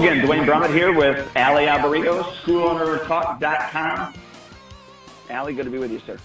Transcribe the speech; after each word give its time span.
Hello 0.00 0.12
again, 0.12 0.24
Duane 0.24 0.46
Brummett 0.46 0.72
here 0.72 0.96
with 0.96 1.28
Allie 1.36 1.66
Alberigo, 1.66 2.22
SchoolOwnerTalk.com. 2.42 4.14
Allie, 5.28 5.52
good 5.52 5.66
to 5.66 5.70
be 5.70 5.76
with 5.76 5.90
you, 5.90 6.00
sir. 6.06 6.16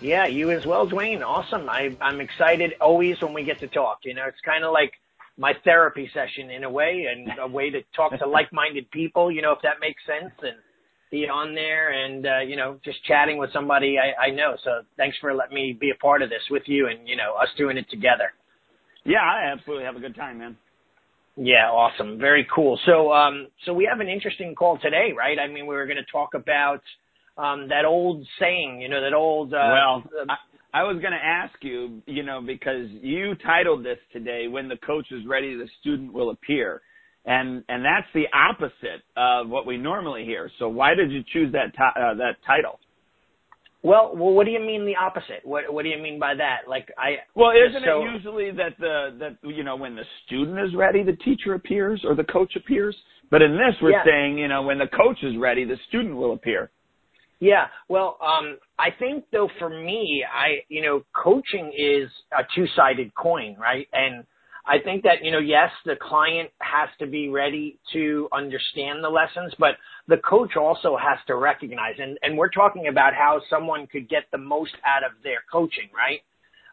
Yeah, 0.00 0.26
you 0.28 0.50
as 0.50 0.64
well, 0.64 0.86
Duane. 0.86 1.22
Awesome. 1.22 1.68
I, 1.68 1.94
I'm 2.00 2.22
excited 2.22 2.72
always 2.80 3.20
when 3.20 3.34
we 3.34 3.44
get 3.44 3.60
to 3.60 3.66
talk. 3.66 3.98
You 4.04 4.14
know, 4.14 4.24
it's 4.26 4.40
kind 4.46 4.64
of 4.64 4.72
like 4.72 4.92
my 5.36 5.52
therapy 5.62 6.10
session 6.14 6.48
in 6.50 6.64
a 6.64 6.70
way, 6.70 7.04
and 7.12 7.38
a 7.38 7.46
way 7.46 7.68
to 7.68 7.82
talk 7.94 8.18
to 8.18 8.26
like-minded 8.26 8.90
people. 8.90 9.30
You 9.30 9.42
know, 9.42 9.52
if 9.52 9.60
that 9.60 9.74
makes 9.78 10.00
sense, 10.06 10.32
and 10.40 10.56
be 11.10 11.28
on 11.28 11.54
there 11.54 11.92
and 11.92 12.26
uh, 12.26 12.38
you 12.38 12.56
know 12.56 12.80
just 12.82 13.04
chatting 13.04 13.36
with 13.36 13.52
somebody 13.52 13.96
I, 13.98 14.28
I 14.28 14.30
know. 14.30 14.56
So 14.64 14.70
thanks 14.96 15.18
for 15.20 15.34
letting 15.34 15.54
me 15.54 15.76
be 15.78 15.90
a 15.90 16.02
part 16.02 16.22
of 16.22 16.30
this 16.30 16.42
with 16.50 16.62
you, 16.64 16.88
and 16.88 17.06
you 17.06 17.16
know 17.16 17.34
us 17.34 17.48
doing 17.58 17.76
it 17.76 17.90
together. 17.90 18.32
Yeah, 19.04 19.20
I 19.20 19.52
absolutely 19.52 19.84
have 19.84 19.96
a 19.96 20.00
good 20.00 20.16
time, 20.16 20.38
man. 20.38 20.56
Yeah, 21.36 21.68
awesome. 21.70 22.18
Very 22.18 22.46
cool. 22.54 22.78
So, 22.86 23.12
um, 23.12 23.48
so 23.64 23.74
we 23.74 23.86
have 23.90 24.00
an 24.00 24.08
interesting 24.08 24.54
call 24.54 24.78
today, 24.78 25.12
right? 25.16 25.38
I 25.38 25.48
mean, 25.48 25.66
we 25.66 25.74
were 25.74 25.84
going 25.86 25.98
to 25.98 26.10
talk 26.10 26.34
about 26.34 26.80
um, 27.36 27.68
that 27.68 27.84
old 27.84 28.26
saying, 28.40 28.80
you 28.80 28.88
know, 28.88 29.02
that 29.02 29.14
old. 29.14 29.52
Uh, 29.52 29.58
well, 29.72 30.04
I, 30.30 30.80
I 30.80 30.82
was 30.84 30.96
going 31.00 31.12
to 31.12 31.22
ask 31.22 31.54
you, 31.60 32.02
you 32.06 32.22
know, 32.22 32.40
because 32.40 32.88
you 33.02 33.34
titled 33.44 33.84
this 33.84 33.98
today, 34.12 34.48
"When 34.48 34.68
the 34.68 34.78
coach 34.78 35.06
is 35.10 35.26
ready, 35.26 35.54
the 35.54 35.68
student 35.80 36.12
will 36.12 36.30
appear," 36.30 36.80
and 37.26 37.62
and 37.68 37.84
that's 37.84 38.06
the 38.14 38.24
opposite 38.32 39.02
of 39.16 39.48
what 39.50 39.66
we 39.66 39.76
normally 39.76 40.24
hear. 40.24 40.50
So, 40.58 40.68
why 40.68 40.94
did 40.94 41.12
you 41.12 41.22
choose 41.32 41.52
that 41.52 41.74
uh, 41.78 42.14
that 42.14 42.36
title? 42.46 42.80
Well, 43.86 44.10
well, 44.16 44.32
what 44.32 44.46
do 44.46 44.50
you 44.50 44.58
mean 44.58 44.84
the 44.84 44.96
opposite? 44.96 45.42
What 45.44 45.72
What 45.72 45.84
do 45.84 45.88
you 45.88 46.02
mean 46.02 46.18
by 46.18 46.34
that? 46.34 46.68
Like 46.68 46.88
I. 46.98 47.18
Well, 47.36 47.52
isn't 47.52 47.84
so, 47.84 48.02
it 48.02 48.14
usually 48.14 48.50
that 48.50 48.76
the 48.80 49.16
that 49.20 49.36
you 49.48 49.62
know 49.62 49.76
when 49.76 49.94
the 49.94 50.02
student 50.26 50.58
is 50.58 50.74
ready, 50.74 51.04
the 51.04 51.14
teacher 51.24 51.54
appears 51.54 52.02
or 52.04 52.16
the 52.16 52.24
coach 52.24 52.56
appears? 52.56 52.96
But 53.30 53.42
in 53.42 53.52
this, 53.52 53.76
we're 53.80 53.92
yeah. 53.92 54.04
saying 54.04 54.38
you 54.38 54.48
know 54.48 54.62
when 54.62 54.78
the 54.78 54.88
coach 54.88 55.18
is 55.22 55.36
ready, 55.38 55.64
the 55.64 55.76
student 55.86 56.16
will 56.16 56.32
appear. 56.32 56.72
Yeah, 57.38 57.66
well, 57.88 58.18
um, 58.20 58.58
I 58.76 58.88
think 58.98 59.22
though 59.30 59.48
for 59.60 59.68
me, 59.68 60.24
I 60.34 60.64
you 60.68 60.82
know 60.82 61.04
coaching 61.14 61.72
is 61.78 62.10
a 62.36 62.42
two 62.56 62.66
sided 62.74 63.14
coin, 63.14 63.54
right? 63.56 63.86
And 63.92 64.24
I 64.66 64.78
think 64.82 65.04
that, 65.04 65.22
you 65.22 65.30
know, 65.30 65.38
yes, 65.38 65.70
the 65.84 65.94
client 65.94 66.50
has 66.66 66.88
to 66.98 67.06
be 67.06 67.28
ready 67.28 67.78
to 67.92 68.28
understand 68.32 69.02
the 69.02 69.08
lessons, 69.08 69.52
but 69.58 69.76
the 70.08 70.18
coach 70.18 70.56
also 70.56 70.96
has 70.96 71.18
to 71.26 71.36
recognize, 71.36 71.94
and, 71.98 72.18
and 72.22 72.36
we're 72.36 72.50
talking 72.50 72.88
about 72.88 73.14
how 73.14 73.40
someone 73.48 73.86
could 73.86 74.08
get 74.08 74.24
the 74.32 74.38
most 74.38 74.72
out 74.84 75.04
of 75.04 75.12
their 75.22 75.42
coaching, 75.50 75.88
right? 75.94 76.20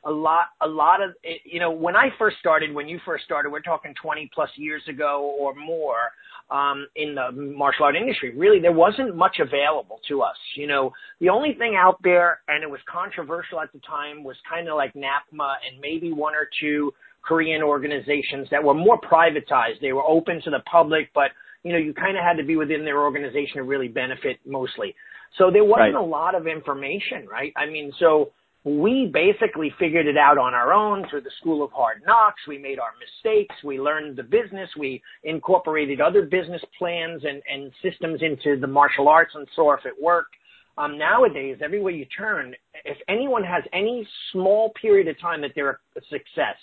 A 0.06 0.12
lot, 0.12 0.48
a 0.62 0.68
lot 0.68 1.02
of, 1.02 1.12
you 1.46 1.60
know, 1.60 1.72
when 1.72 1.96
I 1.96 2.10
first 2.20 2.38
started, 2.40 2.74
when 2.74 2.90
you 2.90 3.00
first 3.06 3.24
started, 3.24 3.52
we're 3.52 3.62
talking 3.62 3.94
20 4.02 4.30
plus 4.34 4.50
years 4.58 4.82
ago 4.90 5.36
or 5.40 5.56
more, 5.56 6.12
um, 6.52 6.88
in 6.96 7.16
the 7.16 7.32
martial 7.32 7.86
art 7.86 7.96
industry. 7.96 8.36
Really, 8.36 8.60
there 8.60 8.74
wasn't 8.74 9.16
much 9.16 9.38
available 9.40 10.00
to 10.10 10.22
us. 10.22 10.36
You 10.56 10.68
know, 10.68 10.92
the 11.20 11.30
only 11.30 11.54
thing 11.54 11.76
out 11.78 11.98
there, 12.04 12.42
and 12.48 12.64
it 12.64 12.70
was 12.70 12.82
controversial 12.92 13.62
at 13.62 13.72
the 13.72 13.80
time, 13.80 14.24
was 14.24 14.36
kind 14.50 14.68
of 14.68 14.76
like 14.76 14.94
NAPMA 14.94 15.54
and 15.66 15.80
maybe 15.82 16.12
one 16.12 16.36
or 16.36 16.50
two 16.60 16.94
Korean 17.24 17.64
organizations 17.64 18.48
that 18.52 18.64
were 18.64 18.74
more 18.74 19.00
privatized. 19.00 19.80
They 19.82 19.94
were 19.94 20.06
open 20.08 20.42
to 20.44 20.50
the 20.50 20.60
public, 20.70 21.10
but 21.14 21.32
you 21.64 21.72
know, 21.72 21.78
you 21.78 21.94
kind 21.94 22.18
of 22.18 22.24
had 22.24 22.38
to 22.38 22.44
be 22.44 22.56
within 22.58 22.84
their 22.84 23.02
organization 23.02 23.56
to 23.56 23.64
really 23.64 23.88
benefit 23.88 24.40
mostly. 24.46 24.96
So 25.38 25.50
there 25.50 25.64
wasn't 25.64 25.96
right. 25.96 26.04
a 26.04 26.06
lot 26.06 26.36
of 26.36 26.46
information, 26.46 27.26
right? 27.32 27.54
I 27.56 27.66
mean, 27.66 27.92
so 28.00 28.32
we 28.66 29.10
basically 29.12 29.74
figured 29.80 30.08
it 30.08 30.18
out 30.18 30.38
on 30.38 30.54
our 30.54 30.74
own 30.74 31.06
through 31.10 31.22
the 31.22 31.32
School 31.40 31.64
of 31.64 31.72
Hard 31.72 32.02
Knocks. 32.06 32.42
We 32.48 32.58
made 32.58 32.80
our 32.80 32.92
mistakes. 33.00 33.56
We 33.64 33.80
learned 33.80 34.16
the 34.16 34.24
business. 34.24 34.70
We 34.78 35.02
incorporated 35.24 36.00
other 36.00 36.24
business 36.24 36.62
plans 36.78 37.24
and, 37.26 37.42
and 37.52 37.72
systems 37.82 38.22
into 38.22 38.60
the 38.60 38.68
martial 38.68 39.08
arts 39.08 39.32
and 39.36 39.48
saw 39.56 39.74
if 39.74 39.86
it 39.86 39.94
worked. 40.02 40.36
Um, 40.78 40.98
nowadays, 40.98 41.58
everywhere 41.64 41.94
you 41.94 42.06
turn, 42.06 42.56
if 42.86 42.98
anyone 43.08 43.44
has 43.44 43.64
any 43.74 44.08
small 44.32 44.72
period 44.82 45.08
of 45.08 45.20
time 45.20 45.42
that 45.42 45.52
they're 45.56 45.80
a 45.96 46.02
success, 46.10 46.58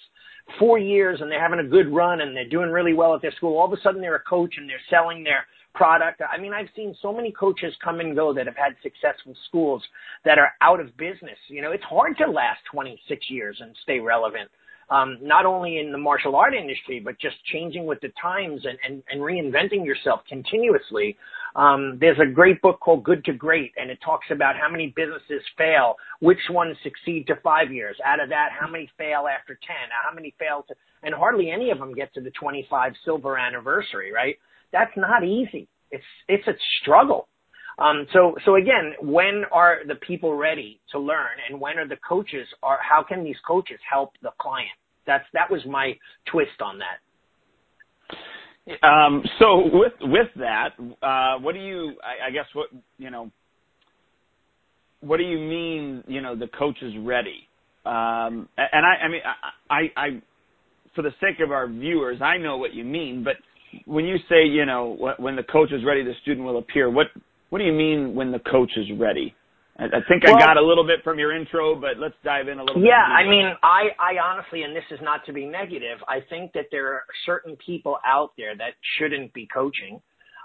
four 0.59 0.79
years 0.79 1.21
and 1.21 1.31
they're 1.31 1.41
having 1.41 1.61
a 1.61 1.69
good 1.69 1.89
run 1.93 2.21
and 2.21 2.37
they're 2.37 2.49
doing 2.49 2.71
really 2.71 2.95
well 2.95 3.15
at 3.15 3.23
their 3.23 3.33
school, 3.33 3.59
all 3.59 3.67
of 3.67 3.73
a 3.73 3.81
sudden 3.83 4.01
they're 4.01 4.17
a 4.17 4.23
coach 4.23 4.55
and 4.57 4.69
they're 4.69 4.81
selling 4.89 5.25
their 5.25 5.47
product. 5.75 6.21
I 6.21 6.39
mean, 6.41 6.53
I've 6.53 6.69
seen 6.75 6.95
so 7.01 7.13
many 7.13 7.33
coaches 7.33 7.75
come 7.83 8.01
and 8.01 8.15
go 8.15 8.33
that 8.35 8.47
have 8.47 8.57
had 8.57 8.75
successful 8.83 9.35
schools 9.49 9.83
that 10.25 10.39
are 10.39 10.53
out 10.61 10.81
of 10.81 10.97
business. 10.97 11.39
You 11.49 11.63
know, 11.63 11.73
it's 11.73 11.85
hard 11.85 12.17
to 12.19 12.31
last 12.31 12.61
26 12.73 13.31
years 13.31 13.57
and 13.61 13.75
stay 13.83 14.01
relevant. 14.01 14.51
Um, 14.91 15.19
not 15.23 15.47
only 15.47 15.79
in 15.79 15.93
the 15.93 15.99
martial 15.99 16.35
art 16.35 16.53
industry, 16.53 16.99
but 16.99 17.17
just 17.21 17.37
changing 17.53 17.87
with 17.87 18.01
the 18.01 18.13
times 18.21 18.63
and, 18.65 18.77
and, 18.85 19.03
and 19.09 19.21
reinventing 19.21 19.87
yourself 19.87 20.21
continuously. 20.29 21.17
Um, 21.57 21.99
there's 22.01 22.19
a 22.19 22.31
great 22.31 22.63
book 22.63 22.81
called 22.81 23.05
Good 23.05 23.25
to 23.25 23.33
Great, 23.33 23.73
and 23.77 23.91
it 23.91 23.99
talks 24.05 24.27
about 24.31 24.57
how 24.57 24.69
many 24.71 24.93
businesses 24.95 25.43
fail, 25.59 25.97
which 26.21 26.39
ones 26.51 26.77
succeed 26.83 27.27
to 27.27 27.37
five 27.43 27.73
years. 27.73 27.97
Out 28.05 28.21
of 28.21 28.29
that, 28.29 28.51
how 28.59 28.69
many 28.69 28.91
fail 28.97 29.27
after 29.27 29.55
10? 29.55 29.61
How 30.05 30.15
many 30.15 30.35
fail 30.39 30.65
to, 30.69 30.75
and 31.03 31.15
hardly 31.15 31.51
any 31.51 31.71
of 31.71 31.79
them 31.79 31.95
get 31.95 32.13
to 32.15 32.21
the 32.21 32.31
25 32.31 32.93
silver 33.05 33.37
anniversary, 33.37 34.13
right? 34.13 34.37
That's 34.73 34.93
not 34.97 35.25
easy. 35.25 35.69
It's, 35.91 36.05
it's 36.29 36.47
a 36.47 36.55
struggle. 36.81 37.29
Um, 37.79 38.07
so, 38.13 38.35
so 38.45 38.57
again, 38.57 38.93
when 39.01 39.45
are 39.53 39.79
the 39.87 39.95
people 39.97 40.35
ready 40.35 40.81
to 40.93 40.99
learn 40.99 41.39
and 41.49 41.61
when 41.61 41.79
are 41.79 41.89
the 41.89 41.97
coaches 42.07 42.47
are, 42.63 42.79
how 42.83 43.03
can 43.03 43.25
these 43.25 43.39
coaches 43.47 43.79
help 43.91 44.13
the 44.23 44.31
client? 44.41 44.69
That's, 45.07 45.25
that 45.33 45.51
was 45.51 45.63
my 45.67 45.95
twist 46.31 46.61
on 46.63 46.79
that. 46.79 47.01
Um, 48.83 49.25
so 49.39 49.69
with 49.73 49.93
with 50.03 50.29
that, 50.37 50.71
uh, 51.03 51.39
what 51.41 51.55
do 51.55 51.61
you? 51.61 51.95
I, 52.05 52.29
I 52.29 52.31
guess 52.31 52.47
what 52.55 52.69
you 52.99 53.11
know. 53.11 53.31
What 55.01 55.19
do 55.19 55.25
you 55.25 55.39
mean? 55.39 56.05
You 56.09 56.21
know, 56.21 56.37
the 56.37 56.49
coach 56.49 56.77
is 56.83 56.93
ready. 57.01 57.49
Um, 57.87 58.49
and 58.59 58.87
I, 58.87 59.05
I 59.05 59.09
mean, 59.09 59.21
I, 59.71 59.75
I, 59.75 60.03
I, 60.07 60.23
for 60.95 61.03
the 61.03 61.13
sake 61.21 61.41
of 61.43 61.53
our 61.53 61.69
viewers, 61.69 62.21
I 62.23 62.39
know 62.39 62.59
what 62.59 62.75
you 62.75 62.85
mean. 62.85 63.25
But 63.25 63.37
when 63.87 64.05
you 64.05 64.17
say, 64.29 64.45
you 64.47 64.67
know, 64.67 65.15
when 65.19 65.37
the 65.37 65.43
coach 65.45 65.73
is 65.73 65.85
ready, 65.85 66.05
the 66.05 66.15
student 66.23 66.47
will 66.47 66.59
appear. 66.59 66.91
What 66.91 67.09
What 67.51 67.61
do 67.61 67.65
you 67.65 67.73
mean 67.73 68.15
when 68.15 68.33
the 68.33 68.41
coach 68.41 68.73
is 68.77 68.87
ready? 68.99 69.35
I 69.81 70.01
think 70.07 70.25
well, 70.25 70.37
I 70.37 70.39
got 70.39 70.57
a 70.59 70.63
little 70.63 70.87
bit 70.87 71.03
from 71.03 71.19
your 71.19 71.35
intro, 71.35 71.75
but 71.75 71.97
let's 71.99 72.15
dive 72.23 72.49
in 72.49 72.59
a 72.59 72.65
little 72.65 72.83
yeah, 72.83 72.83
bit. 72.83 72.89
Yeah, 72.91 73.17
I 73.17 73.29
mean, 73.29 73.47
I, 73.63 73.83
I 73.99 74.19
honestly, 74.23 74.63
and 74.63 74.77
this 74.77 74.85
is 74.91 74.99
not 75.03 75.25
to 75.25 75.33
be 75.33 75.47
negative, 75.47 75.99
I 76.07 76.19
think 76.29 76.53
that 76.53 76.67
there 76.71 76.93
are 76.93 77.05
certain 77.25 77.57
people 77.65 77.97
out 78.07 78.33
there 78.37 78.55
that 78.57 78.75
shouldn't 78.99 79.33
be 79.33 79.49
coaching. 79.53 80.03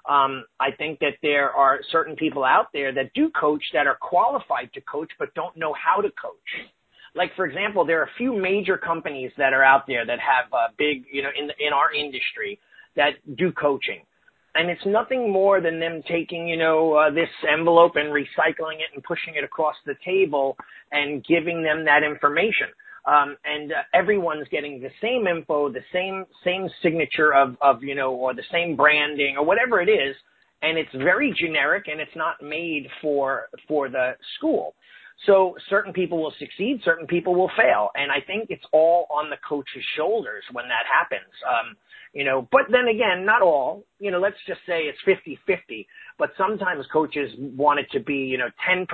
Um, 0.07 0.45
I 0.59 0.71
think 0.77 0.99
that 0.99 1.17
there 1.21 1.51
are 1.51 1.79
certain 1.91 2.15
people 2.15 2.45
out 2.45 2.67
there 2.71 2.93
that 2.93 3.11
do 3.13 3.29
coach 3.31 3.63
that 3.73 3.87
are 3.87 3.97
qualified 3.99 4.71
to 4.75 4.81
coach 4.81 5.11
but 5.19 5.33
don't 5.33 5.57
know 5.57 5.73
how 5.73 6.01
to 6.01 6.09
coach. 6.09 6.69
Like 7.13 7.31
for 7.35 7.45
example, 7.45 7.85
there 7.85 7.99
are 8.01 8.05
a 8.05 8.17
few 8.17 8.39
major 8.39 8.77
companies 8.77 9.31
that 9.37 9.51
are 9.51 9.63
out 9.63 9.85
there 9.87 10.05
that 10.05 10.19
have 10.19 10.53
uh, 10.53 10.67
big, 10.77 11.05
you 11.11 11.23
know, 11.23 11.29
in 11.37 11.47
the, 11.47 11.53
in 11.59 11.73
our 11.73 11.91
industry 11.93 12.59
that 12.95 13.13
do 13.35 13.51
coaching 13.51 14.03
and 14.55 14.69
it's 14.69 14.85
nothing 14.85 15.31
more 15.31 15.61
than 15.61 15.79
them 15.79 16.01
taking, 16.07 16.47
you 16.47 16.57
know, 16.57 16.93
uh, 16.93 17.11
this 17.11 17.29
envelope 17.51 17.93
and 17.95 18.09
recycling 18.09 18.79
it 18.79 18.89
and 18.93 19.03
pushing 19.03 19.35
it 19.35 19.43
across 19.43 19.75
the 19.85 19.95
table 20.03 20.57
and 20.91 21.23
giving 21.25 21.61
them 21.61 21.85
that 21.85 22.03
information. 22.03 22.67
Um, 23.05 23.37
and 23.45 23.71
uh, 23.71 23.75
everyone's 23.93 24.47
getting 24.49 24.81
the 24.81 24.89
same 25.01 25.27
info, 25.27 25.69
the 25.69 25.83
same 25.93 26.25
same 26.43 26.67
signature 26.81 27.33
of 27.33 27.55
of 27.61 27.83
you 27.83 27.93
know, 27.93 28.13
or 28.13 28.33
the 28.33 28.47
same 28.51 28.75
branding 28.75 29.35
or 29.37 29.45
whatever 29.45 29.79
it 29.79 29.89
is, 29.89 30.15
and 30.63 30.77
it's 30.77 30.93
very 30.95 31.31
generic 31.37 31.85
and 31.87 31.99
it's 32.01 32.15
not 32.15 32.41
made 32.41 32.87
for 33.01 33.49
for 33.67 33.89
the 33.89 34.13
school. 34.37 34.73
So 35.25 35.55
certain 35.69 35.93
people 35.93 36.21
will 36.21 36.33
succeed, 36.39 36.81
certain 36.83 37.07
people 37.07 37.35
will 37.35 37.51
fail, 37.55 37.89
and 37.95 38.11
I 38.11 38.21
think 38.25 38.47
it's 38.49 38.65
all 38.73 39.07
on 39.09 39.29
the 39.29 39.37
coach's 39.47 39.85
shoulders 39.95 40.43
when 40.51 40.65
that 40.65 40.85
happens. 40.91 41.31
Um, 41.47 41.75
you 42.15 42.23
know, 42.23 42.47
but 42.49 42.61
then 42.71 42.87
again, 42.87 43.25
not 43.25 43.41
all, 43.41 43.83
you 43.99 44.09
know, 44.09 44.19
let's 44.19 44.39
just 44.47 44.61
say 44.65 44.83
it's 44.83 44.97
50-50, 45.05 45.85
but 46.17 46.29
sometimes 46.37 46.85
coaches 46.91 47.29
want 47.37 47.81
it 47.81 47.87
to 47.91 47.99
be, 47.99 48.15
you 48.15 48.37
know, 48.37 48.47
10% 48.67 48.87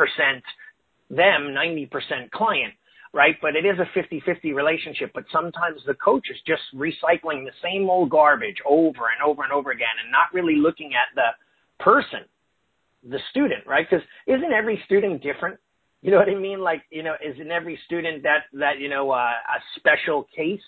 them, 1.11 1.53
90% 1.53 2.31
client, 2.31 2.73
right? 3.13 3.35
But 3.39 3.55
it 3.55 3.63
is 3.63 3.77
a 3.77 3.85
50-50 3.97 4.55
relationship, 4.55 5.11
but 5.13 5.25
sometimes 5.31 5.81
the 5.85 5.93
coach 5.93 6.25
is 6.31 6.37
just 6.47 6.63
recycling 6.73 7.45
the 7.45 7.53
same 7.63 7.87
old 7.91 8.09
garbage 8.09 8.57
over 8.67 9.13
and 9.13 9.21
over 9.23 9.43
and 9.43 9.53
over 9.53 9.69
again 9.69 10.01
and 10.03 10.11
not 10.11 10.33
really 10.33 10.55
looking 10.55 10.93
at 10.95 11.13
the 11.13 11.83
person, 11.83 12.21
the 13.07 13.19
student, 13.29 13.67
right? 13.67 13.85
Because 13.87 14.03
isn't 14.25 14.51
every 14.51 14.81
student 14.87 15.21
different? 15.21 15.59
You 16.01 16.09
know 16.09 16.17
what 16.17 16.29
I 16.29 16.33
mean? 16.33 16.59
Like, 16.59 16.81
you 16.89 17.03
know, 17.03 17.13
isn't 17.23 17.51
every 17.51 17.77
student 17.85 18.23
that, 18.23 18.45
that, 18.53 18.79
you 18.79 18.89
know, 18.89 19.11
uh, 19.11 19.29
a 19.29 19.61
special 19.77 20.27
case? 20.35 20.59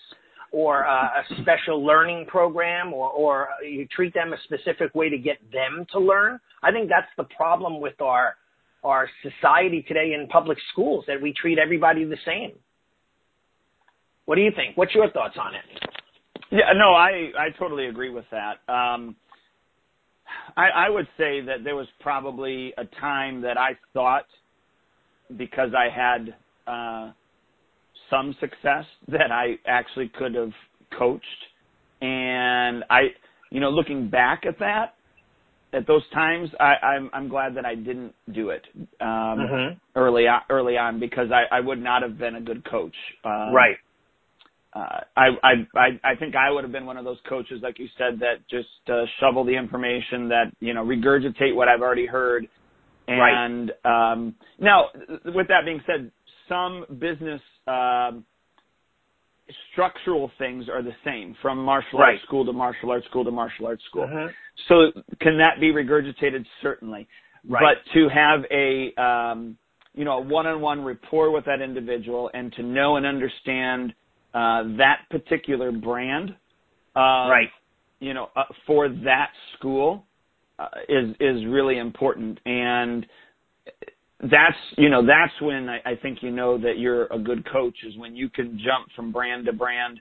Or 0.54 0.82
a 0.82 1.24
special 1.42 1.84
learning 1.84 2.26
program 2.28 2.92
or, 2.92 3.10
or 3.10 3.48
you 3.68 3.88
treat 3.88 4.14
them 4.14 4.32
a 4.32 4.36
specific 4.44 4.94
way 4.94 5.08
to 5.08 5.18
get 5.18 5.38
them 5.52 5.84
to 5.90 5.98
learn. 5.98 6.38
I 6.62 6.70
think 6.70 6.88
that's 6.88 7.10
the 7.16 7.24
problem 7.36 7.80
with 7.80 8.00
our 8.00 8.36
our 8.84 9.08
society 9.22 9.82
today 9.88 10.12
in 10.12 10.28
public 10.28 10.58
schools 10.70 11.04
that 11.08 11.20
we 11.20 11.32
treat 11.32 11.58
everybody 11.58 12.04
the 12.04 12.18
same. 12.24 12.52
What 14.26 14.36
do 14.36 14.42
you 14.42 14.52
think? 14.54 14.76
What's 14.76 14.94
your 14.94 15.10
thoughts 15.10 15.36
on 15.40 15.54
it? 15.54 15.64
Yeah, 16.52 16.72
no, 16.76 16.94
I 16.94 17.32
I 17.36 17.48
totally 17.58 17.86
agree 17.86 18.10
with 18.10 18.26
that. 18.30 18.72
Um, 18.72 19.16
I, 20.56 20.68
I 20.86 20.88
would 20.88 21.08
say 21.18 21.40
that 21.40 21.64
there 21.64 21.74
was 21.74 21.88
probably 22.00 22.72
a 22.78 22.84
time 23.00 23.40
that 23.42 23.58
I 23.58 23.70
thought 23.92 24.26
because 25.36 25.70
I 25.76 25.88
had 25.88 26.34
uh, 26.66 27.12
some 28.10 28.34
success 28.40 28.84
that 29.08 29.30
I 29.32 29.58
actually 29.66 30.08
could 30.08 30.34
have 30.34 30.52
coached, 30.98 31.24
and 32.00 32.84
I, 32.90 33.08
you 33.50 33.60
know, 33.60 33.70
looking 33.70 34.08
back 34.08 34.44
at 34.46 34.58
that, 34.60 34.94
at 35.72 35.86
those 35.86 36.02
times, 36.12 36.50
I, 36.60 36.74
I'm 36.82 37.10
I'm 37.12 37.28
glad 37.28 37.56
that 37.56 37.64
I 37.64 37.74
didn't 37.74 38.14
do 38.32 38.50
it 38.50 38.64
um, 39.00 39.40
Mhm. 39.40 39.76
early 39.96 40.28
on, 40.28 40.42
early 40.50 40.76
on 40.76 41.00
because 41.00 41.30
I, 41.32 41.44
I 41.50 41.60
would 41.60 41.82
not 41.82 42.02
have 42.02 42.18
been 42.18 42.36
a 42.36 42.40
good 42.40 42.64
coach. 42.64 42.94
Um, 43.24 43.52
Right. 43.52 43.76
uh, 44.74 45.00
I, 45.16 45.28
I 45.42 45.52
I 45.76 46.00
I 46.02 46.14
think 46.16 46.34
I 46.36 46.50
would 46.50 46.64
have 46.64 46.72
been 46.72 46.86
one 46.86 46.96
of 46.96 47.04
those 47.04 47.18
coaches, 47.28 47.60
like 47.62 47.78
you 47.78 47.88
said, 47.96 48.18
that 48.20 48.46
just 48.48 48.68
uh, 48.88 49.04
shovel 49.20 49.44
the 49.44 49.56
information, 49.56 50.28
that 50.28 50.52
you 50.60 50.74
know 50.74 50.84
regurgitate 50.84 51.54
what 51.54 51.68
I've 51.68 51.82
already 51.82 52.06
heard. 52.06 52.48
Right. 53.08 53.34
And 53.34 53.70
um, 53.84 54.34
now, 54.58 54.86
with 55.26 55.48
that 55.48 55.64
being 55.64 55.80
said, 55.86 56.10
some 56.48 56.84
business 56.98 57.40
um, 57.66 58.24
structural 59.72 60.30
things 60.38 60.68
are 60.68 60.82
the 60.82 60.94
same 61.04 61.36
from 61.42 61.58
martial 61.58 61.98
Right. 61.98 62.12
arts 62.14 62.22
school 62.24 62.44
to 62.44 62.52
martial 62.52 62.90
arts 62.90 63.06
school 63.06 63.24
to 63.24 63.30
martial 63.30 63.66
arts 63.66 63.84
school. 63.84 64.06
Mhm. 64.06 64.32
So 64.68 64.92
can 65.20 65.36
that 65.38 65.60
be 65.60 65.72
regurgitated? 65.72 66.46
Certainly. 66.62 67.06
Right. 67.46 67.76
But 67.76 67.92
to 67.92 68.08
have 68.08 68.46
a 68.50 68.94
um, 68.94 69.58
you 69.94 70.04
know 70.04 70.18
a 70.18 70.20
one-on-one 70.20 70.82
rapport 70.84 71.30
with 71.30 71.44
that 71.44 71.60
individual 71.60 72.30
and 72.32 72.52
to 72.54 72.62
know 72.62 72.96
and 72.96 73.04
understand 73.04 73.94
uh, 74.32 74.64
that 74.76 75.08
particular 75.10 75.70
brand, 75.70 76.34
uh, 76.96 77.28
Right. 77.30 77.50
You 78.00 78.14
know, 78.14 78.30
uh, 78.36 78.44
for 78.66 78.88
that 78.88 79.30
school 79.56 80.06
uh, 80.58 80.68
is 80.88 81.14
is 81.20 81.44
really 81.46 81.78
important, 81.78 82.40
and 82.46 83.06
that's 84.20 84.56
you 84.78 84.88
know 84.88 85.04
that's 85.04 85.32
when 85.40 85.68
I, 85.68 85.80
I 85.84 85.96
think 85.96 86.22
you 86.22 86.30
know 86.30 86.56
that 86.58 86.78
you're 86.78 87.06
a 87.06 87.18
good 87.18 87.44
coach 87.50 87.76
is 87.86 87.96
when 87.96 88.16
you 88.16 88.28
can 88.28 88.58
jump 88.58 88.88
from 88.94 89.12
brand 89.12 89.46
to 89.46 89.52
brand, 89.52 90.00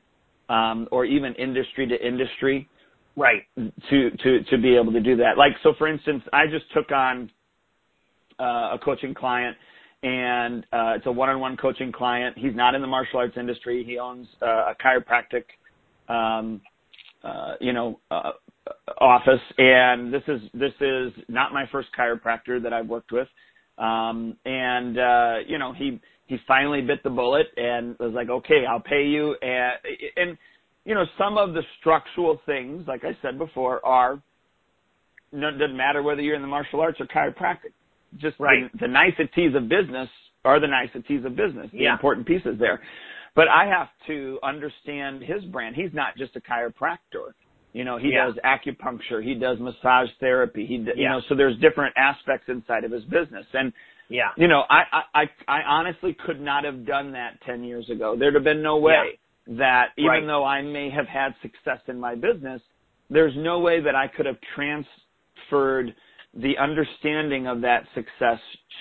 um, 0.49 0.87
or 0.91 1.05
even 1.05 1.33
industry 1.35 1.87
to 1.87 2.07
industry 2.07 2.69
Right. 3.15 3.43
to 3.89 4.09
to 4.09 4.43
to 4.43 4.57
be 4.57 4.75
able 4.75 4.91
to 4.91 4.99
do 4.99 5.15
that. 5.17 5.37
Like 5.37 5.53
so, 5.61 5.73
for 5.77 5.87
instance, 5.87 6.23
I 6.33 6.47
just 6.47 6.65
took 6.73 6.91
on 6.91 7.29
uh, 8.39 8.71
a 8.73 8.79
coaching 8.83 9.13
client, 9.13 9.55
and 10.01 10.63
uh, 10.73 10.93
it's 10.95 11.05
a 11.05 11.11
one-on-one 11.11 11.57
coaching 11.57 11.91
client. 11.91 12.35
He's 12.37 12.55
not 12.55 12.73
in 12.73 12.81
the 12.81 12.87
martial 12.87 13.19
arts 13.19 13.37
industry. 13.37 13.83
He 13.85 13.99
owns 13.99 14.27
uh, 14.41 14.71
a 14.71 14.75
chiropractic, 14.83 15.43
um, 16.11 16.59
uh, 17.23 17.53
you 17.61 17.71
know, 17.71 17.99
uh, 18.09 18.31
office, 18.99 19.41
and 19.59 20.11
this 20.11 20.23
is 20.27 20.41
this 20.55 20.73
is 20.81 21.13
not 21.27 21.53
my 21.53 21.65
first 21.71 21.89
chiropractor 21.97 22.61
that 22.63 22.73
I've 22.73 22.87
worked 22.87 23.11
with. 23.11 23.27
Um, 23.77 24.37
and 24.45 24.97
uh, 24.99 25.35
you 25.47 25.57
know, 25.57 25.73
he 25.73 25.99
he 26.27 26.37
finally 26.47 26.81
bit 26.81 27.03
the 27.03 27.09
bullet 27.09 27.47
and 27.57 27.97
was 27.99 28.13
like, 28.13 28.29
okay, 28.29 28.65
I'll 28.69 28.79
pay 28.81 29.05
you, 29.07 29.35
and 29.41 29.73
and 30.17 30.37
you 30.85 30.95
know, 30.95 31.05
some 31.17 31.37
of 31.37 31.53
the 31.53 31.61
structural 31.79 32.41
things, 32.45 32.85
like 32.87 33.03
I 33.05 33.17
said 33.21 33.37
before, 33.37 33.85
are 33.85 34.21
no, 35.31 35.47
it 35.49 35.53
doesn't 35.57 35.75
matter 35.77 36.03
whether 36.03 36.21
you're 36.21 36.35
in 36.35 36.41
the 36.41 36.47
martial 36.47 36.79
arts 36.79 36.99
or 37.01 37.07
chiropractic. 37.07 37.73
Just 38.17 38.39
Right. 38.39 38.71
the, 38.73 38.79
the 38.79 38.87
niceties 38.87 39.55
of 39.55 39.67
business 39.67 40.09
are 40.45 40.59
the 40.59 40.67
niceties 40.67 41.25
of 41.25 41.35
business. 41.35 41.71
The 41.71 41.83
Yeah. 41.85 41.93
important 41.93 42.27
pieces 42.27 42.59
there. 42.59 42.81
But 43.35 43.47
I 43.47 43.65
have 43.65 43.89
to 44.07 44.39
understand 44.43 45.23
his 45.23 45.43
brand. 45.45 45.75
He's 45.75 45.93
not 45.93 46.15
just 46.17 46.35
a 46.35 46.41
chiropractor. 46.41 47.33
You 47.73 47.83
know, 47.83 47.97
he 47.97 48.09
Yeah. 48.09 48.27
does 48.27 48.35
acupuncture. 48.43 49.23
He 49.23 49.33
does 49.33 49.59
massage 49.59 50.09
therapy. 50.19 50.65
He, 50.65 50.77
d 50.77 50.91
you 50.95 51.09
know, 51.09 51.19
so 51.21 51.35
there's 51.35 51.57
different 51.57 51.93
aspects 51.97 52.47
inside 52.49 52.83
of 52.83 52.91
his 52.91 53.03
business. 53.05 53.45
And 53.53 53.73
Yeah. 54.09 54.31
you 54.37 54.47
know, 54.47 54.65
I, 54.69 54.83
I, 54.91 55.03
I, 55.23 55.29
I 55.47 55.61
honestly 55.63 56.13
could 56.13 56.39
not 56.39 56.63
have 56.63 56.85
done 56.85 57.11
that 57.13 57.41
10 57.41 57.63
years 57.63 57.89
ago. 57.89 58.15
There'd 58.15 58.35
have 58.35 58.43
been 58.43 58.61
no 58.61 58.77
way 58.77 59.17
that 59.47 59.89
even 59.97 60.09
Right. 60.09 60.25
though 60.25 60.43
I 60.45 60.61
may 60.61 60.89
have 60.89 61.07
had 61.07 61.35
success 61.41 61.79
in 61.87 61.99
my 61.99 62.15
business, 62.15 62.61
there's 63.09 63.35
no 63.35 63.59
way 63.59 63.79
that 63.81 63.95
I 63.95 64.07
could 64.07 64.25
have 64.25 64.37
transferred 64.55 65.95
the 66.35 66.57
understanding 66.57 67.47
of 67.47 67.61
that 67.61 67.87
success 67.93 68.39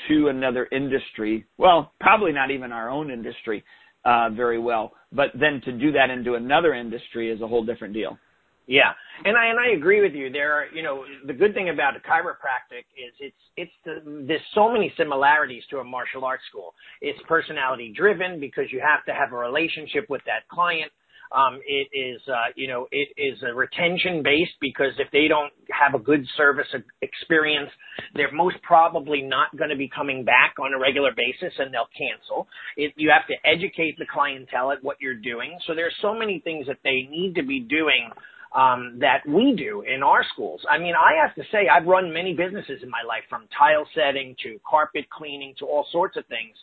to 0.08 0.28
another 0.28 0.68
industry. 0.70 1.44
Well, 1.58 1.92
probably 2.00 2.32
not 2.32 2.50
even 2.50 2.72
our 2.72 2.88
own 2.88 3.10
industry, 3.10 3.64
uh, 4.04 4.30
very 4.30 4.58
well. 4.58 4.92
But 5.12 5.32
then 5.34 5.60
to 5.62 5.72
do 5.72 5.92
that 5.92 6.10
into 6.10 6.34
another 6.34 6.72
industry 6.74 7.30
is 7.30 7.40
a 7.40 7.46
whole 7.48 7.64
different 7.64 7.94
deal. 7.94 8.18
Yeah, 8.66 8.92
and 9.24 9.36
I 9.36 9.46
and 9.46 9.58
I 9.58 9.76
agree 9.76 10.02
with 10.02 10.12
you. 10.14 10.30
There, 10.30 10.52
are, 10.52 10.66
you 10.72 10.82
know, 10.82 11.04
the 11.26 11.32
good 11.32 11.52
thing 11.52 11.68
about 11.68 11.94
chiropractic 11.94 12.86
is 12.96 13.12
it's 13.18 13.36
it's 13.56 13.72
the, 13.84 14.24
there's 14.26 14.40
so 14.54 14.70
many 14.72 14.92
similarities 14.96 15.64
to 15.70 15.78
a 15.78 15.84
martial 15.84 16.24
arts 16.24 16.44
school. 16.48 16.74
It's 17.00 17.18
personality 17.26 17.92
driven 17.96 18.38
because 18.38 18.66
you 18.70 18.80
have 18.80 19.04
to 19.06 19.12
have 19.12 19.32
a 19.32 19.36
relationship 19.36 20.06
with 20.08 20.22
that 20.26 20.48
client. 20.48 20.92
Um, 21.32 21.60
it 21.66 21.88
is, 21.96 22.20
uh, 22.28 22.52
you 22.56 22.68
know, 22.68 22.86
it 22.92 23.08
is 23.16 23.42
a 23.42 23.54
retention 23.54 24.22
based 24.22 24.52
because 24.60 24.92
if 24.98 25.10
they 25.12 25.28
don't 25.28 25.52
have 25.70 25.98
a 25.98 26.02
good 26.02 26.26
service 26.36 26.66
experience, 27.00 27.70
they're 28.14 28.32
most 28.32 28.56
probably 28.62 29.22
not 29.22 29.56
going 29.56 29.70
to 29.70 29.76
be 29.76 29.88
coming 29.88 30.24
back 30.24 30.54
on 30.60 30.74
a 30.74 30.78
regular 30.78 31.10
basis 31.16 31.54
and 31.58 31.72
they'll 31.72 31.88
cancel. 31.96 32.46
It, 32.76 32.92
you 32.96 33.10
have 33.10 33.26
to 33.28 33.48
educate 33.48 33.96
the 33.98 34.04
clientele 34.12 34.72
at 34.72 34.84
what 34.84 34.98
you're 35.00 35.18
doing. 35.18 35.58
So 35.66 35.74
there's 35.74 35.94
so 36.02 36.14
many 36.14 36.40
things 36.44 36.66
that 36.66 36.78
they 36.84 37.08
need 37.10 37.34
to 37.36 37.42
be 37.42 37.60
doing 37.60 38.10
um, 38.54 38.98
that 39.00 39.26
we 39.26 39.54
do 39.56 39.82
in 39.82 40.02
our 40.02 40.24
schools. 40.32 40.60
I 40.68 40.78
mean, 40.78 40.94
I 40.94 41.20
have 41.24 41.34
to 41.36 41.42
say, 41.50 41.68
I've 41.68 41.86
run 41.86 42.12
many 42.12 42.34
businesses 42.34 42.80
in 42.82 42.90
my 42.90 43.02
life, 43.06 43.22
from 43.28 43.48
tile 43.58 43.86
setting 43.94 44.36
to 44.42 44.58
carpet 44.68 45.06
cleaning 45.10 45.54
to 45.58 45.64
all 45.64 45.86
sorts 45.90 46.16
of 46.16 46.26
things, 46.26 46.54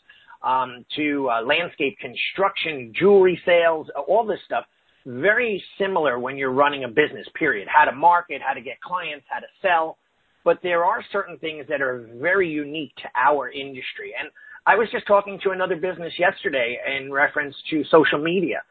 um, 0.44 0.86
to 0.95 1.30
uh, 1.30 1.41
landscape 1.41 1.97
construction, 2.00 2.94
jewelry 2.97 3.41
sales, 3.45 3.88
all 4.07 4.25
this 4.25 4.39
stuff. 4.45 4.65
Very 5.06 5.63
similar 5.80 6.19
when 6.19 6.38
you're 6.38 6.51
running 6.51 6.83
a 6.83 6.88
business. 6.88 7.27
Period. 7.34 7.67
How 7.74 7.86
to 7.86 7.96
market, 7.96 8.41
how 8.46 8.53
to 8.53 8.62
get 8.62 8.79
clients, 8.81 9.25
how 9.29 9.39
to 9.39 9.48
sell. 9.62 9.98
But 10.43 10.60
there 10.62 10.86
are 10.86 11.03
certain 11.12 11.38
things 11.39 11.65
that 11.69 11.81
are 11.81 12.10
very 12.15 12.50
unique 12.50 12.96
to 12.98 13.10
our 13.15 13.50
industry. 13.50 14.13
And 14.19 14.29
I 14.67 14.75
was 14.75 14.88
just 14.91 15.08
talking 15.08 15.39
to 15.43 15.51
another 15.51 15.75
business 15.75 16.13
yesterday 16.19 16.77
in 16.96 17.12
reference 17.12 17.55
to 17.72 17.84
social 17.89 18.19
media. 18.19 18.62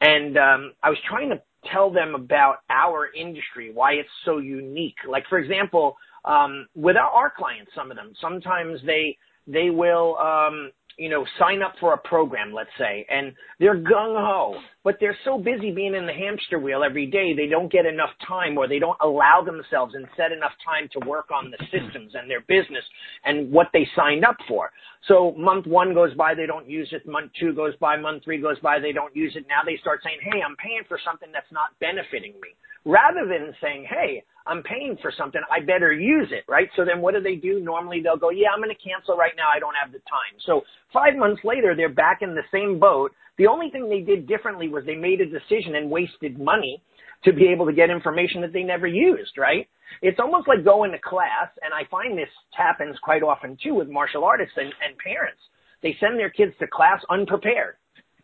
And 0.00 0.38
um, 0.38 0.72
I 0.82 0.90
was 0.90 0.98
trying 1.08 1.30
to 1.30 1.42
tell 1.72 1.90
them 1.90 2.14
about 2.14 2.56
our 2.70 3.08
industry, 3.14 3.70
why 3.72 3.92
it's 3.92 4.08
so 4.24 4.38
unique. 4.38 4.96
Like, 5.08 5.24
for 5.28 5.38
example, 5.38 5.96
um, 6.24 6.66
with 6.74 6.96
our, 6.96 7.10
our 7.10 7.32
clients, 7.36 7.72
some 7.74 7.90
of 7.90 7.96
them, 7.96 8.12
sometimes 8.20 8.80
they 8.84 9.16
they 9.46 9.70
will, 9.70 10.16
um, 10.18 10.70
you 10.98 11.08
know, 11.08 11.24
sign 11.38 11.62
up 11.62 11.74
for 11.78 11.94
a 11.94 11.98
program, 11.98 12.52
let's 12.52 12.70
say, 12.76 13.06
and 13.08 13.32
they're 13.60 13.78
gung 13.78 14.16
ho, 14.18 14.56
but 14.82 14.96
they're 15.00 15.16
so 15.24 15.38
busy 15.38 15.70
being 15.70 15.94
in 15.94 16.06
the 16.06 16.12
hamster 16.12 16.58
wheel 16.58 16.82
every 16.82 17.06
day, 17.06 17.32
they 17.34 17.46
don't 17.46 17.70
get 17.70 17.86
enough 17.86 18.10
time, 18.26 18.58
or 18.58 18.66
they 18.66 18.80
don't 18.80 18.98
allow 19.00 19.40
themselves 19.44 19.94
and 19.94 20.06
set 20.16 20.32
enough 20.32 20.52
time 20.64 20.88
to 20.92 21.08
work 21.08 21.28
on 21.30 21.52
the 21.52 21.64
systems 21.66 22.12
and 22.14 22.28
their 22.28 22.40
business 22.42 22.84
and 23.24 23.50
what 23.50 23.68
they 23.72 23.86
signed 23.94 24.24
up 24.24 24.36
for. 24.48 24.72
So 25.06 25.34
month 25.38 25.66
one 25.66 25.94
goes 25.94 26.14
by, 26.14 26.34
they 26.34 26.46
don't 26.46 26.68
use 26.68 26.88
it. 26.90 27.06
Month 27.06 27.30
two 27.38 27.52
goes 27.52 27.74
by, 27.76 27.96
month 27.96 28.24
three 28.24 28.42
goes 28.42 28.58
by, 28.58 28.80
they 28.80 28.92
don't 28.92 29.14
use 29.14 29.34
it. 29.36 29.46
Now 29.48 29.62
they 29.64 29.76
start 29.76 30.00
saying, 30.02 30.18
"Hey, 30.20 30.42
I'm 30.42 30.56
paying 30.56 30.82
for 30.88 30.98
something 31.04 31.30
that's 31.32 31.50
not 31.52 31.78
benefiting 31.78 32.34
me," 32.42 32.56
rather 32.88 33.28
than 33.28 33.54
saying, 33.60 33.84
"Hey." 33.84 34.24
I'm 34.48 34.62
paying 34.62 34.96
for 35.02 35.12
something. 35.16 35.42
I 35.52 35.60
better 35.60 35.92
use 35.92 36.28
it, 36.32 36.44
right? 36.48 36.70
So 36.74 36.84
then 36.84 37.02
what 37.02 37.12
do 37.14 37.20
they 37.20 37.36
do? 37.36 37.60
Normally 37.60 38.00
they'll 38.00 38.16
go, 38.16 38.30
yeah, 38.30 38.48
I'm 38.48 38.62
going 38.62 38.74
to 38.74 38.82
cancel 38.82 39.14
right 39.14 39.34
now. 39.36 39.48
I 39.54 39.60
don't 39.60 39.74
have 39.80 39.92
the 39.92 39.98
time. 40.08 40.40
So 40.46 40.62
five 40.90 41.14
months 41.16 41.42
later, 41.44 41.74
they're 41.76 41.92
back 41.92 42.22
in 42.22 42.34
the 42.34 42.48
same 42.50 42.78
boat. 42.78 43.12
The 43.36 43.46
only 43.46 43.70
thing 43.70 43.90
they 43.90 44.00
did 44.00 44.26
differently 44.26 44.68
was 44.68 44.84
they 44.86 44.96
made 44.96 45.20
a 45.20 45.26
decision 45.26 45.76
and 45.76 45.90
wasted 45.90 46.40
money 46.40 46.82
to 47.24 47.32
be 47.32 47.46
able 47.48 47.66
to 47.66 47.72
get 47.72 47.90
information 47.90 48.40
that 48.40 48.52
they 48.52 48.62
never 48.62 48.86
used, 48.86 49.36
right? 49.36 49.68
It's 50.02 50.18
almost 50.18 50.48
like 50.48 50.64
going 50.64 50.92
to 50.92 50.98
class, 50.98 51.48
and 51.62 51.74
I 51.74 51.88
find 51.90 52.16
this 52.16 52.28
happens 52.56 52.96
quite 53.02 53.22
often 53.22 53.58
too 53.62 53.74
with 53.74 53.88
martial 53.88 54.24
artists 54.24 54.54
and, 54.56 54.72
and 54.86 54.96
parents. 54.98 55.40
They 55.82 55.96
send 56.00 56.18
their 56.18 56.30
kids 56.30 56.52
to 56.60 56.66
class 56.66 57.02
unprepared. 57.10 57.76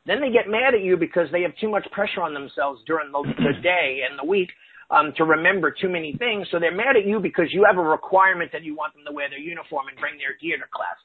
Then 0.06 0.20
they 0.20 0.30
get 0.30 0.48
mad 0.48 0.74
at 0.74 0.82
you 0.82 0.96
because 0.96 1.28
they 1.32 1.42
have 1.42 1.56
too 1.60 1.70
much 1.70 1.86
pressure 1.90 2.22
on 2.22 2.34
themselves 2.34 2.82
during 2.86 3.10
the, 3.10 3.22
the 3.38 3.60
day 3.62 4.00
and 4.08 4.18
the 4.18 4.24
week 4.24 4.50
um, 4.90 5.12
to 5.16 5.24
remember 5.24 5.70
too 5.70 5.88
many 5.88 6.14
things. 6.18 6.46
So 6.50 6.60
they're 6.60 6.74
mad 6.74 6.96
at 6.96 7.06
you 7.06 7.20
because 7.20 7.46
you 7.50 7.64
have 7.66 7.78
a 7.78 7.82
requirement 7.82 8.52
that 8.52 8.64
you 8.64 8.76
want 8.76 8.94
them 8.94 9.04
to 9.06 9.12
wear 9.12 9.30
their 9.30 9.38
uniform 9.38 9.88
and 9.88 9.98
bring 9.98 10.18
their 10.18 10.36
gear 10.40 10.58
to 10.58 10.68
class. 10.74 10.96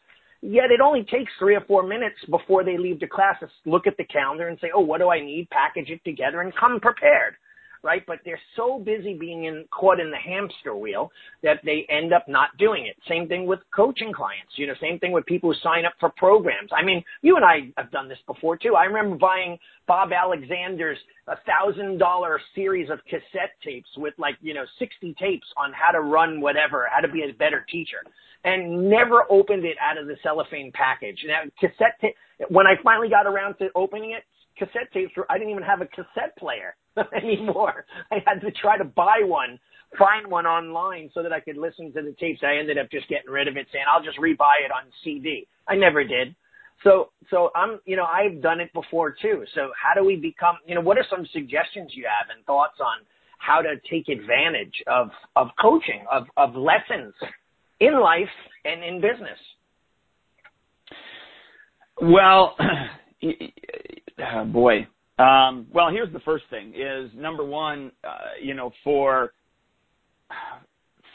Yet 0.41 0.71
it 0.71 0.79
only 0.79 1.03
takes 1.03 1.31
three 1.39 1.55
or 1.55 1.63
four 1.67 1.83
minutes 1.83 2.15
before 2.29 2.63
they 2.63 2.77
leave 2.77 2.99
the 2.99 3.07
class 3.07 3.35
to 3.39 3.47
look 3.65 3.87
at 3.87 3.97
the 3.97 4.05
calendar 4.05 4.47
and 4.47 4.57
say, 4.61 4.69
oh, 4.73 4.81
what 4.81 4.99
do 4.99 5.09
I 5.09 5.19
need? 5.19 5.49
Package 5.49 5.89
it 5.89 6.03
together 6.03 6.41
and 6.41 6.53
come 6.55 6.79
prepared. 6.79 7.35
Right? 7.83 8.03
But 8.05 8.19
they're 8.25 8.39
so 8.55 8.79
busy 8.79 9.13
being 9.13 9.45
in, 9.45 9.65
caught 9.71 9.99
in 9.99 10.11
the 10.11 10.17
hamster 10.17 10.75
wheel 10.75 11.11
that 11.43 11.59
they 11.63 11.85
end 11.89 12.13
up 12.13 12.27
not 12.27 12.49
doing 12.57 12.85
it. 12.85 12.95
Same 13.07 13.27
thing 13.27 13.45
with 13.45 13.59
coaching 13.75 14.13
clients, 14.13 14.53
you 14.55 14.67
know, 14.67 14.73
same 14.81 14.99
thing 14.99 15.11
with 15.11 15.25
people 15.25 15.51
who 15.53 15.59
sign 15.61 15.85
up 15.85 15.93
for 15.99 16.09
programs. 16.09 16.69
I 16.75 16.83
mean, 16.83 17.03
you 17.21 17.35
and 17.35 17.45
I 17.45 17.71
have 17.77 17.91
done 17.91 18.09
this 18.09 18.19
before 18.27 18.57
too. 18.57 18.75
I 18.75 18.85
remember 18.85 19.17
buying 19.17 19.57
Bob 19.87 20.11
Alexander's 20.11 20.97
thousand 21.45 21.99
dollar 21.99 22.39
series 22.55 22.89
of 22.89 22.99
cassette 23.05 23.53
tapes 23.63 23.89
with 23.97 24.13
like, 24.17 24.35
you 24.41 24.53
know, 24.53 24.65
60 24.79 25.15
tapes 25.19 25.47
on 25.57 25.71
how 25.73 25.91
to 25.91 26.01
run 26.01 26.41
whatever, 26.41 26.87
how 26.91 27.01
to 27.01 27.07
be 27.07 27.23
a 27.23 27.33
better 27.33 27.65
teacher 27.69 27.99
and 28.43 28.89
never 28.89 29.23
opened 29.29 29.65
it 29.65 29.77
out 29.81 29.97
of 29.97 30.07
the 30.07 30.15
cellophane 30.23 30.71
package. 30.73 31.17
Now, 31.27 31.41
cassette 31.59 31.99
tape, 31.99 32.15
when 32.49 32.65
I 32.67 32.75
finally 32.83 33.09
got 33.09 33.27
around 33.27 33.55
to 33.55 33.67
opening 33.75 34.11
it, 34.11 34.23
cassette 34.59 34.91
tapes 34.93 35.13
were, 35.17 35.25
I 35.31 35.37
didn't 35.37 35.51
even 35.51 35.63
have 35.63 35.81
a 35.81 35.87
cassette 35.87 36.37
player 36.37 36.75
anymore. 37.15 37.85
I 38.11 38.17
had 38.25 38.41
to 38.41 38.51
try 38.51 38.77
to 38.77 38.83
buy 38.83 39.21
one, 39.23 39.59
find 39.97 40.27
one 40.27 40.45
online 40.45 41.09
so 41.13 41.23
that 41.23 41.33
I 41.33 41.39
could 41.39 41.57
listen 41.57 41.91
to 41.93 42.01
the 42.01 42.15
tapes. 42.19 42.41
I 42.43 42.57
ended 42.57 42.77
up 42.77 42.91
just 42.91 43.07
getting 43.07 43.31
rid 43.31 43.47
of 43.47 43.57
it 43.57 43.67
saying, 43.71 43.85
I'll 43.91 44.03
just 44.03 44.19
rebuy 44.19 44.61
it 44.63 44.71
on 44.71 44.91
CD. 45.03 45.47
I 45.67 45.75
never 45.75 46.03
did. 46.03 46.35
So, 46.83 47.09
so 47.29 47.49
I'm, 47.55 47.79
you 47.85 47.95
know, 47.95 48.05
I've 48.05 48.41
done 48.41 48.59
it 48.59 48.71
before 48.73 49.11
too. 49.11 49.43
So 49.55 49.71
how 49.81 49.99
do 49.99 50.05
we 50.05 50.15
become, 50.15 50.57
you 50.65 50.75
know, 50.75 50.81
what 50.81 50.97
are 50.97 51.05
some 51.09 51.25
suggestions 51.33 51.91
you 51.93 52.05
have 52.05 52.35
and 52.35 52.45
thoughts 52.45 52.79
on 52.79 53.05
how 53.39 53.61
to 53.61 53.75
take 53.89 54.07
advantage 54.09 54.83
of, 54.87 55.09
of 55.35 55.47
coaching, 55.61 56.05
of, 56.11 56.27
of 56.37 56.55
lessons 56.55 57.13
in 57.79 57.99
life 57.99 58.29
and 58.65 58.83
in 58.83 59.01
business? 59.01 59.39
Well, 62.01 62.55
oh 64.19 64.45
boy. 64.45 64.87
Um, 65.17 65.67
well, 65.73 65.89
here's 65.89 66.11
the 66.13 66.19
first 66.21 66.45
thing: 66.49 66.73
is 66.75 67.11
number 67.15 67.43
one, 67.43 67.91
uh, 68.03 68.17
you 68.41 68.53
know, 68.53 68.71
for 68.83 69.33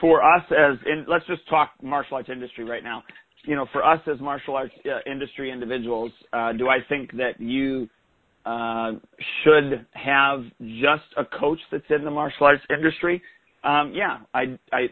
for 0.00 0.22
us 0.22 0.44
as 0.50 0.78
in, 0.86 1.06
let's 1.08 1.26
just 1.26 1.48
talk 1.48 1.72
martial 1.82 2.16
arts 2.16 2.28
industry 2.30 2.64
right 2.64 2.84
now. 2.84 3.02
You 3.44 3.56
know, 3.56 3.66
for 3.72 3.84
us 3.84 4.00
as 4.12 4.20
martial 4.20 4.56
arts 4.56 4.74
uh, 4.86 5.10
industry 5.10 5.50
individuals, 5.50 6.12
uh, 6.32 6.52
do 6.52 6.68
I 6.68 6.78
think 6.88 7.12
that 7.12 7.40
you 7.40 7.88
uh, 8.46 8.92
should 9.42 9.86
have 9.92 10.44
just 10.60 11.04
a 11.16 11.24
coach 11.24 11.58
that's 11.70 11.84
in 11.90 12.04
the 12.04 12.10
martial 12.10 12.46
arts 12.46 12.64
industry? 12.70 13.22
Um, 13.64 13.92
yeah, 13.94 14.18
I, 14.34 14.58
I, 14.72 14.88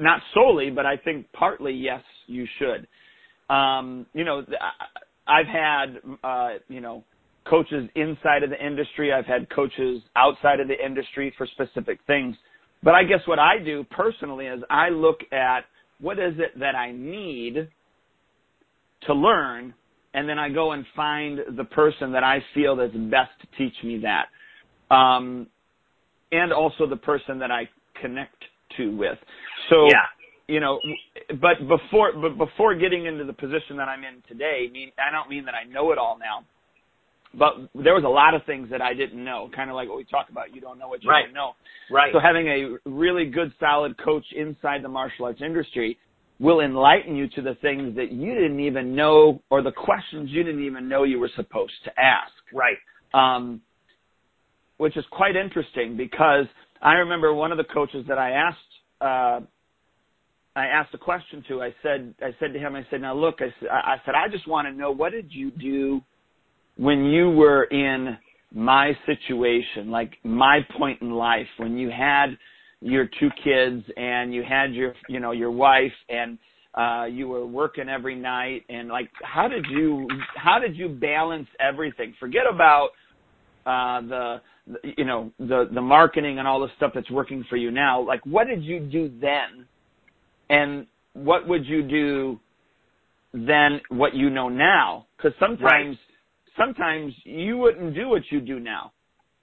not 0.00 0.20
solely, 0.34 0.70
but 0.70 0.84
I 0.84 0.96
think 0.96 1.26
partly 1.32 1.72
yes, 1.72 2.02
you 2.26 2.46
should. 2.58 2.88
Um, 3.54 4.06
you 4.14 4.24
know, 4.24 4.44
I've 5.28 5.46
had, 5.46 6.00
uh, 6.24 6.54
you 6.68 6.80
know, 6.80 7.04
coaches 7.48 7.88
inside 7.94 8.42
of 8.42 8.50
the 8.50 8.64
industry. 8.64 9.12
I've 9.12 9.26
had 9.26 9.48
coaches 9.50 10.02
outside 10.16 10.60
of 10.60 10.68
the 10.68 10.84
industry 10.84 11.32
for 11.36 11.46
specific 11.46 11.98
things. 12.06 12.36
But 12.82 12.94
I 12.94 13.04
guess 13.04 13.20
what 13.26 13.38
I 13.38 13.58
do 13.58 13.84
personally 13.90 14.46
is 14.46 14.60
I 14.70 14.90
look 14.90 15.20
at 15.32 15.64
what 16.00 16.18
is 16.18 16.34
it 16.38 16.58
that 16.58 16.74
I 16.74 16.92
need 16.92 17.68
to 19.06 19.14
learn, 19.14 19.74
and 20.14 20.28
then 20.28 20.38
I 20.38 20.48
go 20.48 20.72
and 20.72 20.84
find 20.94 21.40
the 21.56 21.64
person 21.64 22.12
that 22.12 22.24
I 22.24 22.44
feel 22.54 22.76
that's 22.76 22.94
best 22.94 23.30
to 23.40 23.46
teach 23.58 23.74
me 23.82 24.02
that. 24.02 24.26
Um, 24.94 25.46
and 26.32 26.52
also 26.52 26.86
the 26.86 26.96
person 26.96 27.38
that 27.38 27.50
I 27.50 27.68
connect 28.00 28.36
to 28.76 28.96
with. 28.96 29.18
So, 29.70 29.86
yeah. 29.86 30.06
you 30.48 30.60
know, 30.60 30.80
but 31.40 31.66
before 31.68 32.12
but 32.12 32.36
before 32.36 32.74
getting 32.74 33.06
into 33.06 33.24
the 33.24 33.32
position 33.32 33.76
that 33.76 33.88
I'm 33.88 34.04
in 34.04 34.22
today, 34.28 34.68
mean 34.72 34.90
I 34.98 35.10
don't 35.12 35.28
mean 35.30 35.44
that 35.46 35.54
I 35.54 35.64
know 35.64 35.92
it 35.92 35.98
all 35.98 36.18
now. 36.18 36.44
But 37.34 37.70
there 37.74 37.94
was 37.94 38.04
a 38.04 38.08
lot 38.08 38.34
of 38.34 38.44
things 38.44 38.70
that 38.70 38.80
I 38.80 38.94
didn't 38.94 39.22
know, 39.22 39.50
kind 39.54 39.70
of 39.70 39.76
like 39.76 39.88
what 39.88 39.98
we 39.98 40.04
talk 40.04 40.28
about. 40.30 40.54
You 40.54 40.60
don't 40.60 40.78
know 40.78 40.88
what 40.88 41.02
you 41.02 41.10
right. 41.10 41.26
don't 41.26 41.34
know. 41.34 41.52
Right. 41.90 42.12
So 42.12 42.20
having 42.20 42.46
a 42.48 42.76
really 42.88 43.26
good, 43.26 43.52
solid 43.60 43.96
coach 43.98 44.24
inside 44.34 44.82
the 44.82 44.88
martial 44.88 45.26
arts 45.26 45.40
industry 45.44 45.98
will 46.38 46.60
enlighten 46.60 47.16
you 47.16 47.28
to 47.28 47.42
the 47.42 47.54
things 47.62 47.96
that 47.96 48.12
you 48.12 48.34
didn't 48.34 48.60
even 48.60 48.94
know, 48.94 49.42
or 49.50 49.62
the 49.62 49.72
questions 49.72 50.30
you 50.30 50.42
didn't 50.42 50.64
even 50.64 50.88
know 50.88 51.04
you 51.04 51.18
were 51.18 51.30
supposed 51.36 51.72
to 51.84 51.90
ask. 51.98 52.32
Right. 52.52 52.76
Um, 53.14 53.60
which 54.78 54.96
is 54.96 55.04
quite 55.10 55.36
interesting 55.36 55.96
because 55.96 56.46
I 56.82 56.94
remember 56.94 57.32
one 57.32 57.52
of 57.52 57.58
the 57.58 57.64
coaches 57.64 58.04
that 58.08 58.18
I 58.18 58.30
asked 58.32 58.58
uh, 59.00 59.40
I 60.54 60.66
asked 60.68 60.94
a 60.94 60.98
question 60.98 61.44
to. 61.48 61.62
I 61.62 61.74
said 61.82 62.14
I 62.22 62.30
said 62.40 62.52
to 62.54 62.58
him, 62.58 62.74
I 62.74 62.86
said, 62.90 63.02
now 63.02 63.14
look, 63.14 63.36
I, 63.40 63.74
I 63.74 63.96
said 64.04 64.14
I 64.14 64.28
just 64.30 64.48
want 64.48 64.66
to 64.66 64.72
know 64.72 64.90
what 64.90 65.12
did 65.12 65.30
you 65.30 65.50
do 65.50 66.02
when 66.76 67.04
you 67.06 67.30
were 67.30 67.64
in 67.64 68.16
my 68.54 68.92
situation, 69.06 69.90
like 69.90 70.12
my 70.24 70.60
point 70.78 71.02
in 71.02 71.10
life, 71.10 71.46
when 71.58 71.76
you 71.76 71.90
had 71.90 72.36
your 72.80 73.08
two 73.18 73.30
kids 73.42 73.84
and 73.96 74.34
you 74.34 74.42
had 74.42 74.74
your 74.74 74.94
you 75.08 75.18
know 75.18 75.32
your 75.32 75.50
wife 75.50 75.92
and 76.10 76.38
uh 76.74 77.06
you 77.10 77.26
were 77.26 77.46
working 77.46 77.88
every 77.88 78.14
night 78.14 78.62
and 78.68 78.88
like 78.88 79.10
how 79.22 79.48
did 79.48 79.64
you 79.70 80.06
how 80.36 80.58
did 80.58 80.76
you 80.76 80.88
balance 80.88 81.48
everything? 81.58 82.14
Forget 82.20 82.42
about 82.50 82.90
uh 83.64 84.00
the 84.02 84.40
you 84.96 85.04
know 85.04 85.32
the 85.38 85.68
the 85.72 85.80
marketing 85.80 86.38
and 86.38 86.46
all 86.46 86.60
the 86.60 86.68
stuff 86.76 86.92
that's 86.94 87.10
working 87.10 87.44
for 87.48 87.56
you 87.56 87.70
now. 87.70 88.00
Like 88.00 88.24
what 88.26 88.46
did 88.46 88.62
you 88.62 88.80
do 88.80 89.10
then? 89.20 89.66
And 90.50 90.86
what 91.14 91.48
would 91.48 91.66
you 91.66 91.82
do 91.82 92.38
then 93.32 93.80
what 93.88 94.14
you 94.14 94.28
know 94.28 94.48
now? 94.48 95.06
Because 95.16 95.32
sometimes 95.40 95.62
right. 95.62 95.98
Sometimes 96.56 97.12
you 97.24 97.56
wouldn't 97.56 97.94
do 97.94 98.08
what 98.08 98.22
you 98.30 98.40
do 98.40 98.58
now 98.60 98.92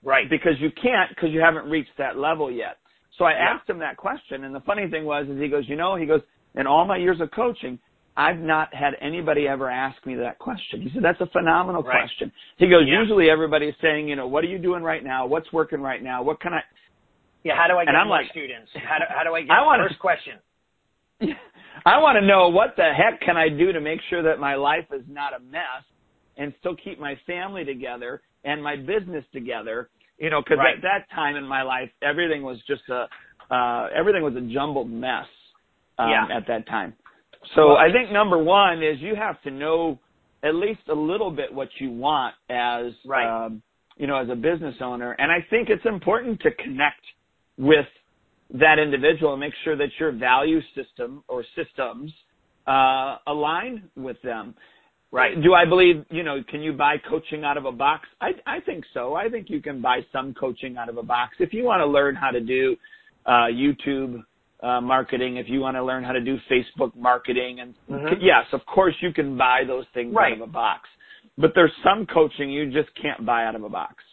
right 0.03 0.29
because 0.29 0.53
you 0.59 0.69
can't 0.81 1.09
because 1.09 1.29
you 1.31 1.39
haven't 1.39 1.69
reached 1.69 1.95
that 1.97 2.17
level 2.17 2.51
yet 2.51 2.77
so 3.17 3.25
i 3.25 3.31
yeah. 3.31 3.53
asked 3.53 3.69
him 3.69 3.79
that 3.79 3.97
question 3.97 4.43
and 4.43 4.53
the 4.53 4.59
funny 4.61 4.87
thing 4.89 5.05
was 5.05 5.27
is 5.27 5.39
he 5.39 5.47
goes 5.47 5.63
you 5.67 5.75
know 5.75 5.95
he 5.95 6.05
goes 6.05 6.21
in 6.55 6.67
all 6.67 6.85
my 6.85 6.97
years 6.97 7.19
of 7.21 7.29
coaching 7.31 7.79
I've 8.15 8.37
not 8.37 8.73
had 8.73 8.93
anybody 9.01 9.47
ever 9.47 9.69
ask 9.69 10.05
me 10.05 10.15
that 10.15 10.37
question. 10.37 10.81
He 10.81 10.89
said, 10.93 11.03
that's 11.03 11.19
a 11.19 11.25
phenomenal 11.27 11.81
right. 11.81 12.01
question. 12.01 12.31
He 12.57 12.69
goes, 12.69 12.83
yeah. 12.87 12.99
usually 12.99 13.29
everybody's 13.29 13.73
saying, 13.81 14.07
you 14.07 14.15
know, 14.15 14.27
what 14.27 14.43
are 14.43 14.47
you 14.47 14.59
doing 14.59 14.83
right 14.83 15.03
now? 15.03 15.25
What's 15.25 15.51
working 15.51 15.81
right 15.81 16.01
now? 16.01 16.21
What 16.21 16.39
can 16.39 16.53
I? 16.53 16.61
Yeah, 17.43 17.55
how 17.57 17.67
do 17.67 17.77
I 17.77 17.85
get 17.85 17.89
and 17.89 17.97
I'm 17.97 18.07
more 18.07 18.21
like, 18.21 18.29
students? 18.29 18.69
How 18.75 18.99
do, 18.99 19.05
how 19.09 19.23
do 19.23 19.33
I 19.33 19.41
get 19.45 19.51
I 19.51 19.65
wanna, 19.65 19.87
first 19.87 19.99
question? 19.99 20.33
I 21.85 21.97
want 21.99 22.17
to 22.21 22.25
know 22.25 22.49
what 22.49 22.75
the 22.77 22.91
heck 22.95 23.19
can 23.21 23.35
I 23.35 23.49
do 23.49 23.73
to 23.73 23.81
make 23.81 23.99
sure 24.09 24.21
that 24.23 24.39
my 24.39 24.55
life 24.55 24.85
is 24.93 25.03
not 25.09 25.33
a 25.33 25.39
mess 25.39 25.83
and 26.37 26.53
still 26.59 26.75
keep 26.75 26.99
my 26.99 27.15
family 27.25 27.63
together 27.63 28.21
and 28.43 28.61
my 28.61 28.75
business 28.75 29.23
together. 29.33 29.89
You 30.17 30.29
know, 30.29 30.41
because 30.41 30.59
right. 30.59 30.75
at 30.75 30.81
that 30.83 31.13
time 31.13 31.35
in 31.35 31.45
my 31.45 31.63
life, 31.63 31.89
everything 32.01 32.43
was 32.43 32.57
just 32.67 32.83
a 32.89 33.07
uh, 33.53 33.87
everything 33.95 34.23
was 34.23 34.35
a 34.35 34.53
jumbled 34.53 34.89
mess 34.89 35.25
um, 35.97 36.09
yeah. 36.09 36.37
at 36.37 36.47
that 36.47 36.67
time. 36.67 36.93
So 37.55 37.69
well, 37.69 37.77
I 37.77 37.91
think 37.91 38.11
number 38.11 38.37
one 38.37 38.81
is 38.81 38.99
you 38.99 39.15
have 39.15 39.41
to 39.43 39.51
know 39.51 39.99
at 40.43 40.55
least 40.55 40.81
a 40.89 40.93
little 40.93 41.31
bit 41.31 41.53
what 41.53 41.69
you 41.79 41.91
want 41.91 42.35
as 42.49 42.93
right. 43.05 43.45
um, 43.45 43.61
you 43.97 44.07
know 44.07 44.17
as 44.17 44.29
a 44.29 44.35
business 44.35 44.75
owner, 44.81 45.13
and 45.13 45.31
I 45.31 45.45
think 45.49 45.69
it's 45.69 45.85
important 45.85 46.39
to 46.41 46.51
connect 46.51 47.01
with 47.57 47.85
that 48.53 48.79
individual 48.79 49.33
and 49.33 49.39
make 49.39 49.53
sure 49.63 49.75
that 49.75 49.89
your 49.99 50.11
value 50.11 50.59
system 50.75 51.23
or 51.27 51.43
systems 51.55 52.11
uh, 52.67 53.17
align 53.27 53.89
with 53.95 54.21
them. 54.21 54.55
Right. 55.13 55.39
Do 55.43 55.53
I 55.53 55.63
believe, 55.63 56.03
you 56.09 56.23
know, 56.23 56.43
can 56.49 56.61
you 56.61 56.73
buy 56.73 56.95
coaching 57.07 57.43
out 57.43 57.55
of 57.55 57.65
a 57.65 57.71
box? 57.71 58.09
I, 58.19 58.31
I 58.47 58.59
think 58.61 58.83
so. 58.95 59.13
I 59.13 59.29
think 59.29 59.47
you 59.47 59.61
can 59.61 59.79
buy 59.79 59.99
some 60.11 60.33
coaching 60.33 60.75
out 60.75 60.89
of 60.89 60.97
a 60.97 61.03
box. 61.03 61.35
If 61.37 61.53
you 61.53 61.63
want 61.63 61.81
to 61.81 61.85
learn 61.85 62.15
how 62.15 62.31
to 62.31 62.39
do 62.39 62.75
uh, 63.27 63.45
YouTube 63.53 64.23
uh, 64.63 64.81
marketing, 64.81 65.37
if 65.37 65.47
you 65.47 65.59
want 65.59 65.77
to 65.77 65.83
learn 65.83 66.03
how 66.03 66.13
to 66.13 66.19
do 66.19 66.37
Facebook 66.51 66.95
marketing, 66.95 67.59
and 67.59 67.75
mm-hmm. 67.87 68.21
yes, 68.21 68.45
of 68.53 68.61
course 68.65 68.95
you 69.01 69.13
can 69.13 69.37
buy 69.37 69.61
those 69.67 69.85
things 69.93 70.15
right. 70.15 70.33
out 70.33 70.41
of 70.41 70.49
a 70.49 70.51
box. 70.51 70.89
But 71.37 71.51
there's 71.53 71.71
some 71.83 72.07
coaching 72.07 72.49
you 72.49 72.71
just 72.71 72.89
can't 72.99 73.23
buy 73.23 73.45
out 73.45 73.53
of 73.53 73.63
a 73.63 73.69
box. 73.69 74.03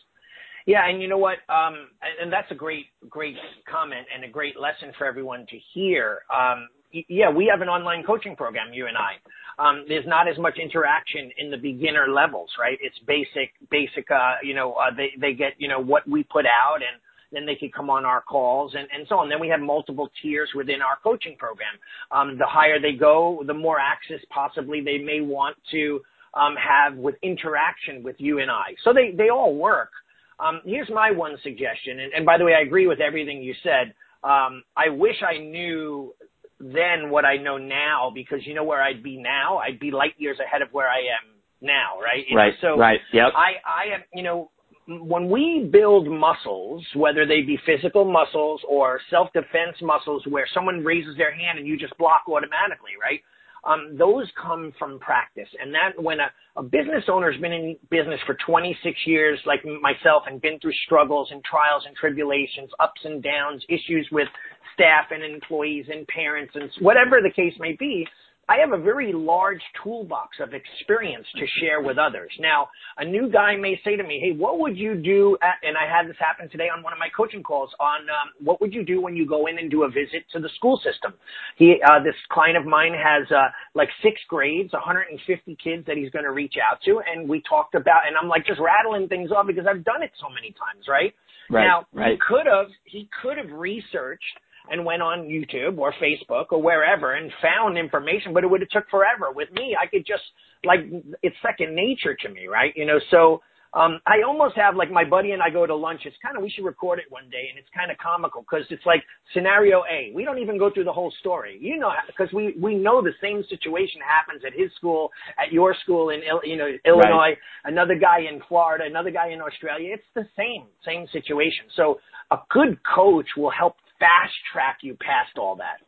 Yeah, 0.66 0.86
and 0.86 1.00
you 1.00 1.08
know 1.08 1.18
what? 1.18 1.38
Um, 1.48 1.88
and 2.20 2.30
that's 2.30 2.50
a 2.50 2.54
great, 2.54 2.86
great 3.08 3.36
comment 3.66 4.06
and 4.14 4.22
a 4.22 4.28
great 4.28 4.60
lesson 4.60 4.92
for 4.98 5.06
everyone 5.06 5.46
to 5.48 5.56
hear. 5.72 6.20
Um, 6.30 6.68
yeah, 6.92 7.30
we 7.30 7.50
have 7.50 7.60
an 7.62 7.68
online 7.68 8.04
coaching 8.04 8.36
program, 8.36 8.72
you 8.72 8.86
and 8.86 8.96
I. 8.96 9.18
Um, 9.58 9.84
there's 9.88 10.06
not 10.06 10.28
as 10.28 10.38
much 10.38 10.58
interaction 10.58 11.30
in 11.38 11.50
the 11.50 11.56
beginner 11.56 12.08
levels, 12.08 12.50
right? 12.58 12.78
It's 12.80 12.98
basic, 13.06 13.52
basic. 13.70 14.10
Uh, 14.10 14.36
you 14.42 14.54
know, 14.54 14.72
uh, 14.74 14.94
they 14.96 15.10
they 15.20 15.34
get 15.34 15.52
you 15.58 15.68
know 15.68 15.80
what 15.80 16.08
we 16.08 16.22
put 16.24 16.46
out 16.46 16.76
and 16.76 17.00
then 17.32 17.46
they 17.46 17.54
could 17.54 17.72
come 17.72 17.90
on 17.90 18.04
our 18.04 18.22
calls 18.22 18.74
and, 18.76 18.88
and 18.94 19.06
so 19.08 19.16
on. 19.16 19.28
Then 19.28 19.40
we 19.40 19.48
have 19.48 19.60
multiple 19.60 20.10
tiers 20.22 20.50
within 20.54 20.82
our 20.82 20.98
coaching 21.02 21.36
program. 21.38 21.72
Um, 22.10 22.38
the 22.38 22.46
higher 22.46 22.80
they 22.80 22.92
go, 22.92 23.42
the 23.46 23.54
more 23.54 23.78
access 23.78 24.24
possibly 24.30 24.80
they 24.80 24.98
may 24.98 25.20
want 25.20 25.56
to 25.70 26.00
um, 26.34 26.54
have 26.56 26.96
with 26.96 27.14
interaction 27.22 28.02
with 28.02 28.16
you 28.18 28.40
and 28.40 28.50
I. 28.50 28.74
So 28.84 28.92
they, 28.92 29.14
they 29.16 29.28
all 29.28 29.54
work. 29.54 29.90
Um, 30.38 30.60
here's 30.64 30.90
my 30.90 31.10
one 31.10 31.36
suggestion. 31.42 32.00
And, 32.00 32.12
and 32.14 32.26
by 32.26 32.38
the 32.38 32.44
way, 32.44 32.54
I 32.54 32.62
agree 32.62 32.86
with 32.86 33.00
everything 33.00 33.42
you 33.42 33.54
said. 33.62 33.94
Um, 34.22 34.62
I 34.76 34.88
wish 34.90 35.16
I 35.26 35.38
knew 35.38 36.14
then 36.60 37.10
what 37.10 37.24
I 37.24 37.36
know 37.36 37.56
now 37.56 38.12
because 38.14 38.46
you 38.46 38.54
know 38.54 38.64
where 38.64 38.82
I'd 38.82 39.02
be 39.02 39.16
now? 39.16 39.58
I'd 39.58 39.80
be 39.80 39.90
light 39.90 40.14
years 40.18 40.38
ahead 40.38 40.62
of 40.62 40.68
where 40.72 40.88
I 40.88 40.98
am 40.98 41.40
now, 41.62 42.00
right? 42.02 42.24
You 42.28 42.36
right. 42.36 42.52
Know, 42.62 42.74
so 42.74 42.78
right. 42.78 43.00
Yep. 43.12 43.32
I, 43.34 43.52
I 43.66 43.94
am, 43.94 44.02
you 44.14 44.22
know, 44.22 44.50
when 44.86 45.30
we 45.30 45.68
build 45.72 46.08
muscles, 46.08 46.84
whether 46.94 47.24
they 47.24 47.42
be 47.42 47.58
physical 47.64 48.04
muscles 48.04 48.60
or 48.68 49.00
self-defense 49.08 49.76
muscles 49.80 50.22
where 50.28 50.46
someone 50.52 50.84
raises 50.84 51.16
their 51.16 51.32
hand 51.32 51.58
and 51.58 51.66
you 51.66 51.78
just 51.78 51.96
block 51.96 52.22
automatically, 52.28 52.92
right? 53.00 53.20
Um, 53.62 53.96
those 53.98 54.26
come 54.42 54.72
from 54.78 54.98
practice. 55.00 55.48
And 55.60 55.72
that 55.74 56.02
when 56.02 56.18
a, 56.18 56.30
a 56.56 56.62
business 56.62 57.04
owner 57.08 57.30
has 57.30 57.40
been 57.40 57.52
in 57.52 57.76
business 57.90 58.18
for 58.26 58.36
26 58.46 58.96
years, 59.06 59.38
like 59.44 59.60
myself, 59.64 60.24
and 60.26 60.40
been 60.40 60.58
through 60.60 60.72
struggles 60.86 61.28
and 61.30 61.44
trials 61.44 61.84
and 61.86 61.94
tribulations, 61.94 62.70
ups 62.80 63.00
and 63.04 63.22
downs, 63.22 63.62
issues 63.68 64.08
with 64.10 64.28
staff 64.74 65.06
and 65.10 65.22
employees 65.22 65.86
and 65.88 66.06
parents 66.08 66.52
and 66.54 66.70
whatever 66.80 67.20
the 67.22 67.30
case 67.30 67.54
may 67.58 67.76
be, 67.78 68.06
I 68.50 68.56
have 68.58 68.72
a 68.72 68.82
very 68.82 69.12
large 69.12 69.62
toolbox 69.80 70.38
of 70.40 70.54
experience 70.54 71.24
to 71.36 71.46
share 71.60 71.82
with 71.82 71.98
others. 71.98 72.32
Now, 72.40 72.68
a 72.98 73.04
new 73.04 73.30
guy 73.30 73.54
may 73.54 73.80
say 73.84 73.94
to 73.94 74.02
me, 74.02 74.18
"Hey, 74.18 74.32
what 74.32 74.58
would 74.58 74.76
you 74.76 74.96
do?" 74.96 75.38
At, 75.40 75.62
and 75.62 75.78
I 75.78 75.86
had 75.86 76.08
this 76.08 76.16
happen 76.18 76.50
today 76.50 76.68
on 76.68 76.82
one 76.82 76.92
of 76.92 76.98
my 76.98 77.08
coaching 77.16 77.44
calls. 77.44 77.70
On 77.78 78.00
um, 78.10 78.30
what 78.42 78.60
would 78.60 78.74
you 78.74 78.84
do 78.84 79.00
when 79.00 79.14
you 79.14 79.24
go 79.24 79.46
in 79.46 79.58
and 79.58 79.70
do 79.70 79.84
a 79.84 79.88
visit 79.88 80.26
to 80.32 80.40
the 80.40 80.48
school 80.56 80.80
system? 80.82 81.14
He, 81.58 81.80
uh, 81.80 82.02
this 82.02 82.16
client 82.32 82.56
of 82.56 82.66
mine 82.66 82.92
has 82.92 83.30
uh, 83.30 83.50
like 83.74 83.88
six 84.02 84.20
grades, 84.28 84.72
150 84.72 85.56
kids 85.62 85.86
that 85.86 85.96
he's 85.96 86.10
going 86.10 86.24
to 86.24 86.32
reach 86.32 86.54
out 86.58 86.82
to, 86.86 87.00
and 87.06 87.28
we 87.28 87.42
talked 87.48 87.76
about, 87.76 88.08
and 88.08 88.16
I'm 88.20 88.28
like 88.28 88.44
just 88.46 88.58
rattling 88.58 89.06
things 89.06 89.30
off 89.30 89.46
because 89.46 89.66
I've 89.70 89.84
done 89.84 90.02
it 90.02 90.10
so 90.20 90.28
many 90.28 90.50
times, 90.58 90.88
right? 90.88 91.14
Right. 91.50 91.62
Now 91.62 91.86
right. 91.92 92.12
he 92.12 92.18
could 92.18 92.46
have 92.46 92.66
he 92.82 93.08
could 93.22 93.38
have 93.38 93.52
researched 93.52 94.40
and 94.70 94.84
went 94.84 95.02
on 95.02 95.28
YouTube 95.28 95.78
or 95.78 95.92
Facebook 96.00 96.46
or 96.50 96.62
wherever 96.62 97.14
and 97.14 97.30
found 97.42 97.76
information, 97.76 98.32
but 98.32 98.44
it 98.44 98.50
would 98.50 98.60
have 98.60 98.70
took 98.70 98.88
forever. 98.88 99.32
With 99.34 99.50
me, 99.52 99.76
I 99.80 99.86
could 99.86 100.06
just 100.06 100.22
like 100.64 100.80
it's 101.22 101.36
second 101.42 101.74
nature 101.74 102.14
to 102.14 102.28
me, 102.28 102.46
right? 102.46 102.72
You 102.76 102.86
know, 102.86 103.00
so 103.10 103.42
um, 103.72 104.00
I 104.06 104.22
almost 104.26 104.56
have 104.56 104.74
like 104.74 104.90
my 104.90 105.04
buddy 105.04 105.30
and 105.30 105.40
I 105.40 105.48
go 105.48 105.64
to 105.64 105.74
lunch. 105.74 106.02
It's 106.04 106.16
kind 106.22 106.36
of 106.36 106.42
we 106.42 106.50
should 106.50 106.64
record 106.64 106.98
it 106.98 107.04
one 107.08 107.30
day, 107.30 107.46
and 107.50 107.58
it's 107.58 107.68
kind 107.76 107.90
of 107.90 107.98
comical 107.98 108.42
because 108.42 108.66
it's 108.70 108.84
like 108.84 109.02
scenario 109.32 109.82
A. 109.90 110.10
We 110.12 110.24
don't 110.24 110.38
even 110.38 110.58
go 110.58 110.70
through 110.72 110.84
the 110.84 110.92
whole 110.92 111.12
story, 111.20 111.56
you 111.60 111.78
know, 111.78 111.92
because 112.06 112.32
we 112.32 112.56
we 112.60 112.74
know 112.74 113.00
the 113.00 113.14
same 113.22 113.44
situation 113.48 114.00
happens 114.06 114.42
at 114.44 114.52
his 114.58 114.72
school, 114.74 115.10
at 115.38 115.52
your 115.52 115.76
school 115.82 116.10
in 116.10 116.20
you 116.42 116.56
know 116.56 116.68
Illinois, 116.84 117.34
right. 117.34 117.38
another 117.64 117.94
guy 117.94 118.20
in 118.20 118.40
Florida, 118.48 118.84
another 118.86 119.10
guy 119.10 119.28
in 119.30 119.40
Australia. 119.40 119.94
It's 119.94 120.10
the 120.14 120.26
same 120.36 120.66
same 120.84 121.06
situation. 121.12 121.66
So 121.76 122.00
a 122.32 122.38
good 122.50 122.78
coach 122.82 123.26
will 123.36 123.50
help 123.50 123.76
fast 124.00 124.34
track 124.52 124.78
you 124.82 124.96
past 124.96 125.38
all 125.38 125.56
that. 125.56 125.78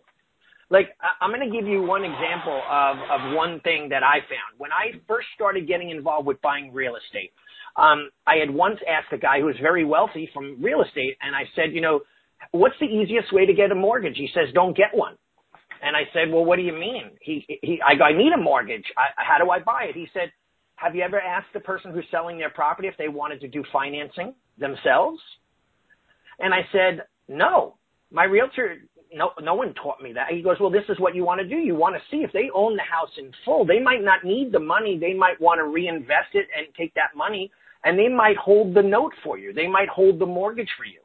Like 0.71 0.97
I'm 1.21 1.31
going 1.31 1.45
to 1.45 1.55
give 1.55 1.67
you 1.67 1.83
one 1.83 2.05
example 2.05 2.63
of 2.71 2.97
of 3.11 3.35
one 3.35 3.61
thing 3.61 3.89
that 3.91 4.03
I 4.03 4.21
found 4.31 4.59
when 4.59 4.71
I 4.73 4.97
first 5.09 5.27
started 5.35 5.67
getting 5.67 5.91
involved 5.91 6.27
with 6.27 6.41
buying 6.41 6.73
real 6.73 6.95
estate. 6.97 7.33
Um, 7.77 8.11
I 8.27 8.37
had 8.37 8.51
once 8.51 8.79
asked 8.89 9.13
a 9.13 9.19
guy 9.19 9.41
who 9.41 9.47
was 9.47 9.57
very 9.61 9.85
wealthy 9.85 10.31
from 10.33 10.63
real 10.63 10.83
estate, 10.83 11.17
and 11.23 11.35
I 11.35 11.45
said, 11.57 11.73
you 11.73 11.81
know, 11.81 12.01
what's 12.53 12.75
the 12.81 12.87
easiest 12.87 13.33
way 13.33 13.47
to 13.47 13.55
get 13.55 13.73
a 13.73 13.75
mortgage? 13.75 14.17
He 14.17 14.29
says, 14.35 14.53
don't 14.53 14.77
get 14.77 14.93
one. 14.93 15.17
And 15.83 15.97
I 15.97 16.03
said, 16.13 16.31
well, 16.33 16.45
what 16.45 16.57
do 16.57 16.63
you 16.63 16.73
mean? 16.73 17.11
He, 17.21 17.45
he, 17.63 17.81
I 17.83 17.93
I 18.03 18.13
need 18.17 18.33
a 18.33 18.41
mortgage. 18.41 18.85
I, 18.97 19.07
how 19.17 19.43
do 19.43 19.51
I 19.51 19.59
buy 19.59 19.85
it? 19.89 19.95
He 19.95 20.07
said, 20.13 20.33
have 20.77 20.95
you 20.95 21.03
ever 21.03 21.21
asked 21.21 21.53
the 21.55 21.61
person 21.61 21.93
who's 21.93 22.05
selling 22.11 22.39
their 22.39 22.51
property 22.51 22.89
if 22.89 22.97
they 22.99 23.09
wanted 23.09 23.41
to 23.41 23.49
do 23.49 23.65
financing 23.73 24.35
themselves? 24.59 25.21
And 26.39 26.55
I 26.55 26.61
said, 26.73 27.05
no. 27.29 27.77
My 28.13 28.25
realtor, 28.25 28.77
no, 29.13 29.33
no 29.41 29.55
one 29.55 29.75
taught 29.75 30.03
me 30.03 30.13
that. 30.13 30.29
He 30.31 30.43
goes, 30.43 30.57
well, 30.61 30.71
this 30.71 30.85
is 30.89 31.01
what 31.01 31.15
you 31.15 31.25
want 31.25 31.41
to 31.41 31.49
do. 31.49 31.57
You 31.57 31.75
want 31.75 31.97
to 31.97 32.03
see 32.11 32.23
if 32.23 32.33
they 32.33 32.51
own 32.55 32.77
the 32.77 32.83
house 32.83 33.11
in 33.19 33.33
full. 33.45 33.65
They 33.65 33.81
might 33.81 34.03
not 34.03 34.25
need 34.25 34.53
the 34.53 34.61
money. 34.61 34.99
They 34.99 35.15
might 35.15 35.41
want 35.41 35.59
to 35.59 35.65
reinvest 35.65 36.35
it 36.35 36.47
and 36.57 36.67
take 36.77 36.95
that 36.95 37.17
money 37.17 37.51
and 37.85 37.99
they 37.99 38.09
might 38.09 38.37
hold 38.37 38.75
the 38.75 38.83
note 38.83 39.13
for 39.25 39.39
you. 39.39 39.53
They 39.53 39.67
might 39.67 39.89
hold 39.89 40.19
the 40.19 40.27
mortgage 40.27 40.69
for 40.77 40.85
you. 40.85 41.01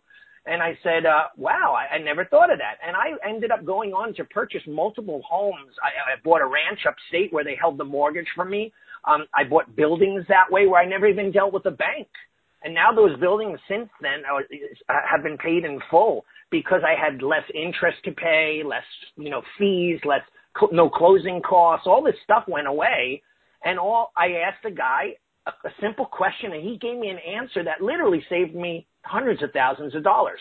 And 0.45 0.61
I 0.61 0.77
said, 0.81 1.05
uh, 1.05 1.23
wow, 1.35 1.75
I, 1.75 1.95
I 1.95 1.97
never 1.97 2.23
thought 2.23 2.51
of 2.51 2.59
that. 2.59 2.77
And 2.85 2.95
I 2.95 3.09
ended 3.27 3.51
up 3.51 3.65
going 3.65 3.91
on 3.91 4.13
to 4.15 4.23
purchase 4.25 4.61
multiple 4.65 5.21
homes. 5.27 5.73
I, 5.83 6.13
I 6.13 6.15
bought 6.23 6.41
a 6.41 6.45
ranch 6.45 6.85
upstate 6.87 7.33
where 7.33 7.43
they 7.43 7.57
held 7.59 7.77
the 7.77 7.83
mortgage 7.83 8.27
for 8.33 8.45
me. 8.45 8.71
Um, 9.05 9.25
I 9.33 9.43
bought 9.43 9.75
buildings 9.75 10.23
that 10.29 10.49
way 10.49 10.67
where 10.67 10.81
I 10.81 10.85
never 10.85 11.07
even 11.07 11.31
dealt 11.31 11.51
with 11.51 11.65
a 11.65 11.71
bank. 11.71 12.07
And 12.63 12.73
now 12.73 12.91
those 12.95 13.19
buildings 13.19 13.59
since 13.67 13.89
then 14.01 14.23
are, 14.31 14.43
have 14.87 15.21
been 15.21 15.37
paid 15.37 15.65
in 15.65 15.79
full 15.91 16.23
because 16.51 16.81
I 16.85 16.95
had 16.99 17.21
less 17.21 17.43
interest 17.53 17.97
to 18.05 18.11
pay, 18.11 18.61
less, 18.65 18.83
you 19.17 19.29
know, 19.29 19.41
fees, 19.57 19.99
less, 20.05 20.21
no 20.71 20.89
closing 20.89 21.41
costs. 21.41 21.87
All 21.87 22.03
this 22.03 22.15
stuff 22.23 22.43
went 22.47 22.67
away. 22.67 23.21
And 23.63 23.79
all 23.79 24.11
I 24.15 24.43
asked 24.47 24.63
the 24.63 24.71
guy 24.71 25.15
a, 25.45 25.67
a 25.67 25.71
simple 25.81 26.05
question 26.05 26.53
and 26.53 26.63
he 26.63 26.77
gave 26.77 26.97
me 26.97 27.09
an 27.09 27.17
answer 27.17 27.63
that 27.63 27.81
literally 27.81 28.23
saved 28.29 28.55
me 28.55 28.87
hundreds 29.03 29.41
of 29.43 29.51
thousands 29.51 29.95
of 29.95 30.03
dollars 30.03 30.39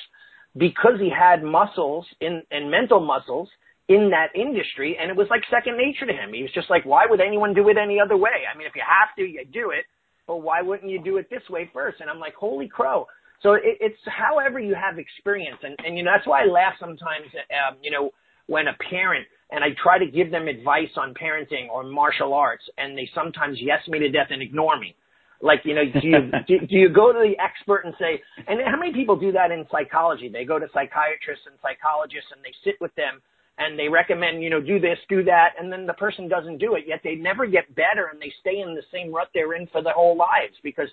because 0.57 0.99
he 1.01 1.11
had 1.11 1.43
muscles 1.43 2.07
in, 2.21 2.43
and 2.51 2.71
mental 2.71 3.01
muscles 3.01 3.49
in 3.89 4.11
that 4.11 4.29
industry 4.35 4.97
and 5.01 5.11
it 5.11 5.17
was 5.17 5.29
like 5.31 5.43
second 5.51 5.77
nature 5.77 6.07
to 6.07 6.13
him. 6.13 6.33
He 6.33 6.43
was 6.43 6.53
just 6.53 6.71
like, 6.71 6.85
why 6.85 7.07
would 7.09 7.21
anyone 7.21 7.55
do 7.55 7.69
it 7.69 7.77
any 7.77 8.01
other 8.01 8.17
way? 8.17 8.45
I 8.53 8.57
mean, 8.57 8.67
if 8.67 8.75
you 8.75 8.83
have 8.87 9.15
to, 9.17 9.23
you 9.23 9.45
do 9.53 9.71
it, 9.71 9.85
but 10.27 10.39
why 10.39 10.61
wouldn't 10.63 10.91
you 10.91 11.03
do 11.03 11.19
it 11.19 11.31
this 11.31 11.49
way 11.49 11.71
first? 11.73 12.01
And 12.01 12.11
I'm 12.11 12.19
like, 12.19 12.35
holy 12.35 12.69
crow. 12.69 13.07
So 13.43 13.55
it, 13.55 13.79
it's 13.81 14.01
however 14.07 14.59
you 14.59 14.75
have 14.75 14.99
experience. 14.99 15.59
And, 15.63 15.77
and, 15.85 15.97
you 15.97 16.05
know, 16.05 16.13
that's 16.15 16.27
why 16.27 16.43
I 16.43 16.47
laugh 16.47 16.75
sometimes, 16.81 17.27
um, 17.51 17.77
you 17.83 17.91
know, 17.91 18.11
when 18.47 18.69
a 18.69 18.77
parent, 18.91 19.27
and 19.51 19.63
I 19.63 19.69
try 19.83 19.99
to 19.99 20.07
give 20.07 20.31
them 20.31 20.49
advice 20.49 20.91
on 20.97 21.15
parenting 21.15 21.69
or 21.71 21.85
martial 21.85 22.35
arts, 22.35 22.65
and 22.79 22.97
they 22.97 23.09
sometimes 23.15 23.59
yes 23.61 23.81
me 23.89 23.99
to 23.99 24.09
death 24.09 24.29
and 24.31 24.43
ignore 24.43 24.79
me. 24.79 24.95
Like, 25.41 25.61
you 25.65 25.75
know, 25.75 25.85
do 25.85 26.07
you, 26.07 26.19
do, 26.49 26.67
do 26.67 26.77
you 26.77 26.89
go 26.89 27.13
to 27.13 27.19
the 27.19 27.35
expert 27.43 27.85
and 27.85 27.95
say, 27.99 28.21
and 28.49 28.61
how 28.67 28.79
many 28.79 28.93
people 28.93 29.17
do 29.17 29.33
that 29.33 29.51
in 29.51 29.67
psychology? 29.71 30.29
They 30.29 30.45
go 30.45 30.59
to 30.59 30.67
psychiatrists 30.73 31.47
and 31.47 31.55
psychologists 31.63 32.31
and 32.35 32.43
they 32.43 32.55
sit 32.65 32.81
with 32.81 32.95
them 32.95 33.21
and 33.59 33.79
they 33.79 33.89
recommend, 33.89 34.43
you 34.43 34.51
know, 34.51 34.61
do 34.61 34.79
this, 34.79 34.99
do 35.09 35.25
that, 35.25 35.55
and 35.59 35.73
then 35.73 35.87
the 35.87 35.95
person 35.95 36.29
doesn't 36.29 36.59
do 36.59 36.75
it, 36.75 36.85
yet 36.87 37.01
they 37.03 37.15
never 37.15 37.47
get 37.47 37.75
better 37.75 38.11
and 38.13 38.21
they 38.21 38.33
stay 38.41 38.61
in 38.61 38.75
the 38.75 38.83
same 38.93 39.13
rut 39.13 39.29
they're 39.33 39.55
in 39.55 39.67
for 39.69 39.83
their 39.83 39.95
whole 39.95 40.17
lives 40.17 40.55
because 40.63 40.89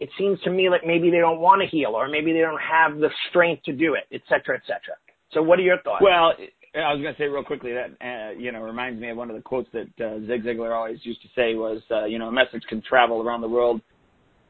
it 0.00 0.10
seems 0.18 0.40
to 0.40 0.50
me 0.50 0.68
like 0.68 0.82
maybe 0.86 1.10
they 1.10 1.18
don't 1.18 1.40
want 1.40 1.62
to 1.62 1.68
heal 1.68 1.90
or 1.94 2.08
maybe 2.08 2.32
they 2.32 2.40
don't 2.40 2.60
have 2.60 2.98
the 2.98 3.08
strength 3.30 3.62
to 3.64 3.72
do 3.72 3.94
it, 3.94 4.04
et 4.12 4.22
cetera, 4.28 4.56
et 4.56 4.62
cetera. 4.66 4.96
So 5.32 5.42
what 5.42 5.58
are 5.58 5.62
your 5.62 5.80
thoughts? 5.82 6.02
Well, 6.02 6.32
I 6.74 6.92
was 6.92 7.02
going 7.02 7.14
to 7.14 7.18
say 7.18 7.26
real 7.26 7.44
quickly 7.44 7.72
that 7.72 7.90
uh, 8.00 8.32
you 8.38 8.50
know 8.50 8.62
reminds 8.62 9.00
me 9.00 9.10
of 9.10 9.16
one 9.16 9.30
of 9.30 9.36
the 9.36 9.42
quotes 9.42 9.68
that 9.72 9.88
uh, 10.04 10.18
Zig 10.26 10.44
Ziglar 10.44 10.74
always 10.74 10.98
used 11.02 11.22
to 11.22 11.28
say 11.34 11.54
was 11.54 11.80
uh, 11.90 12.04
you 12.04 12.18
know 12.18 12.28
a 12.28 12.32
message 12.32 12.62
can 12.68 12.82
travel 12.82 13.22
around 13.22 13.40
the 13.40 13.48
world 13.48 13.80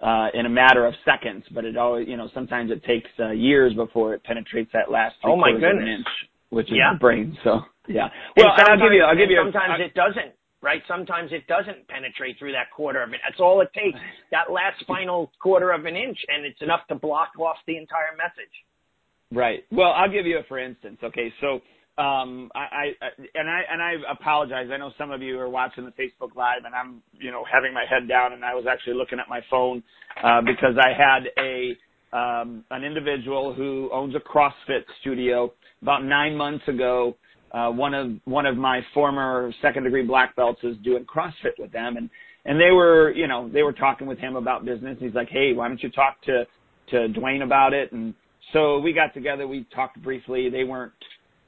uh, 0.01 0.29
in 0.33 0.47
a 0.47 0.49
matter 0.49 0.87
of 0.87 0.95
seconds, 1.05 1.45
but 1.53 1.65
it 1.65 1.77
always 1.77 2.09
you 2.09 2.17
know 2.17 2.29
sometimes 2.33 2.71
it 2.71 2.83
takes 2.85 3.09
uh, 3.21 3.31
years 3.31 3.75
before 3.75 4.15
it 4.15 4.25
penetrates 4.25 4.71
that 4.73 4.91
last 4.91 5.17
three 5.23 5.33
oh 5.33 5.37
my 5.37 5.53
goodness. 5.53 5.99
inch, 5.99 6.07
which 6.49 6.67
is 6.69 6.77
yeah. 6.77 6.95
the 6.95 6.99
brain. 6.99 7.37
So 7.45 7.61
yeah, 7.89 8.09
well, 8.37 8.53
and 8.57 8.69
I'll 8.69 8.79
give 8.79 8.93
you 8.93 9.03
I'll 9.03 9.17
give 9.17 9.31
you 9.31 9.41
sometimes 9.43 9.81
a, 9.81 9.85
it 9.85 9.95
doesn't. 9.95 10.33
Right? 10.65 10.81
Sometimes 10.89 11.31
it 11.31 11.47
doesn't 11.47 11.87
penetrate 11.89 12.39
through 12.39 12.53
that 12.53 12.73
quarter 12.75 13.03
of 13.03 13.11
an. 13.11 13.21
That's 13.29 13.39
all 13.39 13.61
it 13.61 13.69
takes. 13.75 14.01
That 14.33 14.51
last 14.51 14.83
final 14.89 15.31
quarter 15.41 15.71
of 15.71 15.85
an 15.85 15.95
inch, 15.95 16.19
and 16.27 16.45
it's 16.45 16.61
enough 16.61 16.81
to 16.89 16.97
block 16.97 17.39
off 17.39 17.59
the 17.69 17.77
entire 17.77 18.17
message. 18.17 18.51
Right. 19.31 19.65
Well, 19.71 19.93
I'll 19.93 20.11
give 20.11 20.27
you 20.27 20.39
a 20.39 20.43
for 20.49 20.59
instance. 20.59 20.99
Okay, 21.03 21.33
so 21.41 21.61
um 22.03 22.51
I, 22.55 22.61
I 22.61 23.09
and 23.35 23.49
I 23.49 23.61
and 23.71 23.83
I 23.83 23.93
apologize. 24.11 24.69
I 24.73 24.77
know 24.77 24.91
some 24.99 25.11
of 25.11 25.23
you 25.23 25.39
are 25.39 25.49
watching 25.49 25.85
the 25.85 25.93
Facebook 25.93 26.35
live 26.35 26.65
and 26.65 26.75
I'm, 26.75 27.03
you 27.13 27.31
know, 27.31 27.45
having 27.53 27.73
my 27.75 27.85
head 27.89 28.09
down 28.09 28.33
and 28.33 28.45
I 28.45 28.55
was 28.55 28.65
actually 28.71 28.95
looking 28.95 29.19
at 29.19 29.29
my 29.29 29.41
phone 29.51 29.83
uh 30.23 30.41
because 30.41 30.77
I 30.81 30.91
had 30.97 31.25
a 31.39 31.77
um 32.17 32.65
an 32.71 32.85
individual 32.85 33.55
who 33.55 33.91
owns 33.93 34.15
a 34.15 34.21
CrossFit 34.21 34.83
studio 35.01 35.53
about 35.83 36.05
9 36.05 36.37
months 36.37 36.67
ago. 36.69 37.17
Uh 37.55 37.71
one 37.71 37.95
of 37.95 38.11
one 38.25 38.47
of 38.47 38.57
my 38.57 38.81
former 38.93 39.53
second 39.63 39.85
degree 39.85 40.05
black 40.05 40.37
belts 40.37 40.61
is 40.63 40.77
doing 40.85 41.05
CrossFit 41.05 41.59
with 41.59 41.73
them 41.73 41.97
and 41.97 42.11
and 42.47 42.61
they 42.61 42.73
were, 42.73 43.11
you 43.13 43.27
know, 43.27 43.49
they 43.49 43.63
were 43.63 43.73
talking 43.73 44.07
with 44.07 44.19
him 44.19 44.37
about 44.37 44.67
business. 44.67 44.99
He's 45.01 45.15
like, 45.15 45.31
"Hey, 45.31 45.55
why 45.55 45.67
don't 45.69 45.83
you 45.83 45.91
talk 45.91 46.21
to 46.25 46.45
to 46.91 47.09
Duane 47.09 47.41
about 47.41 47.73
it?" 47.73 47.91
And 47.93 48.13
so 48.53 48.79
we 48.81 48.93
got 48.93 49.15
together, 49.15 49.49
we 49.49 49.67
talked 49.75 50.03
briefly. 50.03 50.51
They 50.51 50.65
weren't 50.65 50.93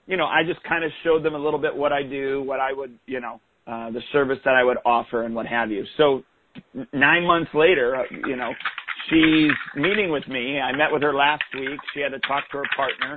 you 0.07 0.16
know, 0.16 0.27
I 0.27 0.42
just 0.47 0.62
kind 0.62 0.85
of 0.85 0.90
showed 1.03 1.23
them 1.23 1.35
a 1.35 1.38
little 1.38 1.59
bit 1.59 1.75
what 1.77 1.92
I 1.92 2.03
do, 2.03 2.42
what 2.42 2.61
I 2.61 2.73
would, 2.73 2.97
you 3.07 3.21
know, 3.21 3.40
uh, 3.66 3.90
the 3.90 4.01
service 4.12 4.38
that 4.45 4.55
I 4.55 4.62
would 4.62 4.79
offer 4.87 5.25
and 5.25 5.35
what 5.35 5.47
have 5.47 5.71
you. 5.71 5.85
So 5.97 6.23
nine 6.92 7.27
months 7.27 7.51
later, 7.55 7.97
uh, 7.97 8.03
you 8.27 8.37
know, 8.37 8.53
she's 9.11 9.51
meeting 9.75 10.11
with 10.11 10.27
me. 10.29 10.61
I 10.61 10.71
met 10.77 10.92
with 10.92 11.03
her 11.03 11.12
last 11.12 11.42
week. 11.55 11.81
She 11.92 12.01
had 12.01 12.11
to 12.11 12.21
talk 12.21 12.49
to 12.53 12.59
her 12.59 12.64
partner. 12.77 13.16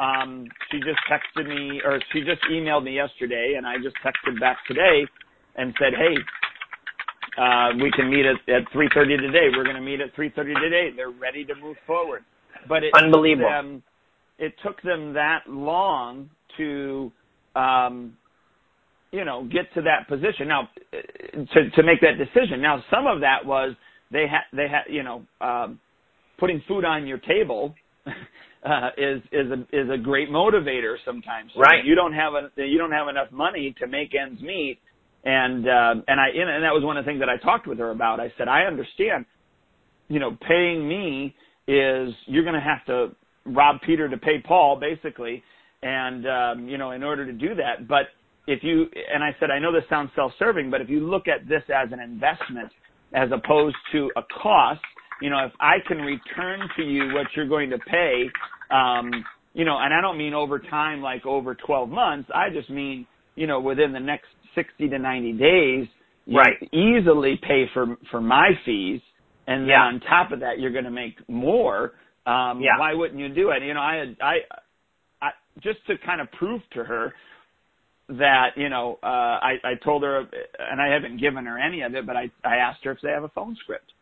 Um, 0.00 0.46
she 0.70 0.78
just 0.78 0.98
texted 1.10 1.46
me, 1.46 1.82
or 1.84 2.00
she 2.12 2.20
just 2.20 2.40
emailed 2.50 2.84
me 2.84 2.94
yesterday, 2.94 3.54
and 3.58 3.66
I 3.66 3.76
just 3.76 3.96
texted 4.04 4.40
back 4.40 4.56
today 4.66 5.06
and 5.56 5.74
said, 5.78 5.92
"Hey, 5.94 6.16
uh, 7.36 7.72
we 7.76 7.90
can 7.90 8.08
meet 8.08 8.24
at, 8.24 8.36
at 8.48 8.64
3:30 8.72 9.18
today. 9.18 9.48
We're 9.54 9.64
going 9.64 9.76
to 9.76 9.82
meet 9.82 10.00
at 10.00 10.14
3:30 10.14 10.58
today. 10.58 10.90
They're 10.96 11.10
ready 11.10 11.44
to 11.44 11.54
move 11.54 11.76
forward." 11.86 12.24
But 12.66 12.82
it 12.82 12.94
unbelievable. 12.94 13.48
Took 13.48 13.52
them, 13.52 13.82
it 14.38 14.54
took 14.62 14.82
them 14.82 15.12
that 15.12 15.42
long 15.46 16.30
to 16.56 17.12
um 17.54 18.16
you 19.12 19.24
know 19.24 19.44
get 19.44 19.72
to 19.74 19.82
that 19.82 20.08
position 20.08 20.48
now 20.48 20.68
to 20.92 21.70
to 21.70 21.82
make 21.82 22.00
that 22.00 22.16
decision 22.16 22.60
now 22.60 22.82
some 22.90 23.06
of 23.06 23.20
that 23.20 23.44
was 23.44 23.74
they 24.12 24.26
had 24.26 24.42
they 24.52 24.68
had 24.68 24.82
you 24.88 25.02
know 25.02 25.22
um 25.40 25.80
putting 26.38 26.62
food 26.68 26.84
on 26.84 27.06
your 27.06 27.18
table 27.18 27.74
uh, 28.64 28.90
is 28.96 29.22
is 29.32 29.50
a 29.50 29.60
is 29.72 29.88
a 29.90 29.96
great 29.96 30.28
motivator 30.28 30.96
sometimes. 31.04 31.50
So 31.54 31.60
right. 31.60 31.84
You 31.84 31.94
don't 31.94 32.12
have 32.12 32.34
a 32.34 32.50
you 32.62 32.78
don't 32.78 32.92
have 32.92 33.08
enough 33.08 33.30
money 33.32 33.74
to 33.80 33.86
make 33.86 34.14
ends 34.14 34.40
meet, 34.42 34.78
and 35.24 35.66
uh, 35.66 35.94
and 36.06 36.20
I 36.20 36.28
and 36.34 36.62
that 36.64 36.72
was 36.72 36.84
one 36.84 36.96
of 36.96 37.04
the 37.04 37.08
things 37.08 37.20
that 37.20 37.28
I 37.28 37.38
talked 37.38 37.66
with 37.66 37.78
her 37.78 37.90
about. 37.90 38.20
I 38.20 38.32
said 38.36 38.48
I 38.48 38.62
understand, 38.62 39.24
you 40.08 40.20
know, 40.20 40.36
paying 40.46 40.86
me 40.86 41.34
is 41.66 42.12
you're 42.26 42.44
going 42.44 42.54
to 42.54 42.60
have 42.60 42.84
to 42.86 43.14
rob 43.46 43.76
Peter 43.86 44.08
to 44.08 44.16
pay 44.18 44.40
Paul 44.44 44.78
basically, 44.78 45.42
and 45.82 46.26
um, 46.26 46.68
you 46.68 46.76
know 46.76 46.90
in 46.90 47.02
order 47.02 47.24
to 47.24 47.32
do 47.32 47.54
that, 47.54 47.88
but 47.88 48.06
if 48.46 48.62
you 48.62 48.86
and 49.12 49.24
I 49.24 49.34
said 49.40 49.50
I 49.50 49.58
know 49.58 49.72
this 49.72 49.84
sounds 49.88 50.10
self-serving, 50.14 50.70
but 50.70 50.82
if 50.82 50.90
you 50.90 51.08
look 51.08 51.28
at 51.28 51.48
this 51.48 51.62
as 51.74 51.92
an 51.92 52.00
investment 52.00 52.70
as 53.14 53.30
opposed 53.32 53.76
to 53.92 54.10
a 54.16 54.22
cost, 54.42 54.80
you 55.20 55.30
know, 55.30 55.44
if 55.46 55.52
I 55.60 55.76
can 55.86 55.98
return 56.02 56.60
to 56.76 56.82
you 56.84 57.12
what 57.14 57.28
you're 57.36 57.48
going 57.48 57.70
to 57.70 57.78
pay, 57.78 58.30
um, 58.70 59.24
you 59.54 59.64
know, 59.64 59.78
and 59.78 59.94
I 59.94 60.00
don't 60.02 60.18
mean 60.18 60.34
over 60.34 60.60
time 60.60 61.02
like 61.02 61.26
over 61.26 61.54
12 61.56 61.90
months, 61.90 62.30
I 62.34 62.50
just 62.50 62.70
mean, 62.70 63.06
you 63.36 63.46
know, 63.48 63.60
within 63.60 63.92
the 63.92 64.00
next 64.00 64.28
60 64.56 64.88
to 64.90 64.98
90 64.98 65.32
days, 65.34 65.88
you 66.26 66.38
right. 66.38 66.56
easily 66.72 67.38
pay 67.42 67.66
for 67.74 67.96
for 68.10 68.20
my 68.20 68.50
fees 68.66 69.02
and 69.48 69.62
then 69.62 69.70
Yeah. 69.70 69.84
on 69.84 70.00
top 70.00 70.32
of 70.32 70.40
that 70.40 70.60
you're 70.60 70.72
going 70.72 70.84
to 70.84 70.90
make 70.92 71.16
more. 71.28 71.94
Um 72.26 72.62
Yeah. 72.62 72.78
why 72.78 72.94
wouldn't 72.94 73.20
you 73.20 73.28
do 73.30 73.50
it? 73.50 73.62
You 73.62 73.74
know, 73.74 73.80
I 73.82 73.96
had 73.96 74.16
I 74.22 74.36
I 75.22 75.30
just 75.62 75.86
to 75.88 75.98
kind 75.98 76.20
of 76.20 76.30
prove 76.32 76.62
to 76.74 76.84
her 76.84 77.14
that 78.10 78.50
you 78.56 78.68
know 78.70 78.98
uh 79.02 79.06
I 79.42 79.56
I 79.64 79.74
told 79.84 80.02
her 80.04 80.20
and 80.60 80.80
I 80.82 80.88
haven't 80.92 81.18
given 81.20 81.46
her 81.46 81.58
any 81.58 81.82
of 81.82 81.94
it 81.94 82.06
but 82.06 82.16
I 82.16 82.30
I 82.44 82.56
asked 82.56 82.84
her 82.84 82.92
if 82.92 83.00
they 83.02 83.10
have 83.10 83.24
a 83.24 83.28
phone 83.30 83.56
script 83.62 83.92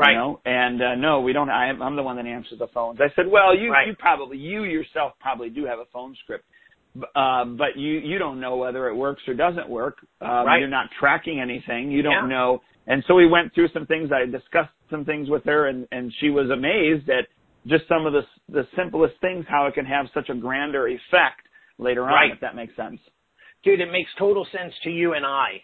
Right. 0.00 0.12
you 0.12 0.16
know 0.18 0.40
and 0.44 0.82
uh 0.82 0.94
no 0.94 1.20
we 1.20 1.32
don't 1.32 1.50
I, 1.50 1.66
i'm 1.70 1.96
the 1.96 2.02
one 2.02 2.16
that 2.16 2.26
answers 2.26 2.58
the 2.58 2.68
phones 2.68 2.98
i 3.00 3.08
said 3.14 3.26
well 3.28 3.56
you 3.56 3.70
Right. 3.72 3.86
you 3.88 3.94
probably 3.98 4.36
you 4.38 4.64
yourself 4.64 5.12
probably 5.20 5.50
do 5.50 5.64
have 5.66 5.78
a 5.78 5.84
phone 5.92 6.16
script 6.22 6.44
uh 7.14 7.44
but 7.44 7.76
you 7.76 7.92
you 8.00 8.18
don't 8.18 8.40
know 8.40 8.56
whether 8.56 8.88
it 8.88 8.94
works 8.94 9.22
or 9.28 9.34
doesn't 9.34 9.68
work 9.68 9.98
um 10.20 10.46
Right. 10.46 10.58
you're 10.58 10.68
not 10.68 10.88
tracking 10.98 11.40
anything 11.40 11.90
you 11.90 12.02
don't 12.02 12.28
Yeah. 12.28 12.36
know 12.36 12.60
and 12.86 13.04
so 13.06 13.14
we 13.14 13.26
went 13.28 13.54
through 13.54 13.68
some 13.68 13.86
things 13.86 14.10
i 14.12 14.24
discussed 14.26 14.72
some 14.90 15.04
things 15.04 15.28
with 15.30 15.44
her 15.44 15.68
and 15.68 15.86
and 15.92 16.12
she 16.20 16.30
was 16.30 16.50
amazed 16.50 17.08
at 17.10 17.26
just 17.66 17.86
some 17.88 18.06
of 18.06 18.12
the 18.12 18.20
s- 18.20 18.40
the 18.48 18.66
simplest 18.74 19.14
things 19.20 19.44
how 19.48 19.66
it 19.66 19.74
can 19.74 19.84
have 19.84 20.06
such 20.14 20.28
a 20.30 20.34
grander 20.34 20.88
effect 20.88 21.42
later 21.78 22.04
on 22.04 22.12
Right. 22.12 22.32
if 22.32 22.40
that 22.40 22.54
makes 22.56 22.74
sense 22.76 23.00
dude, 23.62 23.80
it 23.80 23.92
makes 23.92 24.10
total 24.18 24.46
sense 24.46 24.72
to 24.84 24.90
you 24.90 25.12
and 25.12 25.26
I. 25.26 25.60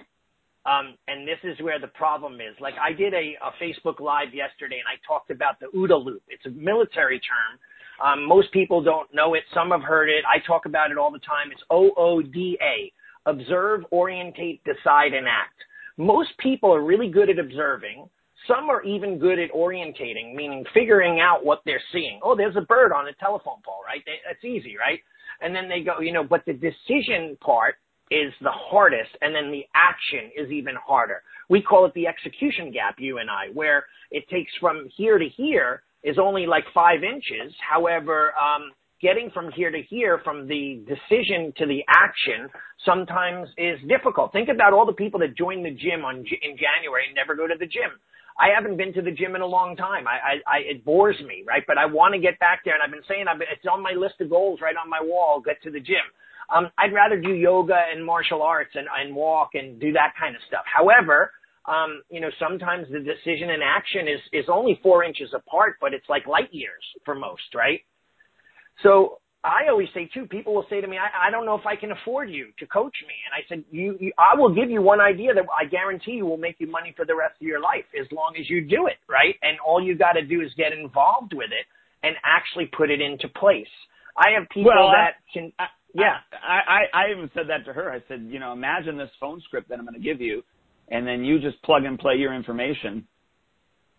Um, 0.66 0.96
and 1.07 1.26
this 1.26 1.38
is 1.44 1.57
where 1.62 1.79
the 1.79 1.87
problem 1.87 2.35
is. 2.35 2.57
Like 2.61 2.74
I 2.83 2.92
did 2.92 3.14
a, 3.14 3.35
a 3.40 3.52
Facebook 3.62 4.00
live 4.00 4.35
yesterday 4.35 4.83
and 4.83 4.88
I 4.88 4.98
talked 5.07 5.31
about 5.31 5.61
the 5.61 5.66
OODA 5.66 6.05
loop. 6.05 6.22
It's 6.29 6.44
a 6.46 6.50
military 6.50 7.20
term. 7.20 7.59
Um, 8.05 8.26
most 8.26 8.52
people 8.52 8.83
don't 8.83 9.12
know 9.14 9.35
it. 9.35 9.44
Some 9.55 9.70
have 9.70 9.83
heard 9.83 10.11
it. 10.11 10.24
I 10.26 10.44
talk 10.44 10.66
about 10.66 10.90
it 10.90 10.98
all 10.98 11.12
the 11.12 11.20
time. 11.20 11.52
It's 11.52 11.62
OODA. 11.70 12.92
Observe, 13.26 13.85
orientate, 13.92 14.62
decide, 14.64 15.14
and 15.14 15.26
act. 15.26 15.59
Most 15.96 16.31
people 16.38 16.74
are 16.74 16.83
really 16.83 17.09
good 17.09 17.31
at 17.31 17.38
observing. 17.38 18.09
Some 18.46 18.68
are 18.68 18.83
even 18.83 19.18
good 19.18 19.38
at 19.38 19.50
orientating, 19.52 20.35
meaning 20.35 20.64
figuring 20.74 21.20
out 21.20 21.44
what 21.44 21.62
they're 21.64 21.83
seeing. 21.92 22.20
Oh, 22.22 22.37
there's 22.37 22.57
a 22.57 22.61
bird 22.61 22.92
on 22.92 23.09
a 23.09 23.12
telephone 23.14 23.61
pole, 23.64 23.81
right? 23.85 24.02
That's 24.26 24.44
easy, 24.44 24.76
right? 24.79 25.00
And 25.40 25.55
then 25.55 25.68
they 25.68 25.81
go, 25.81 26.00
you 26.00 26.12
know, 26.12 26.22
but 26.22 26.44
the 26.46 26.52
decision 26.52 27.37
part 27.40 27.76
is 28.10 28.32
the 28.40 28.52
hardest 28.52 29.10
and 29.20 29.34
then 29.34 29.50
the 29.50 29.64
action 29.74 30.30
is 30.36 30.50
even 30.50 30.74
harder. 30.76 31.22
We 31.48 31.62
call 31.62 31.86
it 31.86 31.94
the 31.94 32.06
execution 32.06 32.70
gap, 32.72 32.96
you 32.98 33.18
and 33.18 33.30
I, 33.30 33.52
where 33.52 33.84
it 34.10 34.28
takes 34.28 34.52
from 34.60 34.88
here 34.96 35.18
to 35.18 35.28
here 35.28 35.82
is 36.02 36.18
only 36.18 36.46
like 36.46 36.64
five 36.72 37.02
inches. 37.02 37.54
However, 37.68 38.32
um, 38.38 38.70
getting 39.00 39.30
from 39.30 39.50
here 39.52 39.70
to 39.70 39.82
here, 39.82 40.20
from 40.24 40.46
the 40.46 40.82
decision 40.86 41.52
to 41.58 41.66
the 41.66 41.82
action, 41.88 42.48
sometimes 42.84 43.48
is 43.58 43.78
difficult. 43.88 44.32
Think 44.32 44.48
about 44.48 44.72
all 44.72 44.86
the 44.86 44.92
people 44.92 45.20
that 45.20 45.36
join 45.36 45.62
the 45.62 45.70
gym 45.70 46.04
on 46.04 46.18
in 46.18 46.56
January 46.56 47.06
and 47.06 47.14
never 47.14 47.34
go 47.34 47.46
to 47.46 47.54
the 47.58 47.66
gym. 47.66 47.90
I 48.38 48.48
haven't 48.54 48.76
been 48.76 48.92
to 48.92 49.02
the 49.02 49.10
gym 49.10 49.34
in 49.34 49.40
a 49.40 49.46
long 49.46 49.76
time. 49.76 50.06
I, 50.06 50.12
I, 50.20 50.34
I 50.46 50.58
it 50.60 50.84
bores 50.84 51.16
me, 51.26 51.42
right? 51.46 51.62
But 51.66 51.78
I 51.78 51.86
want 51.86 52.14
to 52.14 52.20
get 52.20 52.38
back 52.38 52.60
there, 52.64 52.74
and 52.74 52.82
I've 52.82 52.90
been 52.90 53.06
saying 53.08 53.26
I've 53.28 53.38
been, 53.38 53.48
it's 53.50 53.64
on 53.70 53.82
my 53.82 53.92
list 53.92 54.20
of 54.20 54.28
goals, 54.28 54.60
right 54.60 54.76
on 54.76 54.90
my 54.90 55.00
wall. 55.00 55.40
Get 55.40 55.62
to 55.62 55.70
the 55.70 55.80
gym. 55.80 56.04
Um, 56.54 56.70
I'd 56.78 56.92
rather 56.92 57.20
do 57.20 57.32
yoga 57.35 57.78
and 57.92 58.04
martial 58.04 58.42
arts 58.42 58.70
and, 58.74 58.87
and 58.98 59.14
walk 59.14 59.50
and 59.54 59.80
do 59.80 59.92
that 59.92 60.14
kind 60.18 60.37
of 60.37 60.42
stuff. 60.46 60.64
However, 60.72 61.32
um, 61.66 62.02
you 62.11 62.20
know, 62.20 62.30
sometimes 62.38 62.87
the 62.90 63.00
decision 63.00 63.50
and 63.50 63.62
action 63.62 64.06
is, 64.06 64.20
is 64.32 64.44
only 64.48 64.78
four 64.82 65.02
inches 65.02 65.30
apart, 65.35 65.76
but 65.80 65.92
it's 65.92 66.09
like 66.09 66.26
light 66.26 66.52
years 66.52 66.82
for 67.04 67.14
most, 67.14 67.54
right? 67.54 67.80
So 68.82 69.18
I 69.42 69.68
always 69.70 69.88
say 69.94 70.09
too, 70.12 70.26
people 70.26 70.54
will 70.54 70.66
say 70.70 70.80
to 70.80 70.87
me, 70.87 70.96
I, 70.98 71.28
I 71.28 71.30
don't 71.30 71.46
know 71.46 71.54
if 71.54 71.66
I 71.66 71.76
can 71.76 71.92
afford 71.92 72.30
you 72.30 72.48
to 72.59 72.66
coach 72.66 72.94
me. 73.06 73.14
And 73.26 73.32
I 73.35 73.42
said, 73.48 73.64
you, 73.70 73.96
you, 74.00 74.12
I 74.18 74.38
will 74.38 74.54
give 74.54 74.70
you 74.70 74.82
one 74.82 75.00
idea 75.00 75.35
that 75.35 75.44
I 75.56 75.64
guarantee 75.66 76.12
you 76.12 76.26
will 76.26 76.37
make 76.37 76.56
you 76.59 76.70
money 76.70 76.92
for 76.96 77.04
the 77.04 77.14
rest 77.14 77.35
of 77.40 77.46
your 77.46 77.61
life 77.61 77.85
as 78.00 78.06
long 78.12 78.35
as 78.38 78.48
you 78.50 78.61
do 78.62 78.87
it, 78.87 78.98
right? 79.09 79.35
And 79.42 79.59
all 79.64 79.82
you 79.82 79.96
got 79.96 80.12
to 80.12 80.22
do 80.24 80.42
is 80.42 80.50
get 80.56 80.72
involved 80.72 81.32
with 81.32 81.50
it 81.50 81.66
and 82.02 82.16
actually 82.24 82.66
put 82.76 82.90
it 82.90 83.00
into 83.00 83.28
place. 83.28 83.70
I 84.16 84.30
have 84.38 84.48
people 84.48 84.72
Well, 84.74 84.88
I- 84.88 84.96
that 84.96 85.14
can, 85.32 85.52
yeah. 85.96 86.16
I, 86.32 86.61
I 86.94 87.04
I 87.06 87.11
even 87.11 87.30
said 87.35 87.44
that 87.48 87.64
to 87.66 87.72
her. 87.72 87.90
I 87.90 88.02
said, 88.09 88.26
you 88.28 88.38
know, 88.38 88.52
imagine 88.52 88.96
this 88.96 89.11
phone 89.20 89.40
script 89.42 89.68
that 89.68 89.78
I'm 89.78 89.85
going 89.87 89.94
to 89.94 90.00
give 90.00 90.20
you, 90.20 90.42
and 90.90 91.06
then 91.06 91.24
you 91.24 91.38
just 91.40 91.61
plug 91.62 91.85
and 91.85 91.98
play 91.98 92.16
your 92.16 92.35
information. 92.35 93.06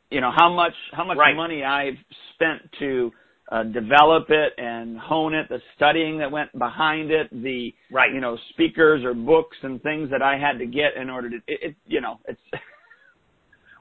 You 0.09 0.21
know 0.21 0.31
how 0.35 0.53
much 0.53 0.73
how 0.93 1.03
much 1.03 1.17
Right. 1.17 1.35
money 1.35 1.63
I've 1.63 1.97
spent 2.35 2.61
to 2.79 3.11
uh, 3.51 3.63
develop 3.63 4.29
it 4.29 4.53
and 4.57 4.97
hone 4.97 5.33
it, 5.33 5.47
the 5.49 5.59
studying 5.75 6.19
that 6.19 6.31
went 6.31 6.57
behind 6.57 7.11
it, 7.11 7.29
the 7.31 7.73
Right. 7.91 8.13
you 8.13 8.21
know 8.21 8.37
speakers 8.49 9.03
or 9.03 9.13
books 9.13 9.57
and 9.63 9.81
things 9.83 10.09
that 10.11 10.21
I 10.21 10.37
had 10.37 10.59
to 10.59 10.65
get 10.65 10.95
in 10.95 11.09
order 11.09 11.29
to 11.29 11.35
it. 11.47 11.59
it 11.61 11.75
you 11.85 12.01
know, 12.01 12.19
it's 12.27 12.39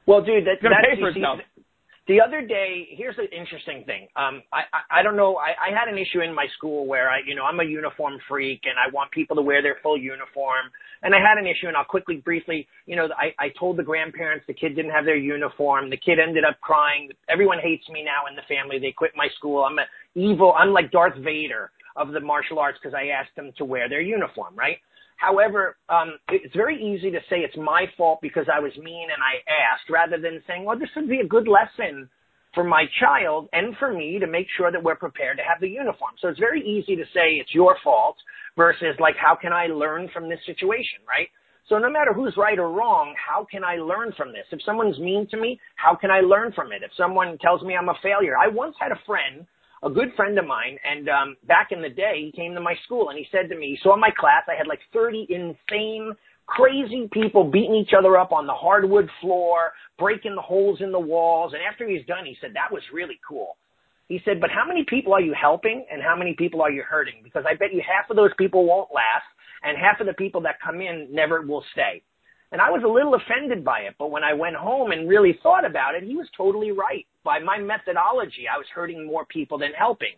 Well, 0.07 0.23
dude, 0.23 0.47
that, 0.47 0.63
gonna 0.63 0.77
that's 0.81 0.95
pay 0.95 1.01
for 1.01 1.09
itself. 1.11 1.41
The 2.09 2.21
other 2.21 2.41
day, 2.41 2.87
here's 2.93 3.19
an 3.19 3.27
interesting 3.37 3.83
thing. 3.85 4.07
Um, 4.15 4.43
I, 4.53 4.63
I, 4.73 5.01
I 5.01 5.03
don't 5.03 5.17
know. 5.17 5.39
I, 5.39 5.55
I 5.59 5.77
had 5.77 5.89
an 5.89 5.99
issue 5.99 6.21
in 6.21 6.33
my 6.33 6.47
school 6.57 6.87
where 6.87 7.11
I, 7.11 7.19
you 7.27 7.35
know, 7.35 7.43
I'm 7.43 7.59
a 7.59 7.65
uniform 7.65 8.19
freak 8.29 8.61
and 8.63 8.75
I 8.79 8.95
want 8.95 9.11
people 9.11 9.35
to 9.35 9.43
wear 9.43 9.61
their 9.61 9.79
full 9.83 9.99
uniform. 9.99 10.71
And 11.03 11.15
I 11.15 11.19
had 11.19 11.37
an 11.37 11.47
issue 11.47 11.67
and 11.67 11.77
I'll 11.77 11.85
quickly, 11.85 12.19
briefly, 12.19 12.69
you 12.87 12.95
know, 12.95 13.09
I, 13.19 13.35
I 13.45 13.49
told 13.59 13.77
the 13.77 13.83
grandparents 13.83 14.45
the 14.47 14.55
kid 14.55 14.77
didn't 14.77 14.93
have 14.93 15.05
their 15.05 15.17
uniform. 15.17 15.91
The 15.91 15.97
kid 15.97 16.21
ended 16.21 16.45
up 16.45 16.61
crying. 16.61 17.11
Everyone 17.29 17.59
hates 17.61 17.89
me 17.89 18.05
now 18.05 18.31
in 18.31 18.37
the 18.37 18.43
family. 18.49 18.79
They 18.79 18.93
quit 18.93 19.11
my 19.17 19.27
school. 19.37 19.65
I'm 19.65 19.79
a 19.81 19.87
evil. 20.15 20.55
I'm 20.57 20.73
like 20.73 20.93
Darth 20.93 21.17
Vader 21.19 21.73
of 21.97 22.13
the 22.13 22.21
martial 22.21 22.61
arts 22.61 22.79
because 22.81 22.95
I 22.95 23.09
asked 23.09 23.35
them 23.35 23.51
to 23.59 23.65
wear 23.65 23.89
their 23.89 24.01
uniform, 24.01 24.55
right? 24.55 24.79
However, 25.17 25.77
um, 25.89 26.19
it's 26.29 26.55
very 26.55 26.77
easy 26.77 27.11
to 27.11 27.21
say 27.29 27.41
it's 27.41 27.57
my 27.57 27.87
fault 27.97 28.21
because 28.21 28.47
I 28.53 28.61
was 28.61 28.77
mean 28.77 29.09
and 29.11 29.23
I 29.23 29.41
asked, 29.73 29.89
rather 29.91 30.19
than 30.19 30.43
saying, 30.47 30.65
"Well, 30.65 30.79
this 30.79 30.91
would 30.95 31.09
be 31.09 31.21
a 31.21 31.27
good 31.27 31.49
lesson 31.49 32.09
for 32.55 32.65
my 32.65 32.87
child 33.01 33.49
and 33.53 33.77
for 33.79 33.93
me 33.93 34.19
to 34.19 34.27
make 34.27 34.47
sure 34.57 34.71
that 34.71 34.83
we're 34.83 34.97
prepared 34.97 35.39
to 35.39 35.43
have 35.45 35.61
the 35.61 35.69
uniform." 35.69 36.13
So 36.19 36.29
it's 36.29 36.39
very 36.39 36.63
easy 36.63 36.97
to 36.97 37.05
say 37.15 37.35
it's 37.41 37.55
your 37.55 37.77
fault 37.83 38.17
versus 38.57 38.99
like, 39.01 39.17
"How 39.17 39.35
can 39.35 39.53
I 39.53 39.67
learn 39.67 40.09
from 40.09 40.29
this 40.29 40.45
situation?" 40.45 41.01
Right? 41.09 41.31
So 41.69 41.79
no 41.79 41.91
matter 41.91 42.13
who's 42.13 42.37
right 42.37 42.59
or 42.59 42.71
wrong, 42.71 43.15
how 43.17 43.45
can 43.45 43.65
I 43.65 43.77
learn 43.77 44.13
from 44.13 44.33
this? 44.33 44.47
If 44.53 44.63
someone's 44.63 45.01
mean 45.01 45.27
to 45.33 45.37
me, 45.37 45.61
how 45.75 45.97
can 45.97 46.13
I 46.13 46.21
learn 46.21 46.53
from 46.53 46.71
it? 46.71 46.83
If 46.85 46.93
someone 46.95 47.39
tells 47.39 47.63
me 47.63 47.75
I'm 47.75 47.89
a 47.89 47.99
failure, 48.03 48.39
I 48.39 48.47
once 48.47 48.77
had 48.79 48.93
a 48.93 49.01
friend 49.05 49.47
a 49.87 49.91
good 49.91 50.13
friend 50.17 50.39
of 50.39 50.47
mine, 50.47 50.79
and 50.85 51.09
um, 51.09 51.37
back 51.47 51.69
in 51.71 51.81
the 51.81 51.89
day, 51.89 52.21
he 52.25 52.33
came 52.33 52.55
to 52.55 52.61
my 52.61 52.75
school 52.85 53.09
and 53.09 53.19
he 53.19 53.27
said 53.31 53.49
to 53.49 53.57
me, 53.57 53.71
he 53.71 53.79
saw 53.83 53.97
my 53.97 54.11
class, 54.19 54.43
I 54.49 54.59
had 54.59 54.67
like 54.67 54.81
30 54.93 55.29
insane, 55.31 56.13
crazy 56.47 57.09
people 57.13 57.45
beating 57.51 57.75
each 57.75 57.93
other 57.97 58.19
up 58.19 58.33
on 58.33 58.47
the 58.47 58.53
hardwood 58.53 59.09
floor, 59.21 59.73
breaking 59.99 60.35
the 60.35 60.43
holes 60.43 60.81
in 60.81 60.91
the 60.91 60.99
walls. 60.99 61.53
And 61.55 61.63
after 61.63 61.87
he 61.87 61.95
was 61.95 62.07
done, 62.07 62.27
he 62.27 62.37
said, 62.41 62.51
that 62.55 62.73
was 62.73 62.83
really 62.93 63.19
cool. 63.27 63.57
He 64.09 64.21
said, 64.25 64.41
but 64.41 64.51
how 64.51 64.67
many 64.67 64.85
people 64.89 65.13
are 65.13 65.21
you 65.21 65.35
helping 65.41 65.85
and 65.91 66.03
how 66.03 66.17
many 66.17 66.35
people 66.35 66.63
are 66.63 66.71
you 66.71 66.83
hurting? 66.83 67.21
Because 67.23 67.45
I 67.49 67.55
bet 67.55 67.73
you 67.73 67.83
half 67.83 68.11
of 68.11 68.17
those 68.17 68.31
people 68.39 68.65
won't 68.65 68.91
last 68.93 69.27
and 69.63 69.77
half 69.79 70.01
of 70.01 70.07
the 70.07 70.15
people 70.15 70.41
that 70.43 70.61
come 70.65 70.81
in 70.81 71.09
never 71.11 71.43
will 71.43 71.65
stay. 71.73 72.03
And 72.53 72.61
I 72.61 72.71
was 72.71 72.83
a 72.85 72.89
little 72.89 73.15
offended 73.15 73.65
by 73.65 73.81
it, 73.81 73.95
but 73.99 74.11
when 74.11 74.23
I 74.23 74.33
went 74.33 74.57
home 74.57 74.93
and 74.93 75.09
really 75.09 75.39
thought 75.43 75.65
about 75.65 75.95
it, 75.95 76.05
he 76.05 76.17
was 76.17 76.29
totally 76.37 76.71
right. 76.71 77.05
By 77.25 77.41
my 77.41 77.59
methodology, 77.59 78.47
I 78.53 78.57
was 78.57 78.67
hurting 78.73 79.05
more 79.05 79.25
people 79.27 79.59
than 79.59 79.73
helping. 79.77 80.15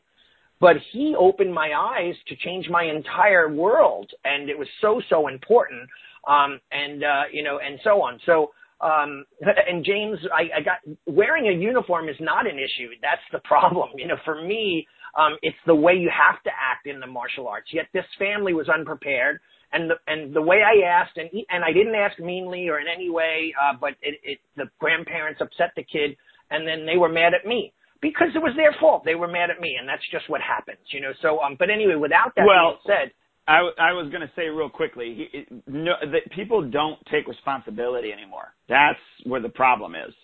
But 0.61 0.77
he 0.93 1.15
opened 1.19 1.55
my 1.55 1.71
eyes 1.73 2.15
to 2.29 2.37
change 2.37 2.69
my 2.69 2.85
entire 2.85 3.49
world, 3.49 4.11
and 4.25 4.51
it 4.51 4.59
was 4.59 4.69
so, 4.81 5.01
so 5.09 5.29
important. 5.29 5.89
Um, 6.27 6.61
and, 6.71 7.03
uh, 7.03 7.23
you 7.33 7.43
know, 7.43 7.61
and 7.65 7.79
so 7.83 8.03
on. 8.03 8.21
So, 8.27 8.51
um, 8.81 9.25
and 9.41 9.85
James, 9.85 10.19
I, 10.35 10.59
I 10.59 10.61
got, 10.61 10.79
wearing 11.07 11.49
a 11.49 11.53
uniform 11.53 12.09
is 12.09 12.17
not 12.21 12.47
an 12.47 12.59
issue. 12.59 12.91
That's 13.01 13.23
the 13.33 13.39
problem. 13.45 13.91
You 13.97 14.09
know, 14.09 14.17
for 14.25 14.43
me, 14.43 14.87
um, 15.19 15.39
it's 15.41 15.57
the 15.67 15.75
way 15.75 15.95
you 15.95 16.11
have 16.13 16.43
to 16.43 16.51
act 16.51 16.87
in 16.87 17.01
the 17.01 17.07
martial 17.07 17.49
arts. 17.49 17.71
Yet 17.73 17.87
this 17.95 18.05
family 18.19 18.53
was 18.53 18.69
unprepared 18.69 19.41
and 19.73 19.91
the 19.91 19.97
and 20.07 20.35
the 20.35 20.43
way 20.43 20.63
I 20.63 20.87
asked, 20.87 21.17
and 21.17 21.29
he, 21.33 21.47
and 21.51 21.65
I 21.65 21.73
didn't 21.73 21.95
ask 21.95 22.19
meanly 22.19 22.69
or 22.69 22.81
in 22.81 22.87
any 22.89 23.11
way, 23.11 23.53
uh, 23.61 23.77
but 23.81 23.91
it, 24.03 24.19
it 24.23 24.39
the 24.57 24.65
grandparents 24.79 25.41
upset 25.41 25.73
the 25.77 25.83
kid, 25.83 26.17
and 26.51 26.67
then 26.67 26.87
they 26.87 26.97
were 26.97 27.09
mad 27.09 27.35
at 27.35 27.47
me. 27.47 27.73
because 28.01 28.29
it 28.35 28.39
was 28.39 28.55
their 28.57 28.75
fault. 28.81 29.05
They 29.05 29.15
were 29.15 29.29
mad 29.29 29.51
at 29.51 29.61
me, 29.61 29.77
and 29.79 29.89
that's 29.89 30.03
just 30.11 30.29
what 30.29 30.41
happens, 30.41 30.79
you 30.93 31.01
know. 31.01 31.13
So, 31.23 31.41
um, 31.41 31.57
but 31.59 31.71
anyway, 31.71 31.97
without 31.97 32.35
that 32.37 32.45
well, 32.47 32.79
being 32.85 32.97
said, 32.97 33.13
I, 33.47 33.59
I 33.79 33.93
was 33.93 34.11
going 34.11 34.21
to 34.21 34.31
say 34.37 34.47
real 34.49 34.69
quickly, 34.69 35.29
he, 35.33 35.47
no, 35.67 35.95
that 36.01 36.31
people 36.35 36.69
don't 36.69 36.99
take 37.11 37.27
responsibility 37.27 38.13
anymore. 38.13 38.55
That's 38.69 38.99
where 39.25 39.41
the 39.41 39.49
problem 39.49 39.95
is. 39.95 40.15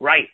Right. 0.00 0.28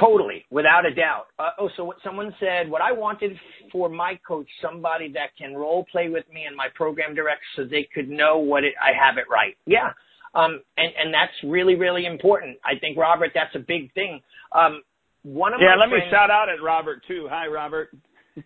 Totally, 0.00 0.44
without 0.50 0.84
a 0.86 0.94
doubt. 0.94 1.26
Uh, 1.38 1.50
oh, 1.58 1.70
so 1.76 1.84
what 1.84 1.98
someone 2.02 2.34
said, 2.40 2.68
what 2.68 2.82
I 2.82 2.90
wanted 2.92 3.38
for 3.70 3.88
my 3.88 4.18
coach, 4.26 4.48
somebody 4.60 5.12
that 5.12 5.36
can 5.38 5.54
role 5.54 5.86
play 5.90 6.08
with 6.08 6.24
me 6.32 6.44
and 6.46 6.56
my 6.56 6.66
program 6.74 7.14
director 7.14 7.44
so 7.56 7.64
they 7.64 7.88
could 7.94 8.08
know 8.08 8.38
what 8.38 8.64
it, 8.64 8.74
I 8.82 8.90
have 8.92 9.18
it 9.18 9.24
right. 9.30 9.56
Yeah. 9.66 9.90
Um, 10.34 10.62
and, 10.76 10.90
and 10.98 11.14
that's 11.14 11.32
really, 11.44 11.76
really 11.76 12.06
important. 12.06 12.58
I 12.64 12.78
think, 12.78 12.98
Robert, 12.98 13.30
that's 13.34 13.54
a 13.54 13.60
big 13.60 13.92
thing. 13.94 14.20
Um, 14.52 14.82
one 15.22 15.54
of 15.54 15.60
yeah, 15.60 15.76
my 15.76 15.84
let 15.84 15.90
friends, 15.90 16.04
me 16.06 16.10
shout 16.10 16.30
out 16.30 16.48
at 16.48 16.62
Robert 16.62 17.02
too. 17.06 17.28
Hi, 17.30 17.46
Robert. 17.46 17.90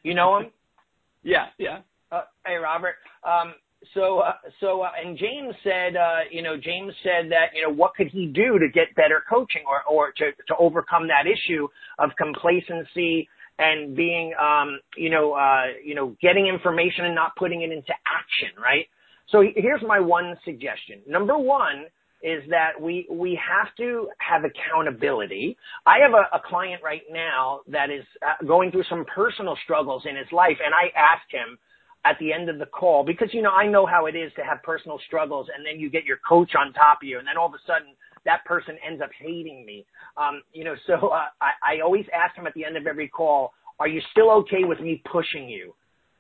You 0.03 0.15
know 0.15 0.39
him? 0.39 0.51
yeah, 1.23 1.47
yeah. 1.57 1.79
Uh, 2.13 2.23
hey, 2.47 2.57
Robert. 2.57 2.97
Um, 3.25 3.55
so, 3.95 4.21
uh, 4.21 4.33
so, 4.61 4.83
uh, 4.83 4.91
and 5.03 5.17
James 5.17 5.55
said, 5.63 5.97
uh, 5.97 6.21
you 6.31 6.43
know, 6.43 6.57
James 6.57 6.93
said 7.03 7.31
that, 7.31 7.55
you 7.55 7.63
know, 7.63 7.73
what 7.73 7.95
could 7.95 8.09
he 8.09 8.27
do 8.27 8.59
to 8.59 8.69
get 8.73 8.95
better 8.97 9.23
coaching 9.29 9.63
or, 9.69 9.83
or 9.91 10.13
to, 10.13 10.33
to 10.49 10.57
overcome 10.59 11.07
that 11.09 11.25
issue 11.27 11.69
of 11.99 12.11
complacency 12.19 13.29
and 13.59 13.97
being, 13.97 14.35
um, 14.41 14.81
you 14.97 15.11
know, 15.11 15.33
uh, 15.33 15.67
you 15.85 15.95
know, 15.95 16.17
getting 16.21 16.47
information 16.47 17.05
and 17.05 17.15
not 17.15 17.37
putting 17.37 17.63
it 17.63 17.71
into 17.71 17.93
action, 18.07 18.61
right? 18.61 18.87
So 19.31 19.43
here's 19.55 19.83
my 19.87 20.01
one 20.01 20.37
suggestion. 20.45 21.01
Number 21.07 21.39
one 21.39 21.85
is 22.23 22.43
that 22.51 22.81
we, 22.81 23.07
we 23.11 23.39
have 23.39 23.75
to 23.77 24.09
have 24.19 24.43
accountability. 24.45 25.57
I 25.87 25.99
have 26.03 26.13
a, 26.13 26.37
a 26.37 26.41
client 26.45 26.83
right 26.83 27.03
now 27.11 27.61
that 27.69 27.91
is 27.91 28.05
uh, 28.23 28.45
going 28.45 28.73
through 28.73 28.85
some 28.91 29.05
personal 29.15 29.57
struggles 29.63 30.03
in 30.09 30.17
his 30.17 30.27
life 30.33 30.57
and 30.65 30.75
I 30.75 30.91
asked 30.99 31.31
him, 31.31 31.59
at 32.05 32.17
the 32.21 32.33
end 32.33 32.49
of 32.49 32.59
the 32.59 32.67
call 32.67 33.05
because 33.05 33.29
you 33.33 33.43
know 33.43 33.51
I 33.51 33.67
know 33.67 33.85
how 33.85 34.07
it 34.07 34.15
is 34.15 34.33
to 34.37 34.43
have 34.43 34.63
personal 34.63 34.99
struggles 35.07 35.49
and 35.55 35.65
then 35.67 35.81
you 35.81 35.91
get 35.91 36.05
your 36.05 36.19
coach 36.29 36.53
on 36.59 36.73
top 36.73 36.99
of 37.03 37.09
you 37.09 37.19
and 37.19 37.27
then 37.27 37.37
all 37.37 37.47
of 37.47 37.55
a 37.55 37.63
sudden 37.67 37.95
that 38.25 38.45
person 38.45 38.77
ends 38.87 39.03
up 39.03 39.11
hating 39.19 39.65
me. 39.65 39.87
Um, 40.17 40.43
you 40.53 40.65
know, 40.65 40.75
so 40.87 41.09
uh, 41.09 41.27
I, 41.41 41.77
I 41.77 41.81
always 41.83 42.07
ask 42.15 42.37
him 42.37 42.47
at 42.47 42.55
the 42.55 42.65
end 42.65 42.77
of 42.77 42.87
every 42.87 43.09
call, 43.09 43.53
"Are 43.79 43.89
you 43.89 44.01
still 44.13 44.31
okay 44.43 44.65
with 44.65 44.81
me 44.81 45.03
pushing 45.11 45.49
you 45.49 45.75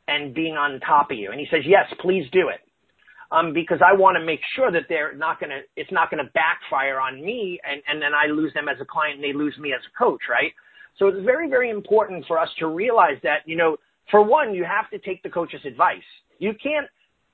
and 0.09 0.35
being 0.35 0.55
on 0.55 0.81
top 0.81 1.11
of 1.11 1.19
you?" 1.19 1.31
And 1.31 1.41
he 1.41 1.47
says, 1.51 1.61
"Yes, 1.67 1.85
please 2.01 2.27
do 2.33 2.49
it." 2.49 2.61
Um, 3.31 3.53
because 3.53 3.81
I 3.85 3.95
want 3.95 4.17
to 4.17 4.25
make 4.25 4.41
sure 4.57 4.73
that 4.73 4.85
they're 4.89 5.15
not 5.15 5.39
gonna, 5.39 5.61
it's 5.77 5.93
not 5.93 6.11
gonna 6.11 6.31
backfire 6.33 6.99
on 6.99 7.23
me, 7.23 7.61
and 7.63 7.83
and 7.87 8.01
then 8.01 8.13
I 8.15 8.31
lose 8.33 8.55
them 8.55 8.69
as 8.69 8.81
a 8.81 8.87
client, 8.87 9.17
and 9.17 9.25
they 9.25 9.37
lose 9.37 9.57
me 9.59 9.73
as 9.75 9.81
a 9.85 9.99
coach, 9.99 10.23
right? 10.31 10.53
So 10.99 11.07
it's 11.07 11.25
very, 11.25 11.49
very 11.49 11.71
important 11.71 12.25
for 12.27 12.39
us 12.39 12.49
to 12.59 12.67
realize 12.67 13.19
that, 13.23 13.47
you 13.47 13.57
know, 13.57 13.77
for 14.11 14.23
one, 14.23 14.55
you 14.55 14.65
have 14.65 14.91
to 14.91 14.99
take 14.99 15.23
the 15.23 15.29
coach's 15.29 15.65
advice. 15.65 16.03
You 16.39 16.53
can't 16.63 16.87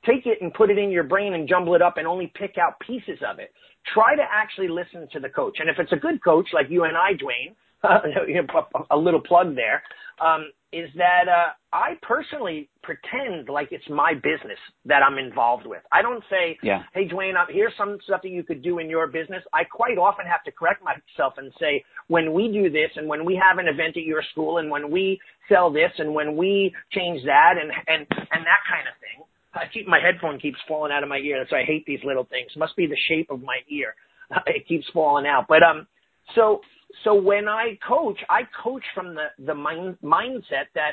take 0.05 0.27
it 0.27 0.39
and 0.41 0.53
put 0.53 0.71
it 0.71 0.79
in 0.79 0.91
your 0.91 1.05
brain 1.05 1.35
and 1.35 1.49
jumble 1.49 1.75
it 1.75 1.83
up 1.83 1.97
and 1.97 2.07
only 2.07 2.33
pick 2.35 2.59
out 2.59 2.79
pieces 2.81 3.19
of 3.29 3.39
it. 3.39 3.53
Try 3.93 4.17
to 4.17 4.23
actually 4.23 4.69
listen 4.69 5.09
to 5.13 5.21
the 5.21 5.29
coach. 5.29 5.59
And 5.61 5.69
if 5.69 5.77
it's 5.79 5.93
a 5.93 5.97
good 5.97 6.23
coach 6.23 6.49
like 6.53 6.67
you 6.71 6.85
and 6.85 6.97
I, 6.97 7.13
Duane, 7.15 7.55
a 8.91 8.97
little 8.97 9.21
plug 9.21 9.55
there, 9.55 9.83
um, 10.25 10.51
is 10.73 10.89
that 10.97 11.29
uh, 11.29 11.53
I 11.73 11.95
personally 12.03 12.69
pretend 12.83 13.49
like 13.49 13.69
it's 13.71 13.89
my 13.89 14.15
business 14.15 14.59
that 14.85 15.03
I'm 15.03 15.19
involved 15.19 15.67
with. 15.67 15.83
I 15.93 16.03
don't 16.03 16.23
say, 16.29 16.59
yeah. 16.63 16.83
"Hey, 16.93 17.05
Duane, 17.07 17.35
here's 17.49 17.73
some 17.79 17.99
stuff 18.05 18.23
that 18.23 18.31
you 18.31 18.43
could 18.43 18.63
do 18.63 18.79
in 18.79 18.91
your 18.91 19.07
business." 19.07 19.43
I 19.53 19.65
quite 19.65 19.99
often 19.99 20.27
have 20.27 20.43
to 20.45 20.53
correct 20.53 20.83
myself 20.83 21.35
and 21.37 21.53
say, 21.61 21.85
"When 22.09 22.33
we 22.33 22.53
do 22.53 22.71
this, 22.71 22.91
and 22.97 23.09
when 23.09 23.25
we 23.25 23.35
have 23.37 23.59
an 23.59 23.69
event 23.69 23.97
at 23.97 24.05
your 24.05 24.23
school, 24.33 24.59
and 24.59 24.71
when 24.71 24.91
we 24.91 25.21
sell 25.49 25.71
this, 25.71 25.93
and 25.99 26.15
when 26.15 26.37
we 26.37 26.75
change 26.93 27.25
that, 27.25 27.55
and 27.61 27.71
and 27.89 28.07
and 28.11 28.45
that 28.45 28.63
kind 28.69 28.89
of 28.89 28.95
thing." 29.01 29.25
I 29.55 29.67
keep 29.73 29.87
my 29.87 30.01
headphone 30.01 30.39
keeps 30.41 30.59
falling 30.67 30.93
out 30.93 31.03
of 31.03 31.09
my 31.09 31.19
ear, 31.19 31.47
so 31.49 31.57
I 31.57 31.63
hate 31.63 31.87
these 31.87 32.03
little 32.05 32.25
things. 32.25 32.51
Must 32.57 32.77
be 32.77 32.87
the 32.87 32.97
shape 33.09 33.31
of 33.31 33.43
my 33.43 33.59
ear. 33.69 33.95
It 34.47 34.67
keeps 34.67 34.87
falling 34.93 35.27
out. 35.27 35.47
But 35.49 35.63
um, 35.63 35.87
so 36.35 36.61
so 37.03 37.15
when 37.15 37.49
I 37.49 37.79
coach, 37.87 38.19
I 38.29 38.43
coach 38.63 38.83
from 38.95 39.15
the, 39.15 39.27
the 39.45 39.55
mind, 39.55 39.97
mindset 40.03 40.67
that 40.75 40.93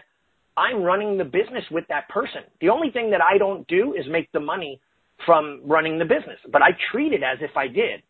I'm 0.58 0.82
running 0.82 1.18
the 1.18 1.24
business 1.24 1.64
with 1.72 1.86
that 1.90 2.10
person. 2.10 2.42
The 2.60 2.70
only 2.70 2.92
thing 2.92 3.12
that 3.12 3.22
I 3.22 3.38
don't 3.38 3.68
do 3.68 3.94
is 3.94 4.06
make 4.10 4.32
the 4.32 4.40
money 4.40 4.82
from 5.26 5.62
running 5.64 6.00
the 6.00 6.06
business, 6.06 6.40
but 6.52 6.62
I 6.62 6.70
treat 6.92 7.14
it 7.14 7.22
as 7.24 7.38
if 7.42 7.56
I 7.56 7.68
did. 7.68 8.02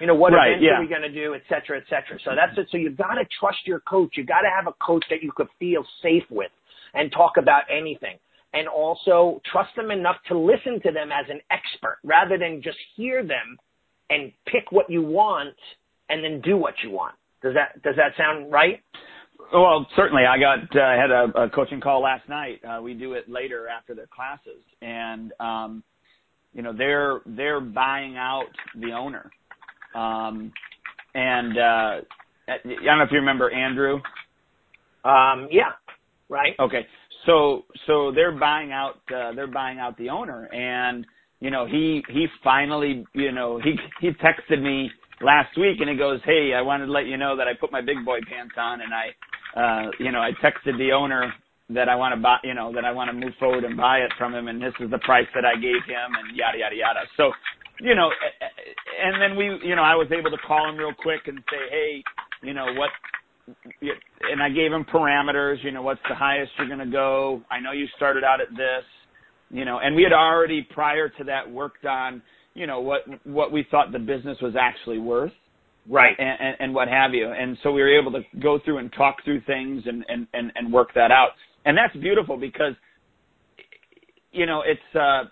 You 0.00 0.06
know, 0.06 0.14
what 0.14 0.32
right, 0.32 0.52
events 0.52 0.64
yeah. 0.64 0.78
are 0.78 0.80
we 0.80 0.88
going 0.88 1.02
to 1.02 1.12
do, 1.12 1.34
et 1.34 1.42
cetera, 1.48 1.78
et 1.78 1.84
cetera. 1.88 2.18
So 2.24 2.32
that's 2.34 2.56
it. 2.58 2.68
So 2.70 2.76
you've 2.76 2.96
got 2.96 3.14
to 3.14 3.24
trust 3.38 3.58
your 3.66 3.80
coach. 3.80 4.14
You've 4.16 4.26
got 4.26 4.42
to 4.42 4.50
have 4.54 4.66
a 4.66 4.74
coach 4.84 5.04
that 5.10 5.22
you 5.22 5.32
could 5.34 5.48
feel 5.58 5.84
safe 6.02 6.24
with 6.30 6.50
and 6.94 7.10
talk 7.12 7.32
about 7.38 7.62
anything. 7.70 8.18
And 8.54 8.68
also 8.68 9.40
trust 9.50 9.70
them 9.76 9.90
enough 9.90 10.16
to 10.28 10.38
listen 10.38 10.74
to 10.82 10.92
them 10.92 11.10
as 11.10 11.24
an 11.30 11.40
expert 11.50 11.98
rather 12.04 12.36
than 12.36 12.60
just 12.62 12.76
hear 12.96 13.22
them 13.22 13.56
and 14.10 14.30
pick 14.46 14.70
what 14.70 14.90
you 14.90 15.02
want 15.02 15.56
and 16.10 16.22
then 16.22 16.42
do 16.42 16.58
what 16.58 16.74
you 16.84 16.90
want. 16.90 17.14
Does 17.42 17.54
that 17.54 17.82
does 17.82 17.96
that 17.96 18.12
sound 18.18 18.52
right? 18.52 18.80
Well, 19.52 19.86
certainly. 19.96 20.22
I 20.24 20.38
got 20.38 20.58
uh, 20.76 21.00
had 21.00 21.10
a, 21.10 21.44
a 21.44 21.50
coaching 21.50 21.80
call 21.80 22.02
last 22.02 22.28
night. 22.28 22.60
Uh, 22.64 22.80
we 22.82 22.94
do 22.94 23.14
it 23.14 23.28
later 23.28 23.68
after 23.68 23.94
their 23.94 24.06
classes, 24.14 24.62
and 24.80 25.32
um, 25.40 25.82
you 26.52 26.62
know 26.62 26.72
they're 26.76 27.20
they're 27.26 27.60
buying 27.60 28.16
out 28.16 28.48
the 28.78 28.92
owner. 28.92 29.30
Um, 29.94 30.52
and 31.14 31.58
uh, 31.58 32.00
I 32.48 32.56
don't 32.64 32.98
know 32.98 33.04
if 33.04 33.12
you 33.12 33.18
remember 33.18 33.50
Andrew. 33.50 33.96
Um, 35.04 35.48
yeah, 35.50 35.72
right. 36.28 36.54
Okay, 36.58 36.86
so 37.26 37.64
so 37.86 38.12
they're 38.14 38.38
buying 38.38 38.72
out 38.72 38.96
uh, 39.14 39.32
they're 39.34 39.46
buying 39.46 39.78
out 39.78 39.96
the 39.98 40.10
owner, 40.10 40.46
and 40.52 41.06
you 41.40 41.50
know 41.50 41.66
he 41.66 42.02
he 42.08 42.26
finally 42.42 43.04
you 43.14 43.32
know 43.32 43.60
he 43.62 43.74
he 44.00 44.10
texted 44.10 44.62
me 44.62 44.90
last 45.22 45.56
week 45.56 45.78
and 45.80 45.88
he 45.88 45.96
goes, 45.96 46.20
Hey, 46.24 46.52
I 46.54 46.62
wanted 46.62 46.86
to 46.86 46.92
let 46.92 47.06
you 47.06 47.16
know 47.16 47.36
that 47.36 47.46
I 47.48 47.54
put 47.58 47.72
my 47.72 47.80
big 47.80 48.04
boy 48.04 48.18
pants 48.28 48.54
on 48.58 48.80
and 48.80 48.92
I, 48.92 49.06
uh, 49.58 49.90
you 49.98 50.12
know, 50.12 50.20
I 50.20 50.32
texted 50.42 50.76
the 50.78 50.92
owner 50.92 51.32
that 51.70 51.88
I 51.88 51.96
want 51.96 52.14
to 52.14 52.20
buy, 52.20 52.38
you 52.44 52.54
know, 52.54 52.72
that 52.74 52.84
I 52.84 52.92
want 52.92 53.08
to 53.08 53.14
move 53.14 53.32
forward 53.38 53.64
and 53.64 53.76
buy 53.76 53.98
it 53.98 54.12
from 54.18 54.34
him 54.34 54.48
and 54.48 54.60
this 54.60 54.74
is 54.80 54.90
the 54.90 54.98
price 54.98 55.28
that 55.34 55.44
I 55.44 55.54
gave 55.54 55.82
him 55.86 56.10
and 56.18 56.36
yada, 56.36 56.58
yada, 56.58 56.76
yada. 56.76 57.00
So, 57.16 57.32
you 57.82 57.94
know, 57.94 58.08
and 59.04 59.20
then 59.20 59.36
we, 59.36 59.46
you 59.68 59.74
know, 59.74 59.82
I 59.82 59.94
was 59.94 60.08
able 60.16 60.30
to 60.30 60.38
call 60.46 60.68
him 60.68 60.76
real 60.76 60.94
quick 60.94 61.22
and 61.26 61.38
say, 61.50 61.58
Hey, 61.70 62.04
you 62.42 62.54
know, 62.54 62.66
what, 62.74 62.90
and 64.30 64.42
I 64.42 64.48
gave 64.48 64.72
him 64.72 64.84
parameters, 64.84 65.56
you 65.64 65.72
know, 65.72 65.82
what's 65.82 66.00
the 66.08 66.14
highest 66.14 66.52
you're 66.58 66.68
going 66.68 66.78
to 66.78 66.86
go? 66.86 67.42
I 67.50 67.60
know 67.60 67.72
you 67.72 67.86
started 67.96 68.22
out 68.24 68.40
at 68.40 68.50
this, 68.50 68.84
you 69.50 69.64
know, 69.64 69.80
and 69.82 69.96
we 69.96 70.04
had 70.04 70.12
already 70.12 70.66
prior 70.72 71.08
to 71.08 71.24
that 71.24 71.50
worked 71.50 71.84
on, 71.84 72.22
you 72.54 72.66
know 72.66 72.80
what 72.80 73.00
what 73.24 73.50
we 73.50 73.66
thought 73.70 73.92
the 73.92 73.98
business 73.98 74.38
was 74.42 74.54
actually 74.58 74.98
worth. 74.98 75.32
Right. 75.88 76.14
And, 76.16 76.28
and, 76.40 76.56
and 76.60 76.74
what 76.74 76.86
have 76.86 77.12
you. 77.12 77.32
And 77.32 77.58
so 77.62 77.72
we 77.72 77.80
were 77.80 77.98
able 77.98 78.12
to 78.12 78.20
go 78.40 78.60
through 78.64 78.78
and 78.78 78.92
talk 78.92 79.16
through 79.24 79.40
things 79.42 79.82
and 79.86 80.04
and 80.08 80.26
and, 80.32 80.52
and 80.54 80.72
work 80.72 80.90
that 80.94 81.10
out. 81.10 81.30
And 81.64 81.76
that's 81.76 81.94
beautiful 81.96 82.36
because 82.36 82.74
you 84.30 84.46
know 84.46 84.62
it's 84.66 84.96
uh 84.96 85.24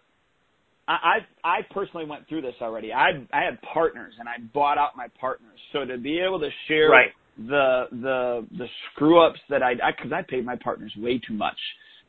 I 0.93 1.19
I 1.45 1.59
personally 1.73 2.07
went 2.07 2.29
through 2.29 2.43
this 2.43 2.55
already. 2.61 2.93
I 2.93 3.27
I 3.33 3.45
had 3.45 3.61
partners 3.63 4.15
and 4.19 4.29
I 4.29 4.37
bought 4.53 4.79
out 4.79 4.97
my 4.97 5.09
partners. 5.21 5.59
So 5.73 5.85
to 5.85 5.99
be 5.99 6.21
able 6.21 6.41
to 6.41 6.51
share 6.69 6.89
right. 6.91 7.11
the 7.39 7.85
the 7.91 8.47
the 8.57 8.67
screw 8.93 9.25
ups 9.27 9.41
that 9.49 9.63
I 9.63 9.75
because 9.75 10.13
I, 10.13 10.19
I 10.19 10.23
paid 10.23 10.45
my 10.45 10.57
partners 10.57 10.93
way 10.97 11.19
too 11.19 11.35
much 11.35 11.59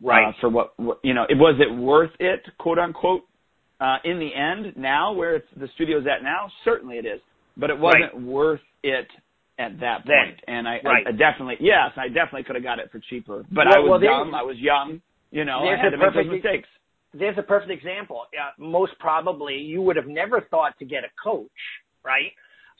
right 0.03 0.29
uh, 0.29 0.31
for 0.41 0.49
what, 0.49 0.73
what 0.77 0.99
you 1.03 1.13
know 1.13 1.25
it 1.29 1.35
was 1.35 1.59
it 1.59 1.71
worth 1.71 2.11
it 2.19 2.41
quote 2.57 2.79
unquote 2.79 3.23
uh, 3.81 3.97
in 4.05 4.19
the 4.19 4.29
end, 4.33 4.77
now 4.77 5.11
where 5.11 5.35
it's, 5.35 5.47
the 5.57 5.67
studio's 5.73 6.05
at 6.05 6.23
now, 6.23 6.47
certainly 6.63 6.97
it 6.97 7.05
is, 7.05 7.19
but 7.57 7.71
it 7.71 7.77
wasn't 7.77 8.13
right. 8.13 8.21
worth 8.21 8.61
it 8.83 9.07
at 9.57 9.79
that 9.79 10.03
then. 10.05 10.37
And 10.47 10.67
I, 10.67 10.79
right. 10.85 11.03
I, 11.07 11.09
I 11.09 11.11
definitely, 11.11 11.55
yes, 11.59 11.89
I 11.97 12.07
definitely 12.07 12.43
could 12.43 12.55
have 12.55 12.63
got 12.63 12.77
it 12.77 12.89
for 12.91 13.01
cheaper, 13.09 13.43
but 13.51 13.65
well, 13.65 13.75
I 13.75 13.79
was 13.79 13.89
well, 13.89 14.23
dumb. 14.23 14.35
I 14.35 14.43
was 14.43 14.55
young. 14.59 15.01
You 15.31 15.45
know, 15.45 15.65
I 15.65 15.81
had 15.81 15.89
to 15.89 15.97
make 15.97 16.13
those 16.13 16.31
mistakes. 16.31 16.69
There's 17.13 17.37
a 17.37 17.43
perfect 17.43 17.71
example. 17.71 18.23
Uh, 18.31 18.51
most 18.57 18.93
probably, 18.99 19.55
you 19.55 19.81
would 19.81 19.95
have 19.95 20.07
never 20.07 20.41
thought 20.49 20.77
to 20.79 20.85
get 20.85 21.03
a 21.03 21.09
coach, 21.21 21.49
right? 22.03 22.31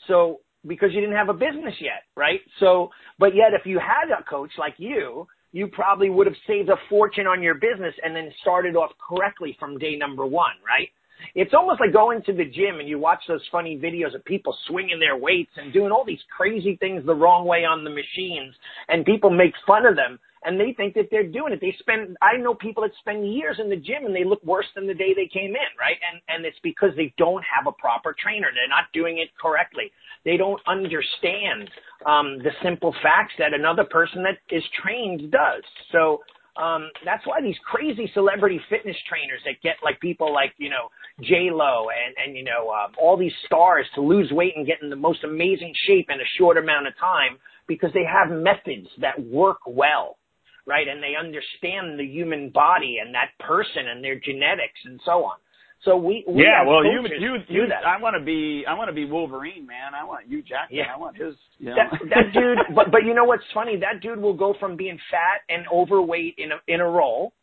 So 0.08 0.40
because 0.68 0.90
you 0.94 1.02
didn't 1.02 1.16
have 1.16 1.30
a 1.30 1.34
business 1.34 1.74
yet, 1.80 2.04
right? 2.16 2.40
So, 2.60 2.90
but 3.20 3.36
yet 3.36 3.54
if 3.54 3.66
you 3.66 3.80
had 3.80 4.12
a 4.18 4.24
coach 4.24 4.52
like 4.58 4.76
you, 4.78 5.28
you 5.52 5.68
probably 5.68 6.10
would 6.10 6.28
have 6.28 6.36
saved 6.48 6.70
a 6.70 6.76
fortune 6.90 7.28
on 7.28 7.42
your 7.44 7.56
business 7.56 7.94
and 8.04 8.16
then 8.16 8.32
started 8.42 8.76
off 8.76 8.92
correctly 9.06 9.56
from 9.60 9.78
day 9.78 9.96
number 9.96 10.26
one, 10.26 10.54
right? 10.66 10.88
It's 11.36 11.54
almost 11.54 11.80
like 11.80 11.94
going 11.94 12.24
to 12.24 12.34
the 12.34 12.46
gym 12.46 12.80
and 12.80 12.88
you 12.88 12.98
watch 12.98 13.20
those 13.28 13.42
funny 13.52 13.78
videos 13.78 14.16
of 14.16 14.24
people 14.26 14.56
swinging 14.68 15.00
their 15.00 15.18
weights 15.18 15.52
and 15.58 15.72
doing 15.74 15.92
all 15.92 16.06
these 16.06 16.22
crazy 16.36 16.78
things 16.78 17.06
the 17.06 17.14
wrong 17.14 17.46
way 17.46 17.64
on 17.66 17.84
the 17.84 17.90
machines 17.90 18.56
and 18.88 19.06
people 19.06 19.30
make 19.30 19.54
fun 19.68 19.86
of 19.86 19.96
them. 19.96 20.20
And 20.44 20.60
they 20.60 20.74
think 20.76 20.96
that 20.96 21.08
they're 21.12 21.28
doing 21.28 21.54
it. 21.54 21.62
They 21.62 21.76
spend, 21.80 22.18
I 22.22 22.38
know 22.38 22.56
people 22.56 22.84
that 22.84 22.92
spend 23.00 23.32
years 23.32 23.58
in 23.60 23.70
the 23.70 23.76
gym 23.76 24.06
and 24.06 24.16
they 24.16 24.24
look 24.24 24.44
worse 24.44 24.66
than 24.76 24.88
the 24.88 24.94
day 24.94 25.14
they 25.16 25.30
came 25.32 25.52
in, 25.52 25.72
right? 25.80 25.98
And, 26.12 26.22
and 26.28 26.46
it's 26.46 26.58
because 26.64 26.92
they 26.96 27.14
don't 27.18 27.44
have 27.46 27.68
a 27.68 27.72
proper 27.72 28.16
trainer. 28.18 28.48
They're 28.54 28.68
not 28.68 28.86
doing 28.94 29.20
it 29.20 29.30
correctly. 29.40 29.92
They 30.26 30.38
don't 30.38 30.62
understand, 30.68 31.70
um, 32.06 32.40
the 32.40 32.52
simple 32.64 32.94
facts 33.04 33.34
that 33.38 33.54
another 33.54 33.84
person 33.84 34.24
that 34.24 34.40
is 34.56 34.64
trained 34.82 35.32
does. 35.32 35.64
So, 35.92 36.22
um, 36.58 36.90
that's 37.06 37.26
why 37.26 37.42
these 37.42 37.56
crazy 37.64 38.12
celebrity 38.14 38.60
fitness 38.70 38.98
trainers 39.08 39.40
that 39.46 39.62
get 39.64 39.78
like 39.84 40.02
people 40.02 40.34
like, 40.34 40.54
you 40.58 40.70
know, 40.70 40.90
J 41.22 41.50
Lo 41.50 41.88
and, 41.90 42.14
and, 42.18 42.36
you 42.36 42.44
know, 42.44 42.70
uh, 42.70 42.88
all 43.00 43.16
these 43.16 43.32
stars 43.46 43.86
to 43.96 44.02
lose 44.02 44.30
weight 44.32 44.54
and 44.58 44.68
get 44.68 44.82
in 44.82 44.90
the 44.90 44.98
most 44.98 45.24
amazing 45.24 45.74
shape 45.88 46.08
in 46.10 46.20
a 46.20 46.30
short 46.38 46.58
amount 46.58 46.88
of 46.88 46.98
time 47.00 47.38
because 47.68 47.92
they 47.94 48.04
have 48.04 48.36
methods 48.36 48.88
that 49.00 49.18
work 49.24 49.60
well 49.66 50.18
right? 50.66 50.88
And 50.88 51.02
they 51.02 51.14
understand 51.18 52.00
the 52.00 52.06
human 52.06 52.50
body 52.50 52.98
and 53.04 53.14
that 53.14 53.32
person 53.40 53.88
and 53.90 54.04
their 54.04 54.20
genetics 54.20 54.80
and 54.86 55.00
so 55.06 55.24
on. 55.26 55.38
So 55.84 55.98
we, 55.98 56.24
we 56.28 56.44
yeah, 56.44 56.64
well, 56.64 56.86
you, 56.86 57.02
you, 57.20 57.36
you, 57.50 57.68
that. 57.68 57.88
I 57.88 58.00
want 58.00 58.16
to 58.16 58.24
be, 58.24 58.64
I 58.70 58.76
want 58.76 58.90
to 58.90 58.94
be 58.94 59.06
Wolverine, 59.06 59.66
man. 59.66 59.96
I 60.00 60.04
want 60.06 60.28
Hugh 60.28 60.44
Jackman. 60.44 60.78
Yeah. 60.78 60.94
I 60.94 60.98
want 60.98 61.18
his, 61.18 61.34
you 61.58 61.70
know. 61.70 61.76
That, 61.76 62.00
that 62.10 62.34
dude, 62.34 62.60
but, 62.76 62.92
but 62.92 63.04
you 63.04 63.16
know 63.16 63.24
what's 63.24 63.44
funny? 63.52 63.78
That 63.78 64.00
dude 64.00 64.20
will 64.22 64.36
go 64.36 64.54
from 64.60 64.78
being 64.78 65.00
fat 65.10 65.42
and 65.50 65.66
overweight 65.74 66.36
in 66.38 66.52
a, 66.52 66.58
in 66.68 66.82
a 66.82 66.86
role 66.88 67.34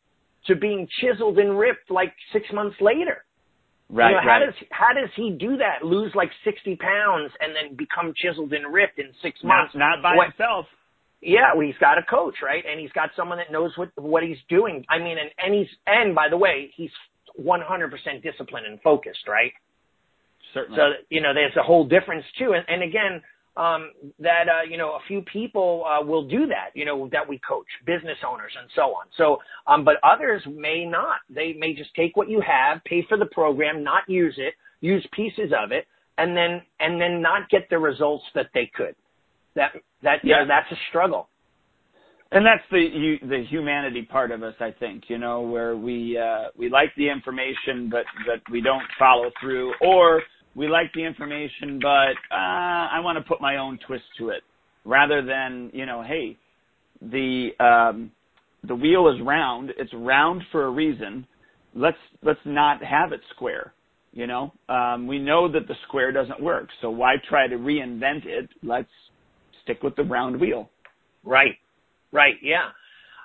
to 0.46 0.54
being 0.54 0.87
chiseled 1.00 1.38
and 1.38 1.59
ripped 1.59 1.90
like 1.90 2.14
six 2.33 2.46
months 2.52 2.76
later. 2.81 3.24
Right, 3.90 4.11
you 4.11 4.12
know, 4.12 4.18
right. 4.18 4.40
How 4.40 4.46
does 4.46 4.54
how 4.70 4.92
does 4.92 5.09
he 5.16 5.31
do 5.31 5.57
that? 5.57 5.85
Lose 5.85 6.12
like 6.14 6.28
sixty 6.44 6.76
pounds 6.76 7.33
and 7.40 7.57
then 7.57 7.74
become 7.74 8.12
chiseled 8.14 8.52
and 8.52 8.72
ripped 8.72 8.98
in 8.98 9.07
six 9.22 9.42
months? 9.42 9.72
Not, 9.74 9.96
not 9.96 10.02
by 10.02 10.14
What- 10.14 10.26
himself. 10.26 10.66
Yeah, 11.20 11.54
well, 11.54 11.66
he's 11.66 11.78
got 11.81 11.98
a 11.98 12.02
coach, 12.02 12.37
right? 12.42 12.62
And 12.68 12.78
he's 12.81 12.92
got 12.92 13.11
someone 13.16 13.38
that 13.38 13.50
knows 13.50 13.72
what 13.76 13.90
what 13.96 14.22
he's 14.22 14.38
doing. 14.48 14.85
I 14.88 14.98
mean, 14.98 15.18
and 15.18 15.31
and 15.38 15.54
he's 15.54 15.68
and 15.87 16.14
by 16.14 16.28
the 16.28 16.37
way, 16.37 16.72
he's 16.76 16.90
100% 17.40 18.22
disciplined 18.22 18.66
and 18.66 18.81
focused, 18.83 19.26
right? 19.28 19.52
Certainly. 20.54 20.76
So 20.76 20.83
you 21.11 21.20
know, 21.20 21.35
there's 21.35 21.57
a 21.57 21.62
whole 21.62 21.87
difference 21.87 22.24
too. 22.38 22.54
And, 22.54 22.64
and 22.68 22.83
again, 22.83 23.22
um, 23.57 23.90
that 24.20 24.44
uh, 24.48 24.62
you 24.70 24.78
know, 24.78 24.90
a 24.90 25.00
few 25.09 25.22
people 25.22 25.85
uh, 25.85 26.04
will 26.04 26.26
do 26.28 26.46
that. 26.46 26.70
You 26.74 26.85
know, 26.85 27.09
that 27.11 27.28
we 27.28 27.40
coach, 27.46 27.66
business 27.85 28.18
owners 28.26 28.52
and 28.59 28.70
so 28.76 28.83
on. 28.83 29.07
So, 29.16 29.38
um, 29.66 29.85
but 29.85 29.94
others 30.04 30.42
may 30.46 30.85
not. 30.85 31.18
They 31.28 31.54
may 31.59 31.74
just 31.74 31.92
take 31.94 32.16
what 32.16 32.31
you 32.31 32.40
have, 32.40 32.83
pay 32.85 33.04
for 33.09 33.18
the 33.18 33.26
program, 33.26 33.83
not 33.83 34.09
use 34.09 34.35
it, 34.38 34.54
use 34.81 35.07
pieces 35.12 35.52
of 35.52 35.72
it, 35.72 35.87
and 36.16 36.37
then 36.37 36.62
and 36.78 37.00
then 37.00 37.20
not 37.20 37.50
get 37.50 37.68
the 37.70 37.78
results 37.78 38.24
that 38.37 38.50
they 38.54 38.70
could. 38.72 38.94
That 39.59 39.73
that 40.03 40.25
you 40.25 40.31
Yeah. 40.31 40.40
know, 40.44 40.47
that's 40.49 40.73
a 40.73 40.79
struggle. 40.88 41.29
and 42.33 42.44
that's 42.47 42.64
the 42.71 42.79
you, 42.81 43.18
the 43.29 43.44
humanity 43.49 44.03
part 44.03 44.31
of 44.33 44.42
us, 44.42 44.55
I 44.61 44.73
think. 44.81 45.05
You 45.09 45.18
know, 45.18 45.42
where 45.42 45.77
we 45.77 46.18
uh, 46.18 46.47
we 46.59 46.68
like 46.71 46.90
the 46.97 47.09
information, 47.09 47.88
but 47.90 48.05
but 48.27 48.40
we 48.53 48.61
don't 48.61 48.85
follow 48.99 49.31
through, 49.40 49.73
or 49.81 50.23
we 50.55 50.68
like 50.68 50.92
the 50.94 51.05
information, 51.05 51.81
but 51.81 52.16
uh, 52.31 52.85
I 52.97 53.01
want 53.01 53.18
to 53.18 53.25
put 53.25 53.40
my 53.40 53.57
own 53.57 53.79
twist 53.87 54.05
to 54.18 54.31
it, 54.31 54.42
rather 54.85 55.23
than 55.25 55.71
you 55.75 55.87
know, 55.87 56.03
hey, 56.03 56.37
the 57.01 57.51
um, 57.61 58.12
the 58.64 58.75
wheel 58.75 59.09
is 59.09 59.21
round. 59.23 59.71
It's 59.79 59.92
round 59.94 60.42
for 60.53 60.66
a 60.66 60.71
reason. 60.71 61.27
Let's 61.75 61.99
let's 62.23 62.40
not 62.44 62.85
have 62.85 63.12
it 63.12 63.21
square. 63.35 63.73
You 64.12 64.27
know, 64.27 64.53
um, 64.68 65.07
we 65.07 65.18
know 65.18 65.51
that 65.53 65.68
the 65.68 65.77
square 65.87 66.12
doesn't 66.12 66.42
work, 66.42 66.68
so 66.83 66.90
why 66.90 67.16
try 67.29 67.49
to 67.49 67.57
reinvent 67.57 68.27
it? 68.27 68.51
Let's 68.62 68.88
stick 69.68 69.83
with 69.83 69.96
the 69.96 70.04
round 70.04 70.40
wheel. 70.40 70.70
Right. 71.24 71.57
Right. 72.12 72.37
Yeah. 72.42 72.70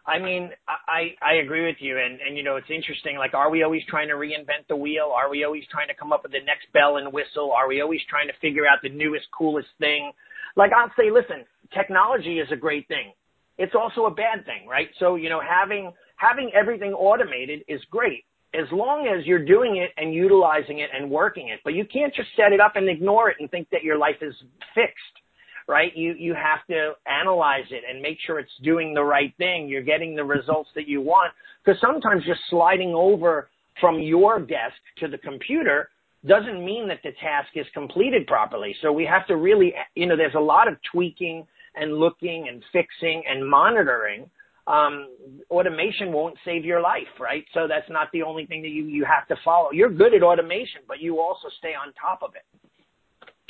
I 0.06 0.20
mean, 0.20 0.50
I, 0.68 1.16
I 1.26 1.36
agree 1.36 1.66
with 1.66 1.78
you. 1.80 1.98
And, 1.98 2.20
and, 2.20 2.36
you 2.36 2.44
know, 2.44 2.58
it's 2.58 2.70
interesting. 2.70 3.18
Like, 3.18 3.34
are 3.34 3.50
we 3.50 3.64
always 3.64 3.84
trying 3.88 4.10
to 4.10 4.16
reinvent 4.16 4.68
the 4.68 4.76
wheel? 4.76 5.14
Are 5.16 5.30
we 5.30 5.46
always 5.46 5.64
trying 5.72 5.88
to 5.88 5.94
come 5.94 6.12
up 6.12 6.24
with 6.24 6.34
the 6.34 6.44
next 6.46 6.68
bell 6.74 6.98
and 6.98 7.14
whistle? 7.14 7.54
Are 7.54 7.70
we 7.70 7.82
always 7.82 8.02
trying 8.10 8.28
to 8.28 8.34
figure 8.42 8.64
out 8.68 8.80
the 8.84 8.90
newest, 8.90 9.28
coolest 9.32 9.70
thing? 9.80 10.12
Like, 10.58 10.72
I'll 10.76 10.92
say, 11.00 11.10
listen, 11.10 11.46
technology 11.74 12.40
is 12.40 12.50
a 12.52 12.58
great 12.58 12.86
thing. 12.90 13.14
It's 13.58 13.76
also 13.76 14.08
a 14.08 14.12
bad 14.12 14.46
thing, 14.46 14.68
right? 14.68 14.90
So, 15.00 15.16
you 15.16 15.30
know, 15.30 15.40
having, 15.40 15.94
having 16.18 16.52
everything 16.54 16.92
automated 16.92 17.62
is 17.70 17.80
great 17.90 18.26
as 18.54 18.68
long 18.74 19.08
as 19.08 19.26
you're 19.26 19.46
doing 19.46 19.78
it 19.78 19.92
and 19.96 20.14
utilizing 20.14 20.80
it 20.80 20.90
and 20.94 21.10
working 21.10 21.48
it. 21.48 21.62
But 21.64 21.76
you 21.76 21.86
can't 21.86 22.14
just 22.14 22.28
set 22.36 22.52
it 22.52 22.60
up 22.60 22.76
and 22.76 22.90
ignore 22.90 23.30
it 23.30 23.38
and 23.40 23.50
think 23.50 23.70
that 23.72 23.84
your 23.84 23.98
life 23.98 24.18
is 24.22 24.36
fixed 24.76 25.23
right? 25.68 25.96
You 25.96 26.14
you 26.18 26.34
have 26.34 26.66
to 26.68 26.94
analyze 27.06 27.66
it 27.72 27.84
and 27.90 28.02
make 28.02 28.18
sure 28.26 28.40
it's 28.40 28.52
doing 28.64 28.94
the 28.94 29.04
right 29.04 29.34
thing. 29.38 29.68
You're 29.68 29.84
getting 29.84 30.16
the 30.16 30.24
results 30.24 30.70
that 30.76 30.88
you 30.88 31.02
want. 31.02 31.34
Because 31.64 31.80
sometimes 31.82 32.26
just 32.26 32.42
sliding 32.50 32.94
over 32.94 33.50
from 33.80 34.00
your 34.00 34.40
desk 34.40 34.76
to 35.00 35.08
the 35.08 35.18
computer 35.18 35.90
doesn't 36.26 36.64
mean 36.64 36.88
that 36.88 37.00
the 37.04 37.12
task 37.22 37.50
is 37.56 37.66
completed 37.74 38.28
properly. 38.28 38.76
So 38.82 38.92
we 38.92 39.06
have 39.06 39.28
to 39.28 39.36
really, 39.36 39.74
you 39.96 40.06
know, 40.06 40.16
there's 40.16 40.36
a 40.36 40.40
lot 40.40 40.68
of 40.68 40.76
tweaking 40.92 41.46
and 41.76 41.94
looking 41.98 42.48
and 42.48 42.64
fixing 42.72 43.24
and 43.30 43.48
monitoring. 43.48 44.30
Um, 44.66 45.10
automation 45.52 46.14
won't 46.14 46.38
save 46.46 46.64
your 46.64 46.80
life, 46.80 47.12
right? 47.20 47.44
So 47.54 47.68
that's 47.68 47.90
not 47.90 48.08
the 48.14 48.24
only 48.24 48.46
thing 48.46 48.62
that 48.62 48.70
you, 48.70 48.86
you 48.86 49.04
have 49.04 49.28
to 49.28 49.36
follow. 49.44 49.72
You're 49.74 49.90
good 49.90 50.14
at 50.14 50.24
automation, 50.24 50.82
but 50.88 51.02
you 51.02 51.20
also 51.20 51.50
stay 51.58 51.74
on 51.74 51.94
top 52.00 52.22
of 52.24 52.32
it. 52.36 52.46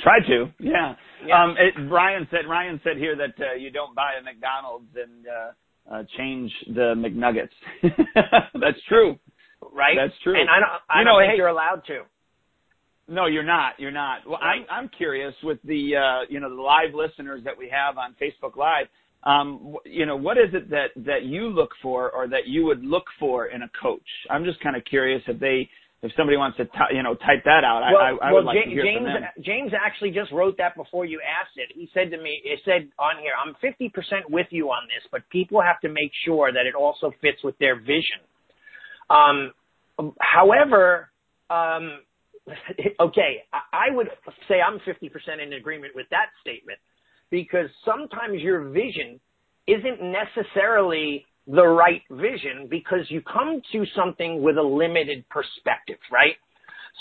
Try 0.00 0.18
to, 0.26 0.46
yeah. 0.58 0.94
Yeah. 1.24 1.42
Um, 1.42 1.56
it, 1.58 1.74
Ryan 1.90 2.26
said 2.30 2.46
Ryan 2.48 2.80
said 2.84 2.96
here 2.98 3.16
that 3.16 3.34
uh, 3.40 3.54
you 3.54 3.70
don't 3.70 3.94
buy 3.94 4.12
a 4.20 4.22
McDonald's 4.22 4.88
and 4.96 5.26
uh, 5.26 5.94
uh, 5.94 6.02
change 6.18 6.52
the 6.66 6.94
McNuggets. 6.96 7.54
That's 8.60 8.78
true. 8.88 9.18
Right? 9.72 9.96
That's 9.96 10.12
true. 10.22 10.38
And 10.38 10.50
I 10.50 10.60
don't, 10.60 10.70
I 10.90 10.98
You 11.00 11.04
don't 11.04 11.14
know, 11.14 11.20
think 11.20 11.30
hey- 11.32 11.36
you're 11.38 11.48
allowed 11.48 11.82
to. 11.86 12.02
No, 13.06 13.26
you're 13.26 13.42
not. 13.42 13.74
You're 13.78 13.90
not. 13.90 14.26
Well, 14.26 14.38
Right. 14.40 14.60
I'm 14.70 14.84
I'm 14.84 14.88
curious 14.96 15.34
with 15.42 15.58
the 15.64 15.94
uh, 15.96 16.20
you 16.30 16.40
know 16.40 16.54
the 16.54 16.60
live 16.62 16.94
listeners 16.94 17.42
that 17.44 17.56
we 17.56 17.68
have 17.68 17.98
on 17.98 18.14
Facebook 18.20 18.56
Live. 18.56 18.86
Um, 19.24 19.76
you 19.86 20.04
know, 20.06 20.16
what 20.16 20.38
is 20.38 20.52
it 20.54 20.68
that 20.70 20.88
that 20.96 21.22
you 21.24 21.48
look 21.48 21.70
for 21.82 22.10
or 22.10 22.28
that 22.28 22.46
you 22.46 22.64
would 22.64 22.82
look 22.84 23.04
for 23.18 23.46
in 23.46 23.62
a 23.62 23.70
coach? 23.80 24.06
I'm 24.30 24.44
just 24.44 24.58
kind 24.60 24.74
of 24.74 24.84
curious 24.86 25.22
if 25.26 25.38
they 25.38 25.68
if 26.04 26.12
somebody 26.16 26.36
wants 26.36 26.58
to 26.58 26.66
ty 26.66 26.92
you 26.92 27.02
know 27.02 27.14
type 27.14 27.42
that 27.44 27.64
out. 27.64 27.80
Well, 27.80 27.96
I 27.96 28.28
I, 28.28 28.28
I 28.28 28.32
well, 28.32 28.44
would 28.44 28.44
like 28.44 28.56
Ja- 28.56 28.64
to 28.64 28.70
hear 28.70 28.84
James 28.84 29.08
from 29.08 29.22
them. 29.22 29.24
James 29.40 29.72
actually 29.72 30.10
just 30.10 30.30
wrote 30.30 30.56
that 30.58 30.76
before 30.76 31.06
you 31.06 31.20
asked 31.24 31.56
it. 31.56 31.72
He 31.74 31.88
said 31.94 32.10
to 32.10 32.18
me, 32.18 32.42
it 32.44 32.60
said 32.64 32.92
on 32.98 33.16
here, 33.20 33.32
I'm 33.34 33.56
50% 33.64 34.28
with 34.28 34.46
you 34.50 34.68
on 34.68 34.86
this, 34.86 35.08
but 35.10 35.22
people 35.30 35.62
have 35.62 35.80
to 35.80 35.88
make 35.88 36.12
sure 36.24 36.52
that 36.52 36.66
it 36.66 36.74
also 36.74 37.10
fits 37.22 37.42
with 37.42 37.56
their 37.58 37.80
vision. 37.80 38.20
Um, 39.08 39.52
however, 40.20 41.10
um, 41.48 42.00
okay, 43.00 43.42
I 43.52 43.88
I 43.88 43.94
would 43.94 44.08
say 44.46 44.60
I'm 44.60 44.78
50% 44.80 45.08
in 45.42 45.54
agreement 45.54 45.94
with 45.96 46.06
that 46.10 46.28
statement 46.42 46.78
because 47.30 47.70
sometimes 47.84 48.42
your 48.42 48.68
vision 48.68 49.18
isn't 49.66 50.00
necessarily 50.02 51.24
the 51.46 51.66
right 51.66 52.02
vision 52.10 52.66
because 52.70 53.06
you 53.08 53.20
come 53.20 53.60
to 53.72 53.84
something 53.94 54.42
with 54.42 54.56
a 54.56 54.62
limited 54.62 55.28
perspective, 55.28 55.98
right? 56.10 56.36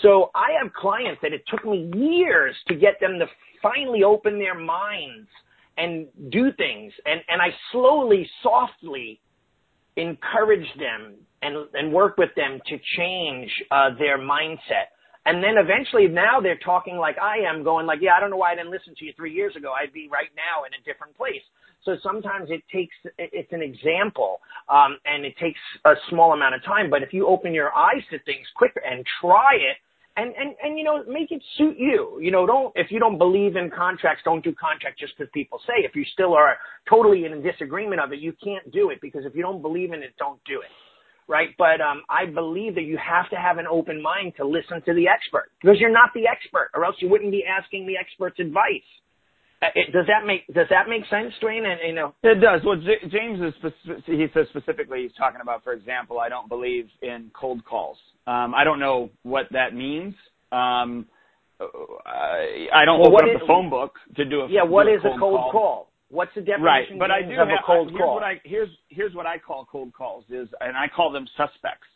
So 0.02 0.32
I 0.36 0.48
have 0.62 0.74
clients 0.74 1.22
that 1.22 1.34
it 1.34 1.44
took 1.48 1.66
me 1.66 1.92
years 1.96 2.56
to 2.68 2.76
get 2.76 3.00
them 3.00 3.20
to 3.20 3.26
finally 3.62 4.04
open 4.04 4.40
their 4.40 4.58
minds 4.58 5.28
and 5.78 6.08
do 6.30 6.52
things. 6.58 6.92
And, 7.06 7.22
and 7.28 7.42
I 7.42 7.50
slowly, 7.72 8.28
softly 8.42 9.20
encourage 9.96 10.68
them 10.78 11.16
and, 11.42 11.68
and 11.74 11.94
work 11.94 12.18
with 12.18 12.32
them 12.36 12.60
to 12.68 12.78
change 12.98 13.50
uh, 13.72 13.92
their 13.98 14.18
mindset. 14.18 14.93
And 15.26 15.42
then 15.42 15.56
eventually 15.58 16.08
now 16.08 16.42
they're 16.42 16.60
talking 16.60 16.98
like 16.98 17.18
I 17.18 17.38
am 17.40 17.64
going 17.64 17.86
like, 17.86 18.00
yeah, 18.02 18.14
I 18.16 18.20
don't 18.20 18.30
know 18.30 18.38
why 18.38 18.52
I 18.52 18.56
didn't 18.56 18.72
listen 18.72 18.94
to 18.98 19.06
you 19.06 19.14
three 19.16 19.34
years 19.34 19.56
ago. 19.56 19.72
I'd 19.72 19.94
be 19.94 20.10
right 20.12 20.30
now 20.36 20.66
in 20.66 20.74
a 20.74 20.84
different 20.84 21.16
place. 21.16 21.42
So 21.86 21.98
sometimes 22.02 22.50
it 22.50 22.64
takes, 22.72 22.96
it's 23.18 23.52
an 23.52 23.62
example, 23.62 24.40
um, 24.70 24.98
and 25.06 25.26
it 25.26 25.36
takes 25.38 25.60
a 25.86 25.94
small 26.10 26.34
amount 26.34 26.56
of 26.56 26.64
time. 26.64 26.90
But 26.90 27.04
if 27.04 27.14
you 27.14 27.28
open 27.28 27.54
your 27.54 27.74
eyes 27.74 28.04
to 28.12 28.20
things 28.20 28.48
quicker 28.56 28.82
and 28.90 29.06
try 29.22 29.56
it, 29.56 29.78
and, 30.16 30.32
and, 30.36 30.54
and, 30.62 30.78
you 30.78 30.84
know, 30.84 31.04
make 31.08 31.32
it 31.32 31.42
suit 31.58 31.76
you. 31.80 32.20
You 32.22 32.30
know, 32.30 32.46
don't, 32.46 32.72
if 32.76 32.92
you 32.92 33.00
don't 33.00 33.18
believe 33.18 33.56
in 33.56 33.72
contracts, 33.72 34.22
don't 34.24 34.44
do 34.44 34.54
contracts 34.54 35.02
just 35.02 35.18
because 35.18 35.32
people 35.34 35.60
say. 35.66 35.84
If 35.84 35.96
you 35.96 36.06
still 36.14 36.36
are 36.36 36.58
totally 36.88 37.26
in 37.26 37.42
disagreement 37.42 38.00
of 38.00 38.14
it, 38.14 38.20
you 38.20 38.32
can't 38.44 38.72
do 38.72 38.92
it 38.92 39.02
because 39.02 39.26
if 39.26 39.36
you 39.36 39.42
don't 39.42 39.64
believe 39.64 39.92
in 39.92 40.04
it, 40.04 40.14
don't 40.20 40.40
do 40.46 40.62
it. 40.62 40.70
Right. 41.28 41.50
But, 41.58 41.82
um, 41.82 42.04
I 42.10 42.26
believe 42.26 42.76
that 42.76 42.84
you 42.84 42.98
have 42.98 43.30
to 43.30 43.36
have 43.36 43.58
an 43.58 43.66
open 43.70 44.02
mind 44.02 44.34
to 44.38 44.46
listen 44.46 44.82
to 44.86 44.94
the 44.94 45.08
expert 45.08 45.50
because 45.62 45.80
you're 45.80 45.92
not 45.92 46.10
the 46.14 46.28
expert 46.28 46.70
or 46.74 46.86
else 46.86 46.96
you 47.00 47.10
wouldn't 47.10 47.32
be 47.32 47.44
asking 47.46 47.88
the 47.88 47.98
expert's 47.98 48.40
advice. 48.40 48.84
Uh, 49.62 49.68
it, 49.76 49.94
does 49.94 50.06
that 50.08 50.26
make, 50.28 50.46
does 50.54 50.68
that 50.70 50.90
make 50.90 51.04
sense, 51.10 51.34
Duane? 51.40 51.64
And, 51.66 51.80
you 51.88 51.94
know, 51.96 52.14
It 52.24 52.42
does. 52.42 52.62
Well, 52.66 52.76
J- 52.76 53.08
James 53.10 53.40
is 53.40 53.54
spec- 53.60 54.04
he 54.06 54.28
says 54.34 54.48
specifically 54.50 55.04
he's 55.04 55.14
talking 55.18 55.40
about, 55.42 55.64
for 55.64 55.72
example, 55.72 56.20
I 56.20 56.28
don't 56.28 56.50
believe 56.50 56.90
in 57.02 57.32
cold 57.34 57.64
calls. 57.64 57.98
Um, 58.28 58.54
I 58.54 58.66
don't 58.66 58.80
know 58.80 59.10
what 59.24 59.46
that 59.52 59.74
means. 59.74 60.16
Um, 60.52 61.08
I, 62.06 62.68
I 62.76 62.86
don't 62.86 63.00
Well, 63.00 63.14
open 63.14 63.30
up 63.30 63.36
is- 63.36 63.42
the 63.42 63.48
phone 63.48 63.70
book 63.70 63.94
to 64.18 64.26
do 64.26 64.42
a 64.42 64.50
yeah, 64.50 64.64
what 64.64 64.86
do 64.86 64.94
is 64.96 65.02
a 65.06 65.18
cold 65.18 65.52
call? 65.52 65.90
What's 66.14 66.32
the 66.36 66.42
definition 66.42 66.64
right? 66.64 67.00
But 67.00 67.10
I 67.10 67.24
do 67.24 67.32
of 67.42 67.48
have, 67.48 67.48
a 67.48 67.66
cold 67.66 67.90
here's 67.90 68.00
call? 68.00 68.14
What 68.14 68.24
I, 68.24 68.40
here's 68.44 68.70
here's 68.90 69.16
what 69.16 69.26
I 69.26 69.40
call 69.40 69.68
cold 69.70 69.94
calls 69.94 70.26
is, 70.30 70.48
and 70.62 70.78
I 70.78 70.86
call 70.96 71.12
them 71.12 71.26
suspects. 71.36 71.88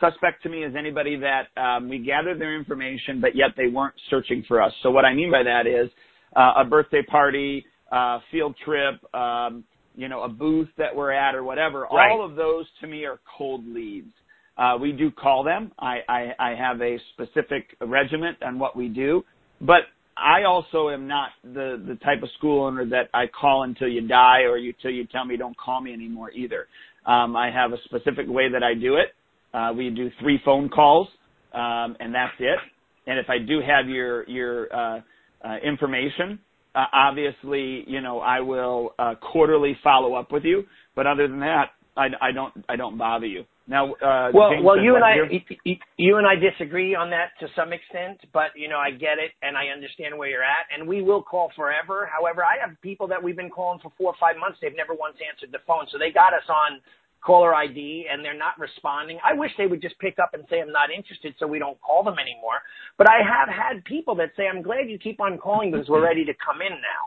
Suspect 0.00 0.42
to 0.42 0.48
me 0.48 0.64
is 0.64 0.74
anybody 0.76 1.16
that 1.20 1.60
um, 1.60 1.88
we 1.88 1.98
gathered 1.98 2.40
their 2.40 2.56
information, 2.58 3.20
but 3.20 3.36
yet 3.36 3.50
they 3.56 3.68
weren't 3.68 3.94
searching 4.08 4.42
for 4.48 4.60
us. 4.60 4.72
So 4.82 4.90
what 4.90 5.04
I 5.04 5.14
mean 5.14 5.30
by 5.30 5.44
that 5.44 5.68
is 5.68 5.88
uh, 6.34 6.54
a 6.56 6.64
birthday 6.64 7.02
party, 7.02 7.64
uh, 7.92 8.18
field 8.32 8.56
trip, 8.64 8.94
um, 9.14 9.62
you 9.94 10.08
know, 10.08 10.22
a 10.22 10.28
booth 10.28 10.68
that 10.78 10.94
we're 10.94 11.12
at 11.12 11.36
or 11.36 11.44
whatever. 11.44 11.86
Right. 11.92 12.10
All 12.10 12.24
of 12.24 12.34
those 12.34 12.66
to 12.80 12.88
me 12.88 13.04
are 13.04 13.20
cold 13.38 13.64
leads. 13.66 14.12
Uh, 14.58 14.76
we 14.80 14.90
do 14.90 15.12
call 15.12 15.44
them. 15.44 15.70
I, 15.78 15.98
I, 16.08 16.32
I 16.40 16.54
have 16.56 16.80
a 16.80 16.98
specific 17.12 17.76
regiment 17.80 18.42
on 18.42 18.58
what 18.58 18.74
we 18.76 18.88
do, 18.88 19.22
but 19.60 19.82
I 20.20 20.44
also 20.44 20.90
am 20.90 21.08
not 21.08 21.30
the 21.44 21.82
the 21.86 21.96
type 22.04 22.22
of 22.22 22.30
school 22.38 22.64
owner 22.64 22.86
that 22.86 23.08
I 23.14 23.26
call 23.28 23.64
until 23.64 23.88
you 23.88 24.06
die 24.06 24.42
or 24.42 24.58
you 24.58 24.74
till 24.82 24.90
you 24.90 25.06
tell 25.06 25.24
me 25.24 25.36
don't 25.36 25.56
call 25.56 25.80
me 25.80 25.92
anymore 25.92 26.30
either. 26.32 26.66
Um, 27.06 27.36
I 27.36 27.50
have 27.50 27.72
a 27.72 27.78
specific 27.84 28.26
way 28.28 28.50
that 28.50 28.62
I 28.62 28.74
do 28.74 28.96
it. 28.96 29.14
Uh, 29.54 29.72
we 29.76 29.90
do 29.90 30.10
three 30.20 30.40
phone 30.44 30.68
calls, 30.68 31.08
um, 31.54 31.96
and 32.00 32.14
that's 32.14 32.34
it. 32.38 32.58
And 33.06 33.18
if 33.18 33.26
I 33.30 33.38
do 33.38 33.60
have 33.60 33.88
your 33.88 34.28
your 34.28 34.74
uh, 34.74 35.00
uh, 35.44 35.56
information, 35.64 36.38
uh, 36.74 36.84
obviously, 36.92 37.84
you 37.88 38.00
know, 38.00 38.20
I 38.20 38.40
will 38.40 38.94
uh, 38.98 39.14
quarterly 39.16 39.76
follow 39.82 40.14
up 40.14 40.32
with 40.32 40.44
you. 40.44 40.64
But 40.94 41.06
other 41.06 41.26
than 41.28 41.40
that, 41.40 41.70
I, 41.96 42.08
I 42.20 42.32
don't 42.32 42.54
I 42.68 42.76
don't 42.76 42.98
bother 42.98 43.26
you. 43.26 43.44
Now, 43.70 43.94
uh, 44.02 44.34
well, 44.34 44.50
James 44.50 44.64
well, 44.66 44.76
you 44.82 44.96
and 44.96 45.04
I, 45.04 45.14
you're- 45.14 45.44
y- 45.48 45.56
y- 45.64 45.78
you 45.96 46.16
and 46.18 46.26
I 46.26 46.34
disagree 46.34 46.96
on 46.96 47.08
that 47.10 47.38
to 47.38 47.46
some 47.54 47.72
extent, 47.72 48.18
but 48.32 48.50
you 48.56 48.68
know, 48.68 48.78
I 48.78 48.90
get 48.90 49.22
it 49.22 49.30
and 49.42 49.56
I 49.56 49.68
understand 49.68 50.18
where 50.18 50.28
you're 50.28 50.42
at, 50.42 50.66
and 50.74 50.88
we 50.88 51.02
will 51.02 51.22
call 51.22 51.52
forever. 51.54 52.10
However, 52.12 52.44
I 52.44 52.58
have 52.58 52.74
people 52.82 53.06
that 53.06 53.22
we've 53.22 53.36
been 53.36 53.48
calling 53.48 53.78
for 53.78 53.92
four 53.96 54.10
or 54.10 54.18
five 54.18 54.36
months; 54.36 54.58
they've 54.60 54.74
never 54.74 54.92
once 54.92 55.16
answered 55.22 55.52
the 55.52 55.62
phone, 55.68 55.86
so 55.92 55.98
they 55.98 56.10
got 56.10 56.34
us 56.34 56.42
on 56.50 56.80
caller 57.22 57.54
ID 57.54 58.08
and 58.10 58.24
they're 58.24 58.36
not 58.36 58.58
responding. 58.58 59.20
I 59.22 59.34
wish 59.34 59.52
they 59.56 59.66
would 59.66 59.82
just 59.82 59.96
pick 60.00 60.18
up 60.18 60.30
and 60.34 60.42
say 60.50 60.60
I'm 60.60 60.72
not 60.72 60.90
interested, 60.90 61.34
so 61.38 61.46
we 61.46 61.60
don't 61.60 61.80
call 61.80 62.02
them 62.02 62.18
anymore. 62.18 62.58
But 62.98 63.08
I 63.08 63.18
have 63.22 63.48
had 63.48 63.84
people 63.84 64.16
that 64.16 64.30
say 64.36 64.48
I'm 64.48 64.62
glad 64.62 64.88
you 64.90 64.98
keep 64.98 65.20
on 65.20 65.38
calling 65.38 65.70
because 65.70 65.86
we're 65.88 66.02
ready 66.02 66.24
to 66.24 66.32
come 66.44 66.60
in 66.60 66.72
now. 66.72 67.02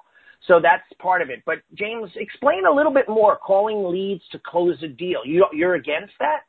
So 0.47 0.59
that's 0.61 0.83
part 1.01 1.21
of 1.21 1.29
it. 1.29 1.41
But 1.45 1.59
James, 1.73 2.09
explain 2.15 2.65
a 2.65 2.71
little 2.71 2.93
bit 2.93 3.09
more. 3.09 3.37
Calling 3.37 3.91
leads 3.91 4.21
to 4.31 4.39
close 4.45 4.81
a 4.83 4.87
deal. 4.87 5.21
You 5.25 5.45
you're 5.51 5.75
against 5.75 6.13
that? 6.19 6.41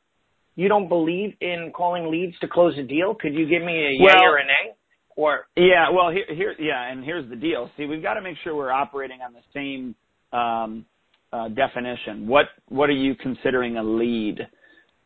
You 0.55 0.69
don't 0.69 0.87
believe 0.87 1.33
in 1.41 1.71
calling 1.75 2.09
leads 2.09 2.37
to 2.39 2.47
close 2.47 2.77
a 2.77 2.83
deal? 2.83 3.13
Could 3.15 3.33
you 3.33 3.47
give 3.47 3.61
me 3.61 3.73
a 3.73 3.89
yay 3.91 3.97
Well- 4.01 4.23
or 4.23 4.37
a 4.37 4.45
nay? 4.45 4.71
Or 5.17 5.47
Yeah, 5.55 5.89
well, 5.91 6.09
here, 6.09 6.25
here, 6.27 6.55
yeah, 6.59 6.91
and 6.91 7.03
here's 7.03 7.29
the 7.29 7.37
deal. 7.37 7.69
See, 7.77 7.85
we've 7.85 8.03
got 8.03 8.15
to 8.15 8.21
make 8.21 8.35
sure 8.43 8.53
we're 8.55 8.71
operating 8.71 9.21
on 9.21 9.31
the 9.33 9.39
same 9.53 9.95
um, 10.33 10.85
uh, 11.31 11.47
definition. 11.49 12.27
What 12.27 12.47
What 12.67 12.89
are 12.89 12.93
you 12.93 13.15
considering 13.15 13.77
a 13.77 13.83
lead? 13.83 14.45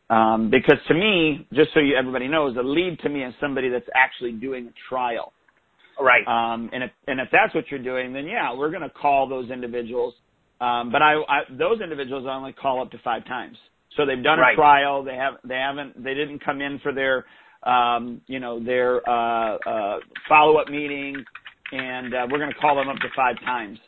Um, 0.08 0.50
because 0.50 0.78
to 0.88 0.94
me, 0.94 1.46
just 1.52 1.72
so 1.72 1.78
you, 1.78 1.94
everybody 1.94 2.26
knows, 2.26 2.56
a 2.56 2.62
lead 2.62 2.98
to 3.00 3.08
me 3.08 3.22
is 3.22 3.32
somebody 3.40 3.68
that's 3.68 3.88
actually 3.94 4.32
doing 4.32 4.66
a 4.66 4.72
trial. 4.88 5.32
right? 6.00 6.26
Um, 6.26 6.68
and 6.72 6.82
if 6.82 6.90
and 7.06 7.20
if 7.20 7.28
that's 7.30 7.54
what 7.54 7.70
you're 7.70 7.82
doing, 7.82 8.12
then 8.12 8.26
yeah, 8.26 8.52
we're 8.52 8.70
going 8.70 8.82
to 8.82 8.90
call 8.90 9.28
those 9.28 9.50
individuals. 9.50 10.14
Um, 10.60 10.90
but 10.90 11.02
I, 11.02 11.14
I 11.28 11.40
those 11.50 11.80
individuals 11.80 12.26
I 12.28 12.34
only 12.34 12.52
call 12.52 12.82
up 12.82 12.90
to 12.90 12.98
five 13.04 13.24
times. 13.26 13.56
So 13.96 14.06
they've 14.06 14.22
done 14.22 14.38
a 14.52 14.56
trial. 14.56 15.02
They 15.02 15.16
have 15.16 15.34
they 15.44 15.56
haven't 15.56 16.02
they 16.02 16.14
didn't 16.14 16.44
come 16.44 16.60
in 16.60 16.78
for 16.80 16.92
their 16.92 17.24
um, 17.64 18.20
you 18.26 18.40
know 18.40 18.62
their 18.62 19.08
uh, 19.08 19.56
uh, 19.66 19.98
follow 20.28 20.56
up 20.56 20.68
meeting, 20.68 21.16
and 21.72 22.14
uh, 22.14 22.26
we're 22.30 22.38
going 22.38 22.52
to 22.52 22.58
call 22.58 22.76
them 22.76 22.88
up 22.88 22.96
to 22.96 23.08
five 23.16 23.36
times. 23.44 23.78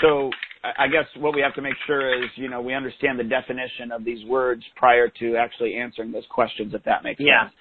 So 0.00 0.30
I 0.78 0.88
guess 0.88 1.04
what 1.18 1.34
we 1.34 1.40
have 1.40 1.54
to 1.54 1.62
make 1.62 1.74
sure 1.86 2.22
is 2.22 2.30
you 2.36 2.48
know 2.48 2.60
we 2.60 2.74
understand 2.74 3.18
the 3.18 3.24
definition 3.24 3.92
of 3.92 4.04
these 4.04 4.24
words 4.26 4.62
prior 4.76 5.08
to 5.20 5.36
actually 5.36 5.76
answering 5.76 6.12
those 6.12 6.26
questions, 6.30 6.72
if 6.74 6.82
that 6.84 7.02
makes 7.02 7.20
sense. 7.44 7.54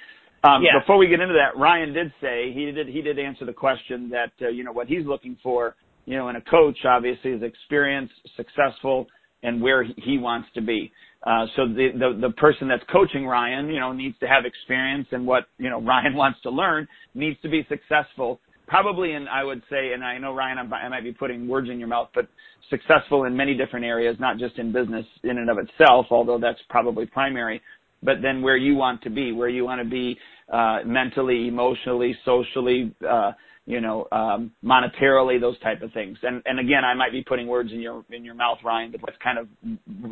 Um, 0.43 0.63
Yeah. 0.63 0.79
Before 0.79 0.97
we 0.97 1.07
get 1.07 1.19
into 1.19 1.33
that, 1.33 1.57
Ryan 1.57 1.91
did 1.93 2.13
say 2.21 2.53
he 2.53 2.71
did 2.71 2.87
he 2.87 3.01
did 3.01 3.17
answer 3.19 3.45
the 3.45 3.53
question 3.53 4.09
that 4.11 4.31
uh, 4.41 4.47
you 4.49 4.63
know 4.63 4.71
what 4.71 4.87
he's 4.87 5.05
looking 5.05 5.35
for, 5.43 5.75
you 6.05 6.15
know, 6.17 6.29
in 6.29 6.35
a 6.37 6.41
coach 6.41 6.77
obviously 6.85 7.31
is 7.31 7.41
experience, 7.43 8.11
successful, 8.37 9.07
and 9.43 9.61
where 9.61 9.83
he- 9.83 9.95
he 9.97 10.17
wants 10.17 10.49
to 10.53 10.61
be. 10.61 10.91
Uh, 11.25 11.45
so 11.55 11.67
the, 11.67 11.89
the 11.97 12.17
the 12.27 12.33
person 12.35 12.67
that's 12.67 12.83
coaching 12.91 13.25
Ryan, 13.27 13.69
you 13.69 13.79
know, 13.79 13.91
needs 13.91 14.17
to 14.19 14.27
have 14.27 14.45
experience 14.45 15.07
in 15.11 15.25
what 15.25 15.45
you 15.57 15.69
know 15.69 15.81
Ryan 15.83 16.15
wants 16.15 16.41
to 16.43 16.49
learn, 16.49 16.87
needs 17.13 17.39
to 17.41 17.49
be 17.49 17.65
successful. 17.69 18.39
Probably, 18.67 19.13
in 19.13 19.27
I 19.27 19.43
would 19.43 19.63
say, 19.69 19.93
and 19.93 20.03
I 20.03 20.17
know 20.19 20.33
Ryan, 20.33 20.59
I'm- 20.59 20.73
I 20.73 20.87
might 20.89 21.03
be 21.03 21.11
putting 21.13 21.47
words 21.47 21.69
in 21.69 21.79
your 21.79 21.87
mouth, 21.87 22.09
but 22.13 22.27
successful 22.69 23.25
in 23.25 23.35
many 23.35 23.55
different 23.55 23.85
areas, 23.85 24.17
not 24.19 24.37
just 24.37 24.59
in 24.59 24.71
business 24.71 25.05
in 25.23 25.39
and 25.39 25.49
of 25.49 25.57
itself, 25.57 26.07
although 26.11 26.37
that's 26.37 26.61
probably 26.69 27.05
primary 27.07 27.61
but 28.03 28.21
then 28.21 28.41
where 28.41 28.57
you 28.57 28.75
want 28.75 29.01
to 29.03 29.09
be, 29.09 29.31
where 29.31 29.49
you 29.49 29.65
want 29.65 29.81
to 29.81 29.89
be 29.89 30.17
uh, 30.51 30.79
mentally, 30.85 31.47
emotionally, 31.47 32.17
socially, 32.25 32.93
uh, 33.07 33.31
you 33.65 33.81
know, 33.81 34.07
um, 34.11 34.51
monetarily, 34.63 35.39
those 35.39 35.59
type 35.59 35.81
of 35.81 35.91
things. 35.93 36.17
And 36.23 36.41
and 36.45 36.59
again, 36.59 36.83
I 36.85 36.93
might 36.95 37.11
be 37.11 37.23
putting 37.23 37.47
words 37.47 37.71
in 37.71 37.79
your 37.81 38.03
in 38.09 38.25
your 38.25 38.35
mouth, 38.35 38.59
Ryan, 38.63 38.91
but 38.91 39.01
that's 39.05 39.17
kind 39.23 39.37
of 39.37 39.47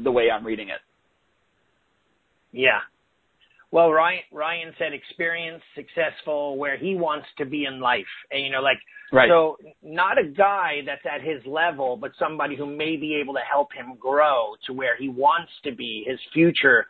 the 0.03 0.11
way 0.11 0.29
I'm 0.31 0.45
reading 0.45 0.69
it. 0.69 0.79
Yeah. 2.57 2.79
Well, 3.71 3.91
Ryan 3.91 4.21
Ryan 4.31 4.73
said 4.79 4.93
experience, 4.93 5.61
successful, 5.75 6.57
where 6.57 6.77
he 6.77 6.95
wants 6.95 7.27
to 7.37 7.45
be 7.45 7.65
in 7.65 7.79
life, 7.79 8.05
and 8.31 8.41
you 8.43 8.49
know, 8.49 8.61
like 8.61 8.79
Right. 9.11 9.29
so, 9.29 9.57
not 9.81 10.17
a 10.17 10.25
guy 10.25 10.81
that's 10.85 11.05
at 11.05 11.21
his 11.21 11.45
level, 11.45 11.95
but 11.95 12.11
somebody 12.19 12.55
who 12.57 12.65
may 12.65 12.97
be 12.97 13.15
able 13.15 13.33
to 13.35 13.39
help 13.41 13.71
him 13.73 13.95
grow 13.97 14.55
to 14.65 14.73
where 14.73 14.97
he 14.97 15.07
wants 15.07 15.51
to 15.63 15.71
be, 15.71 16.03
his 16.05 16.19
future, 16.33 16.87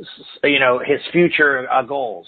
s- 0.00 0.38
you 0.44 0.58
know, 0.60 0.78
his 0.78 1.00
future 1.12 1.70
uh, 1.70 1.82
goals. 1.82 2.26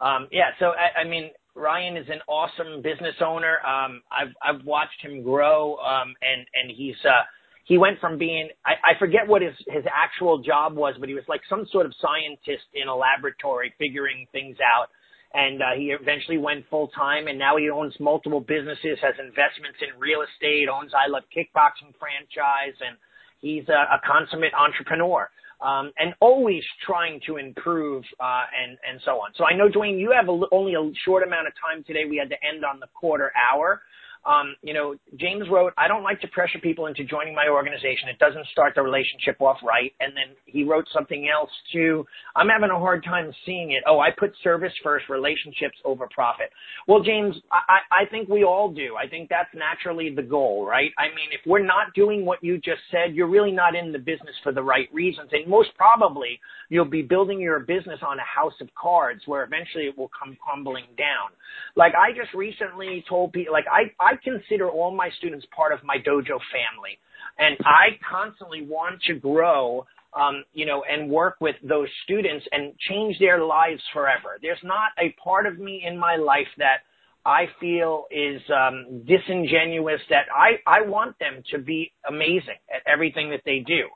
Um, 0.00 0.28
yeah. 0.32 0.50
So 0.58 0.70
I, 0.70 1.00
I 1.00 1.04
mean, 1.04 1.30
Ryan 1.54 1.96
is 1.98 2.08
an 2.08 2.20
awesome 2.26 2.80
business 2.82 3.16
owner. 3.20 3.58
Um, 3.66 4.02
I've 4.10 4.32
I've 4.46 4.64
watched 4.64 5.00
him 5.02 5.22
grow, 5.22 5.76
um, 5.76 6.14
and 6.22 6.46
and 6.54 6.70
he's 6.70 6.96
uh, 7.04 7.22
he 7.70 7.78
went 7.78 8.00
from 8.00 8.18
being 8.18 8.48
I, 8.66 8.72
I 8.82 8.98
forget 8.98 9.28
what 9.28 9.42
his 9.42 9.54
his 9.68 9.84
actual 9.86 10.42
job 10.42 10.74
was, 10.74 10.96
but 10.98 11.08
he 11.08 11.14
was 11.14 11.22
like 11.28 11.40
some 11.48 11.66
sort 11.70 11.86
of 11.86 11.94
scientist 12.02 12.66
in 12.74 12.88
a 12.88 12.96
laboratory 12.96 13.72
figuring 13.78 14.26
things 14.32 14.56
out. 14.58 14.88
And 15.32 15.62
uh, 15.62 15.78
he 15.78 15.94
eventually 15.94 16.36
went 16.36 16.64
full 16.68 16.88
time, 16.88 17.28
and 17.28 17.38
now 17.38 17.56
he 17.56 17.70
owns 17.70 17.94
multiple 18.00 18.40
businesses, 18.40 18.98
has 19.00 19.14
investments 19.22 19.78
in 19.78 19.94
real 20.00 20.26
estate, 20.26 20.66
owns 20.66 20.90
I 20.90 21.06
Love 21.06 21.22
Kickboxing 21.30 21.94
franchise, 22.02 22.74
and 22.82 22.98
he's 23.38 23.62
a, 23.68 23.80
a 23.94 24.00
consummate 24.02 24.52
entrepreneur. 24.58 25.30
Um, 25.62 25.92
and 25.96 26.14
always 26.18 26.64
trying 26.84 27.20
to 27.28 27.36
improve 27.36 28.02
uh, 28.18 28.50
and 28.50 28.78
and 28.82 28.98
so 29.04 29.22
on. 29.22 29.30
So 29.38 29.44
I 29.44 29.54
know, 29.54 29.68
Duane, 29.68 29.96
you 29.96 30.10
have 30.10 30.28
a, 30.28 30.36
only 30.50 30.74
a 30.74 30.82
short 31.04 31.22
amount 31.22 31.46
of 31.46 31.52
time 31.54 31.84
today. 31.86 32.02
We 32.10 32.16
had 32.16 32.30
to 32.34 32.38
end 32.42 32.64
on 32.64 32.80
the 32.80 32.88
quarter 32.98 33.30
hour. 33.38 33.80
Um, 34.26 34.54
you 34.62 34.74
know, 34.74 34.94
James 35.18 35.44
wrote, 35.50 35.72
I 35.78 35.88
don't 35.88 36.02
like 36.02 36.20
to 36.20 36.28
pressure 36.28 36.58
people 36.58 36.86
into 36.86 37.04
joining 37.04 37.34
my 37.34 37.48
organization. 37.48 38.08
It 38.08 38.18
doesn't 38.18 38.46
start 38.52 38.74
the 38.74 38.82
relationship 38.82 39.40
off 39.40 39.56
right. 39.66 39.92
And 40.00 40.12
then 40.14 40.36
he 40.46 40.64
wrote 40.64 40.86
something 40.92 41.28
else 41.28 41.50
too. 41.72 42.04
I'm 42.36 42.48
having 42.48 42.70
a 42.70 42.78
hard 42.78 43.02
time 43.02 43.32
seeing 43.46 43.72
it. 43.72 43.82
Oh, 43.86 43.98
I 43.98 44.10
put 44.16 44.32
service 44.42 44.72
first, 44.82 45.08
relationships 45.08 45.76
over 45.84 46.08
profit. 46.12 46.50
Well, 46.86 47.02
James, 47.02 47.34
I, 47.50 48.02
I 48.02 48.10
think 48.10 48.28
we 48.28 48.44
all 48.44 48.70
do. 48.70 48.96
I 48.96 49.08
think 49.08 49.28
that's 49.30 49.48
naturally 49.54 50.14
the 50.14 50.22
goal, 50.22 50.66
right? 50.66 50.90
I 50.98 51.08
mean, 51.08 51.30
if 51.32 51.40
we're 51.46 51.64
not 51.64 51.94
doing 51.94 52.24
what 52.26 52.42
you 52.42 52.58
just 52.58 52.82
said, 52.90 53.14
you're 53.14 53.28
really 53.28 53.52
not 53.52 53.74
in 53.74 53.92
the 53.92 53.98
business 53.98 54.34
for 54.42 54.52
the 54.52 54.62
right 54.62 54.88
reasons. 54.92 55.30
And 55.32 55.46
most 55.46 55.70
probably 55.76 56.38
you'll 56.68 56.84
be 56.84 57.02
building 57.02 57.40
your 57.40 57.60
business 57.60 58.00
on 58.06 58.18
a 58.18 58.24
house 58.24 58.54
of 58.60 58.68
cards 58.80 59.22
where 59.26 59.44
eventually 59.44 59.84
it 59.84 59.96
will 59.96 60.10
come 60.18 60.36
crumbling 60.44 60.84
down. 60.96 61.30
Like 61.76 61.94
I 61.94 62.12
just 62.12 62.32
recently 62.34 63.04
told 63.08 63.32
people, 63.32 63.52
like 63.52 63.66
I, 63.70 63.92
I 64.00 64.09
consider 64.22 64.68
all 64.68 64.90
my 64.94 65.10
students 65.18 65.46
part 65.54 65.72
of 65.72 65.82
my 65.84 65.96
dojo 65.96 66.38
family. 66.52 66.98
And 67.38 67.56
I 67.64 67.98
constantly 68.08 68.62
want 68.62 69.00
to 69.06 69.14
grow, 69.14 69.86
um, 70.14 70.44
you 70.52 70.66
know, 70.66 70.84
and 70.90 71.08
work 71.10 71.36
with 71.40 71.56
those 71.62 71.88
students 72.04 72.44
and 72.52 72.72
change 72.88 73.18
their 73.18 73.42
lives 73.42 73.82
forever. 73.92 74.38
There's 74.42 74.58
not 74.62 74.90
a 74.98 75.14
part 75.22 75.46
of 75.46 75.58
me 75.58 75.84
in 75.86 75.98
my 75.98 76.16
life 76.16 76.48
that 76.58 76.80
I 77.24 77.46
feel 77.60 78.06
is 78.10 78.40
um, 78.50 79.02
disingenuous. 79.06 80.00
That 80.08 80.26
I 80.34 80.60
I 80.66 80.82
want 80.82 81.18
them 81.18 81.42
to 81.52 81.58
be 81.58 81.92
amazing 82.08 82.58
at 82.74 82.82
everything 82.90 83.30
that 83.30 83.42
they 83.44 83.58
do. 83.60 83.88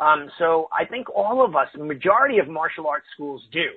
Um, 0.00 0.28
so 0.38 0.68
I 0.72 0.84
think 0.84 1.08
all 1.14 1.44
of 1.44 1.54
us, 1.54 1.68
the 1.76 1.84
majority 1.84 2.38
of 2.38 2.48
martial 2.48 2.86
arts 2.88 3.06
schools 3.14 3.42
do. 3.52 3.68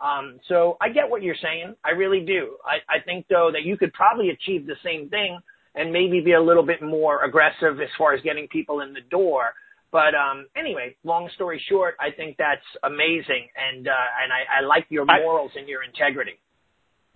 Um, 0.00 0.40
so 0.48 0.76
I 0.80 0.88
get 0.88 1.08
what 1.08 1.22
you're 1.22 1.36
saying. 1.42 1.74
I 1.84 1.90
really 1.90 2.24
do. 2.24 2.56
I, 2.64 2.78
I 2.88 3.00
think 3.04 3.26
though 3.28 3.50
that 3.52 3.62
you 3.64 3.76
could 3.76 3.92
probably 3.92 4.30
achieve 4.30 4.66
the 4.66 4.76
same 4.82 5.08
thing 5.08 5.38
and 5.74 5.92
maybe 5.92 6.20
be 6.20 6.32
a 6.32 6.42
little 6.42 6.64
bit 6.64 6.82
more 6.82 7.24
aggressive 7.24 7.80
as 7.80 7.88
far 7.96 8.14
as 8.14 8.22
getting 8.22 8.48
people 8.48 8.80
in 8.80 8.92
the 8.92 9.02
door. 9.10 9.52
But 9.92 10.14
um, 10.14 10.46
anyway, 10.56 10.96
long 11.04 11.28
story 11.34 11.62
short, 11.68 11.96
I 12.00 12.10
think 12.16 12.36
that's 12.38 12.64
amazing, 12.84 13.48
and 13.58 13.88
uh, 13.88 13.90
and 14.22 14.32
I, 14.32 14.60
I 14.62 14.66
like 14.66 14.86
your 14.88 15.04
I- 15.08 15.20
morals 15.20 15.50
and 15.56 15.68
your 15.68 15.82
integrity. 15.82 16.38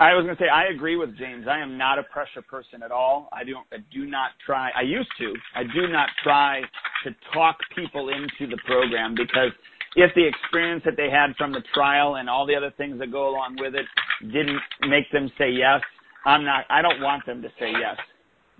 I 0.01 0.13
was 0.15 0.25
going 0.25 0.37
to 0.37 0.43
say 0.43 0.49
I 0.49 0.75
agree 0.75 0.97
with 0.97 1.17
James. 1.17 1.47
I 1.49 1.61
am 1.61 1.79
not 1.79 2.01
a 2.01 2.03
pressure 2.03 2.43
person 2.43 2.83
at 2.83 2.91
all. 2.91 3.29
I 3.33 3.45
don't. 3.45 3.65
I 3.73 3.77
do 3.93 4.07
not 4.07 4.31
try. 4.45 4.71
I 4.77 4.83
used 4.83 5.11
to. 5.19 5.33
I 5.55 5.63
do 5.63 5.87
not 5.87 6.09
try 6.25 6.63
to 7.05 7.11
talk 7.33 7.57
people 7.77 8.09
into 8.09 8.51
the 8.51 8.61
program 8.67 9.15
because 9.15 9.53
if 9.97 10.15
the 10.15 10.27
experience 10.27 10.83
that 10.85 10.97
they 10.97 11.11
had 11.11 11.35
from 11.37 11.53
the 11.53 11.63
trial 11.73 12.17
and 12.17 12.29
all 12.29 12.47
the 12.47 12.55
other 12.55 12.73
things 12.77 12.99
that 12.99 13.13
go 13.13 13.29
along 13.29 13.57
with 13.59 13.75
it 13.75 13.87
didn't 14.33 14.61
make 14.89 15.11
them 15.13 15.31
say 15.39 15.51
yes, 15.51 15.81
I'm 16.25 16.45
not. 16.45 16.65
I 16.71 16.83
don't 16.83 17.01
want 17.01 17.27
them 17.27 17.43
to 17.43 17.49
say 17.59 17.71
yes. 17.71 17.97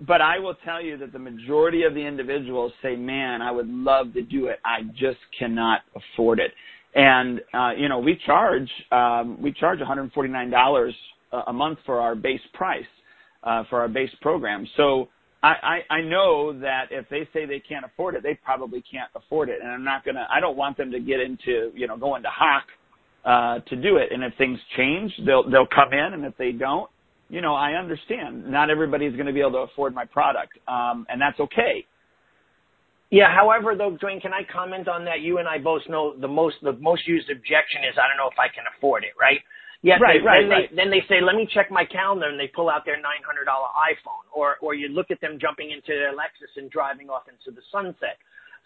But 0.01 0.21
I 0.21 0.39
will 0.39 0.55
tell 0.65 0.81
you 0.81 0.97
that 0.97 1.13
the 1.13 1.19
majority 1.19 1.83
of 1.83 1.93
the 1.93 2.01
individuals 2.01 2.73
say, 2.81 2.95
"Man, 2.95 3.41
I 3.41 3.51
would 3.51 3.69
love 3.69 4.13
to 4.13 4.21
do 4.21 4.47
it. 4.47 4.59
I 4.65 4.83
just 4.93 5.19
cannot 5.37 5.81
afford 5.95 6.39
it." 6.39 6.51
And 6.95 7.41
uh, 7.53 7.71
you 7.77 7.89
know, 7.89 7.99
we 7.99 8.19
charge 8.25 8.69
um, 8.91 9.41
we 9.41 9.51
charge 9.51 9.79
$149 9.79 10.91
a 11.47 11.53
month 11.53 11.79
for 11.85 11.99
our 11.99 12.15
base 12.15 12.41
price 12.53 12.85
uh, 13.43 13.63
for 13.69 13.79
our 13.81 13.87
base 13.87 14.09
program. 14.21 14.67
So 14.77 15.09
I, 15.45 15.83
I, 15.89 15.95
I 15.97 16.01
know 16.01 16.59
that 16.59 16.87
if 16.89 17.07
they 17.09 17.29
say 17.31 17.45
they 17.45 17.59
can't 17.59 17.85
afford 17.85 18.15
it, 18.15 18.23
they 18.23 18.33
probably 18.33 18.83
can't 18.91 19.11
afford 19.15 19.49
it. 19.49 19.59
And 19.61 19.69
I'm 19.69 19.83
not 19.83 20.03
gonna. 20.03 20.27
I 20.33 20.39
don't 20.39 20.57
want 20.57 20.75
them 20.75 20.91
to 20.91 20.99
get 20.99 21.19
into 21.19 21.71
you 21.75 21.85
know 21.87 21.97
going 21.97 22.23
to 22.23 22.29
hock 22.31 22.63
uh, 23.25 23.59
to 23.69 23.75
do 23.75 23.97
it. 23.97 24.11
And 24.11 24.23
if 24.23 24.33
things 24.39 24.57
change, 24.75 25.13
they'll 25.23 25.47
they'll 25.47 25.67
come 25.67 25.93
in, 25.93 26.13
and 26.13 26.25
if 26.25 26.35
they 26.37 26.51
don't, 26.51 26.89
you 27.29 27.41
know, 27.41 27.53
I 27.53 27.73
understand. 27.73 28.49
Not 28.49 28.71
everybody's 28.71 29.13
going 29.13 29.27
to 29.27 29.33
be 29.33 29.41
able 29.41 29.51
to 29.51 29.71
afford 29.71 29.93
my 29.93 30.05
product, 30.05 30.57
um, 30.67 31.05
and 31.09 31.21
that's 31.21 31.39
okay. 31.39 31.85
Yeah. 33.11 33.31
However, 33.31 33.75
though, 33.77 33.95
Duane, 34.01 34.19
can 34.19 34.33
I 34.33 34.41
comment 34.51 34.87
on 34.87 35.05
that? 35.05 35.21
You 35.21 35.37
and 35.37 35.47
I 35.47 35.59
both 35.59 35.83
know 35.87 36.15
the 36.19 36.27
most 36.27 36.55
the 36.63 36.73
most 36.73 37.07
used 37.07 37.29
objection 37.29 37.83
is 37.87 37.95
I 38.01 38.07
don't 38.07 38.17
know 38.17 38.31
if 38.31 38.39
I 38.39 38.47
can 38.47 38.63
afford 38.75 39.03
it, 39.03 39.11
right? 39.19 39.41
Yes, 39.85 40.01
right, 40.01 40.17
they, 40.19 40.25
right, 40.25 40.41
then 40.41 40.49
right. 40.49 40.69
They, 40.71 40.75
then 40.75 40.89
they 40.89 41.03
say, 41.07 41.21
"Let 41.21 41.37
me 41.37 41.47
check 41.53 41.69
my 41.69 41.85
calendar," 41.85 42.27
and 42.27 42.39
they 42.41 42.49
pull 42.49 42.69
out 42.69 42.85
their 42.85 42.97
nine 42.97 43.21
hundred 43.21 43.45
dollar 43.45 43.69
iPhone, 43.77 44.25
or 44.33 44.57
or 44.61 44.73
you 44.73 44.89
look 44.89 45.11
at 45.11 45.21
them 45.21 45.37
jumping 45.39 45.69
into 45.69 45.93
their 45.93 46.13
Lexus 46.17 46.49
and 46.57 46.71
driving 46.71 47.09
off 47.09 47.29
into 47.29 47.53
the 47.53 47.61
sunset. 47.71 48.17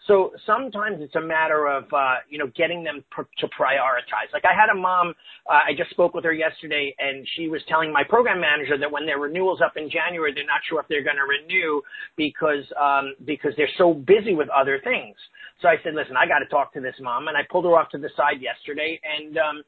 So 0.08 0.32
sometimes 0.46 0.98
it's 1.02 1.14
a 1.16 1.20
matter 1.20 1.68
of 1.68 1.84
uh, 1.92 2.24
you 2.30 2.38
know 2.40 2.48
getting 2.56 2.82
them 2.82 3.04
pr- 3.12 3.28
to 3.44 3.46
prioritize. 3.52 4.32
Like 4.32 4.44
I 4.48 4.56
had 4.56 4.72
a 4.72 4.74
mom, 4.74 5.14
uh, 5.44 5.60
I 5.68 5.76
just 5.76 5.90
spoke 5.90 6.14
with 6.14 6.24
her 6.24 6.32
yesterday, 6.32 6.96
and 6.98 7.28
she 7.36 7.48
was 7.48 7.60
telling 7.68 7.92
my 7.92 8.02
program 8.02 8.40
manager 8.40 8.78
that 8.78 8.90
when 8.90 9.04
their 9.04 9.18
renewals 9.20 9.60
up 9.60 9.76
in 9.76 9.90
January, 9.90 10.32
they're 10.34 10.48
not 10.48 10.64
sure 10.68 10.80
if 10.80 10.88
they're 10.88 11.04
going 11.04 11.20
to 11.20 11.28
renew 11.28 11.82
because 12.16 12.64
um, 12.80 13.14
because 13.26 13.52
they're 13.58 13.76
so 13.76 13.92
busy 13.92 14.34
with 14.34 14.48
other 14.48 14.80
things. 14.82 15.16
So 15.60 15.68
I 15.68 15.76
said, 15.84 15.94
listen, 15.94 16.16
I 16.16 16.26
got 16.26 16.40
to 16.40 16.48
talk 16.48 16.72
to 16.74 16.80
this 16.80 16.96
mom, 17.00 17.28
and 17.28 17.36
I 17.36 17.42
pulled 17.52 17.66
her 17.66 17.76
off 17.76 17.90
to 17.90 17.98
the 17.98 18.10
side 18.16 18.40
yesterday, 18.40 18.98
and 19.04 19.36
um, 19.38 19.62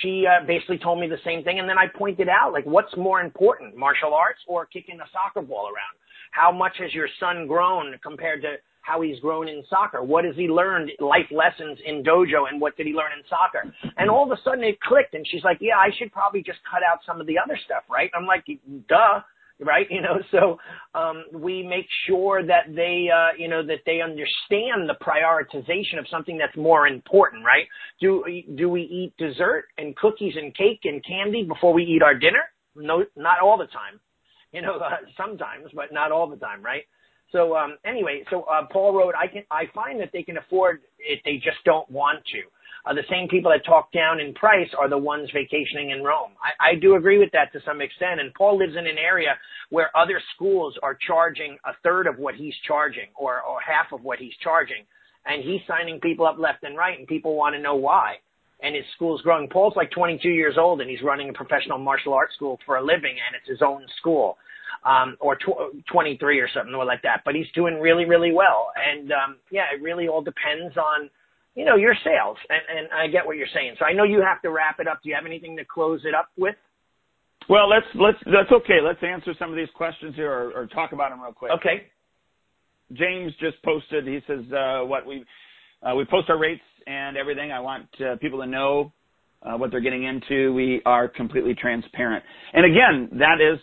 she 0.00 0.26
uh, 0.26 0.44
basically 0.46 0.78
told 0.78 1.00
me 1.00 1.06
the 1.06 1.20
same 1.24 1.42
thing. 1.44 1.58
And 1.58 1.68
then 1.68 1.78
I 1.78 1.86
pointed 1.86 2.28
out, 2.28 2.52
like, 2.52 2.64
what's 2.64 2.96
more 2.96 3.20
important, 3.20 3.76
martial 3.76 4.14
arts 4.14 4.40
or 4.46 4.66
kicking 4.66 5.00
a 5.00 5.08
soccer 5.12 5.46
ball 5.46 5.66
around? 5.66 5.96
How 6.32 6.50
much 6.50 6.72
has 6.78 6.94
your 6.94 7.08
son 7.20 7.46
grown 7.46 7.94
compared 8.02 8.42
to 8.42 8.54
how 8.80 9.00
he's 9.00 9.18
grown 9.20 9.48
in 9.48 9.62
soccer? 9.68 10.02
What 10.02 10.24
has 10.24 10.34
he 10.34 10.48
learned 10.48 10.90
life 10.98 11.30
lessons 11.30 11.78
in 11.84 12.02
dojo 12.02 12.48
and 12.50 12.60
what 12.60 12.76
did 12.76 12.86
he 12.86 12.92
learn 12.92 13.12
in 13.16 13.22
soccer? 13.28 13.72
And 13.96 14.10
all 14.10 14.24
of 14.24 14.36
a 14.36 14.40
sudden 14.42 14.64
it 14.64 14.80
clicked 14.80 15.14
and 15.14 15.26
she's 15.30 15.44
like, 15.44 15.58
yeah, 15.60 15.76
I 15.76 15.90
should 15.98 16.10
probably 16.10 16.42
just 16.42 16.58
cut 16.68 16.82
out 16.82 17.00
some 17.06 17.20
of 17.20 17.26
the 17.26 17.38
other 17.38 17.58
stuff, 17.64 17.84
right? 17.90 18.10
I'm 18.16 18.26
like, 18.26 18.44
duh 18.88 19.20
right? 19.60 19.86
You 19.90 20.00
know, 20.00 20.18
so 20.30 20.58
um, 20.98 21.24
we 21.32 21.62
make 21.62 21.86
sure 22.06 22.44
that 22.46 22.74
they, 22.74 23.08
uh, 23.14 23.36
you 23.38 23.48
know, 23.48 23.64
that 23.66 23.80
they 23.84 24.00
understand 24.00 24.88
the 24.88 24.96
prioritization 25.02 25.98
of 25.98 26.06
something 26.10 26.38
that's 26.38 26.56
more 26.56 26.86
important, 26.86 27.44
right? 27.44 27.66
Do 28.00 28.24
do 28.56 28.68
we 28.68 28.82
eat 28.82 29.12
dessert 29.18 29.64
and 29.76 29.94
cookies 29.96 30.34
and 30.36 30.54
cake 30.54 30.80
and 30.84 31.04
candy 31.04 31.44
before 31.44 31.74
we 31.74 31.84
eat 31.84 32.02
our 32.02 32.14
dinner? 32.14 32.42
No, 32.74 33.04
not 33.16 33.40
all 33.42 33.58
the 33.58 33.66
time. 33.66 34.00
You 34.52 34.62
know, 34.62 34.76
uh, 34.76 34.96
sometimes, 35.16 35.66
but 35.74 35.92
not 35.92 36.10
all 36.10 36.28
the 36.28 36.36
time, 36.36 36.62
right? 36.62 36.84
So 37.32 37.56
um, 37.56 37.78
anyway, 37.84 38.24
so 38.30 38.42
uh, 38.42 38.66
Paul 38.70 38.94
wrote, 38.94 39.14
I 39.18 39.26
can 39.26 39.42
I 39.50 39.64
find 39.74 40.00
that 40.00 40.10
they 40.12 40.22
can 40.22 40.36
afford 40.36 40.80
it, 40.98 41.20
they 41.24 41.36
just 41.36 41.58
don't 41.64 41.90
want 41.90 42.24
to. 42.32 42.42
Uh, 42.84 42.94
the 42.94 43.06
same 43.08 43.28
people 43.28 43.50
that 43.50 43.64
talk 43.64 43.92
down 43.92 44.18
in 44.18 44.34
price 44.34 44.68
are 44.78 44.88
the 44.88 44.98
ones 44.98 45.30
vacationing 45.32 45.90
in 45.90 46.02
Rome. 46.02 46.32
I, 46.42 46.72
I 46.72 46.74
do 46.74 46.96
agree 46.96 47.18
with 47.18 47.30
that 47.32 47.52
to 47.52 47.60
some 47.64 47.80
extent. 47.80 48.20
And 48.20 48.34
Paul 48.34 48.58
lives 48.58 48.74
in 48.76 48.86
an 48.86 48.98
area 48.98 49.38
where 49.70 49.96
other 49.96 50.20
schools 50.34 50.74
are 50.82 50.98
charging 51.06 51.58
a 51.64 51.72
third 51.84 52.08
of 52.08 52.18
what 52.18 52.34
he's 52.34 52.54
charging 52.66 53.06
or, 53.14 53.40
or 53.42 53.58
half 53.64 53.92
of 53.92 54.02
what 54.02 54.18
he's 54.18 54.34
charging. 54.42 54.84
And 55.26 55.44
he's 55.44 55.60
signing 55.68 56.00
people 56.00 56.26
up 56.26 56.38
left 56.38 56.64
and 56.64 56.76
right 56.76 56.98
and 56.98 57.06
people 57.06 57.36
want 57.36 57.54
to 57.54 57.62
know 57.62 57.76
why. 57.76 58.16
And 58.60 58.74
his 58.74 58.84
school's 58.96 59.22
growing. 59.22 59.48
Paul's 59.48 59.74
like 59.76 59.90
22 59.92 60.28
years 60.28 60.56
old 60.58 60.80
and 60.80 60.90
he's 60.90 61.02
running 61.02 61.28
a 61.28 61.32
professional 61.32 61.78
martial 61.78 62.14
arts 62.14 62.34
school 62.34 62.58
for 62.66 62.76
a 62.76 62.82
living 62.84 63.14
and 63.14 63.36
it's 63.38 63.48
his 63.48 63.62
own 63.62 63.86
school. 64.00 64.38
Um, 64.84 65.16
or 65.20 65.36
tw- 65.36 65.86
23 65.92 66.40
or 66.40 66.48
something 66.52 66.74
or 66.74 66.84
like 66.84 67.02
that, 67.02 67.22
but 67.24 67.36
he's 67.36 67.46
doing 67.54 67.78
really, 67.78 68.04
really 68.04 68.32
well. 68.32 68.72
And, 68.74 69.12
um, 69.12 69.36
yeah, 69.52 69.66
it 69.72 69.80
really 69.80 70.08
all 70.08 70.22
depends 70.22 70.76
on, 70.76 71.08
you 71.54 71.64
know, 71.64 71.76
your 71.76 71.94
sales. 72.04 72.36
And, 72.48 72.78
and 72.78 72.88
I 72.92 73.06
get 73.08 73.26
what 73.26 73.36
you're 73.36 73.52
saying. 73.54 73.76
So 73.78 73.84
I 73.84 73.92
know 73.92 74.04
you 74.04 74.22
have 74.22 74.40
to 74.42 74.50
wrap 74.50 74.80
it 74.80 74.88
up. 74.88 75.00
Do 75.02 75.08
you 75.08 75.14
have 75.14 75.26
anything 75.26 75.56
to 75.56 75.64
close 75.64 76.00
it 76.04 76.14
up 76.14 76.28
with? 76.36 76.54
Well, 77.48 77.68
let's 77.68 77.86
let's 77.94 78.18
that's 78.26 78.52
okay. 78.52 78.78
Let's 78.82 79.02
answer 79.02 79.34
some 79.38 79.50
of 79.50 79.56
these 79.56 79.68
questions 79.74 80.14
here, 80.14 80.30
or, 80.30 80.52
or 80.52 80.66
talk 80.68 80.92
about 80.92 81.10
them 81.10 81.20
real 81.20 81.32
quick. 81.32 81.50
Okay. 81.58 81.86
James 82.92 83.32
just 83.40 83.60
posted. 83.64 84.06
He 84.06 84.20
says, 84.26 84.44
uh, 84.52 84.82
"What 84.84 85.06
we 85.06 85.24
uh, 85.82 85.94
we 85.96 86.04
post 86.04 86.30
our 86.30 86.38
rates 86.38 86.62
and 86.86 87.16
everything. 87.16 87.50
I 87.50 87.60
want 87.60 87.86
uh, 88.00 88.16
people 88.20 88.40
to 88.40 88.46
know 88.46 88.92
uh, 89.42 89.56
what 89.56 89.70
they're 89.70 89.80
getting 89.80 90.04
into. 90.04 90.52
We 90.54 90.82
are 90.86 91.08
completely 91.08 91.54
transparent. 91.54 92.24
And 92.52 92.64
again, 92.64 93.18
that 93.18 93.40
is, 93.40 93.58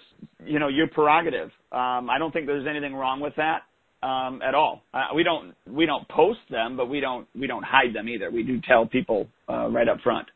you 0.45 0.59
know, 0.59 0.67
your 0.67 0.87
prerogative. 0.87 1.51
Um, 1.71 2.09
I 2.09 2.17
don't 2.19 2.31
think 2.31 2.47
there's 2.47 2.67
anything 2.67 2.93
wrong 2.93 3.19
with 3.19 3.33
that 3.37 3.61
um, 4.01 4.41
at 4.41 4.55
all. 4.55 4.81
Uh, 4.93 5.07
we 5.15 5.23
don't 5.23 5.53
we 5.67 5.85
don't 5.85 6.07
post 6.09 6.39
them, 6.49 6.77
but 6.77 6.89
we 6.89 6.99
don't 6.99 7.27
we 7.39 7.47
don't 7.47 7.63
hide 7.63 7.93
them 7.93 8.07
either. 8.07 8.31
We 8.31 8.43
do 8.43 8.59
tell 8.61 8.85
people 8.85 9.27
uh, 9.49 9.67
right 9.69 9.87
up 9.87 9.99
front. 10.01 10.27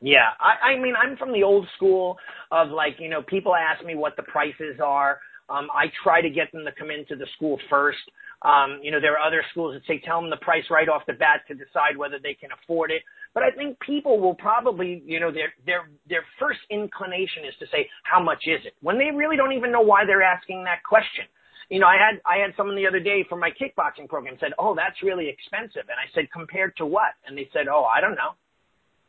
Yeah, 0.00 0.28
I, 0.38 0.72
I 0.72 0.78
mean, 0.78 0.94
I'm 1.00 1.16
from 1.16 1.32
the 1.32 1.42
old 1.42 1.66
school 1.76 2.18
of 2.50 2.68
like, 2.68 2.96
you 2.98 3.08
know, 3.08 3.22
people 3.22 3.54
ask 3.54 3.82
me 3.84 3.94
what 3.94 4.16
the 4.16 4.22
prices 4.22 4.78
are. 4.84 5.18
Um, 5.48 5.68
I 5.72 5.86
try 6.02 6.20
to 6.20 6.28
get 6.28 6.52
them 6.52 6.64
to 6.66 6.72
come 6.72 6.90
into 6.90 7.16
the 7.16 7.26
school 7.36 7.58
first. 7.70 8.04
Um, 8.42 8.80
you 8.82 8.90
know, 8.90 9.00
there 9.00 9.14
are 9.14 9.26
other 9.26 9.42
schools 9.50 9.74
that 9.74 9.86
say 9.86 10.02
tell 10.04 10.20
them 10.20 10.28
the 10.28 10.36
price 10.36 10.64
right 10.70 10.88
off 10.90 11.02
the 11.06 11.14
bat 11.14 11.40
to 11.48 11.54
decide 11.54 11.96
whether 11.96 12.18
they 12.22 12.34
can 12.34 12.50
afford 12.52 12.90
it. 12.90 13.02
But 13.32 13.44
I 13.44 13.50
think 13.50 13.80
people 13.80 14.20
will 14.20 14.34
probably, 14.34 15.02
you 15.06 15.20
know, 15.20 15.32
their 15.32 15.54
their 15.64 15.88
their 16.08 16.24
first 16.38 16.60
inclination 16.70 17.44
is 17.48 17.54
to 17.60 17.66
say 17.72 17.88
how 18.02 18.22
much 18.22 18.44
is 18.46 18.60
it 18.66 18.74
when 18.82 18.98
they 18.98 19.10
really 19.10 19.36
don't 19.36 19.52
even 19.52 19.72
know 19.72 19.80
why 19.80 20.04
they're 20.04 20.22
asking 20.22 20.64
that 20.64 20.82
question 20.84 21.24
you 21.74 21.80
know, 21.80 21.90
I 21.90 21.98
had 21.98 22.22
I 22.22 22.38
had 22.38 22.54
someone 22.56 22.76
the 22.76 22.86
other 22.86 23.00
day 23.00 23.26
from 23.28 23.40
my 23.40 23.50
kickboxing 23.50 24.08
program 24.08 24.36
said, 24.38 24.52
"Oh, 24.62 24.76
that's 24.78 25.02
really 25.02 25.26
expensive," 25.28 25.90
and 25.90 25.98
I 25.98 26.06
said, 26.14 26.30
"Compared 26.30 26.76
to 26.78 26.86
what?" 26.86 27.18
And 27.26 27.36
they 27.36 27.50
said, 27.52 27.66
"Oh, 27.66 27.82
I 27.82 28.00
don't 28.00 28.14
know." 28.14 28.38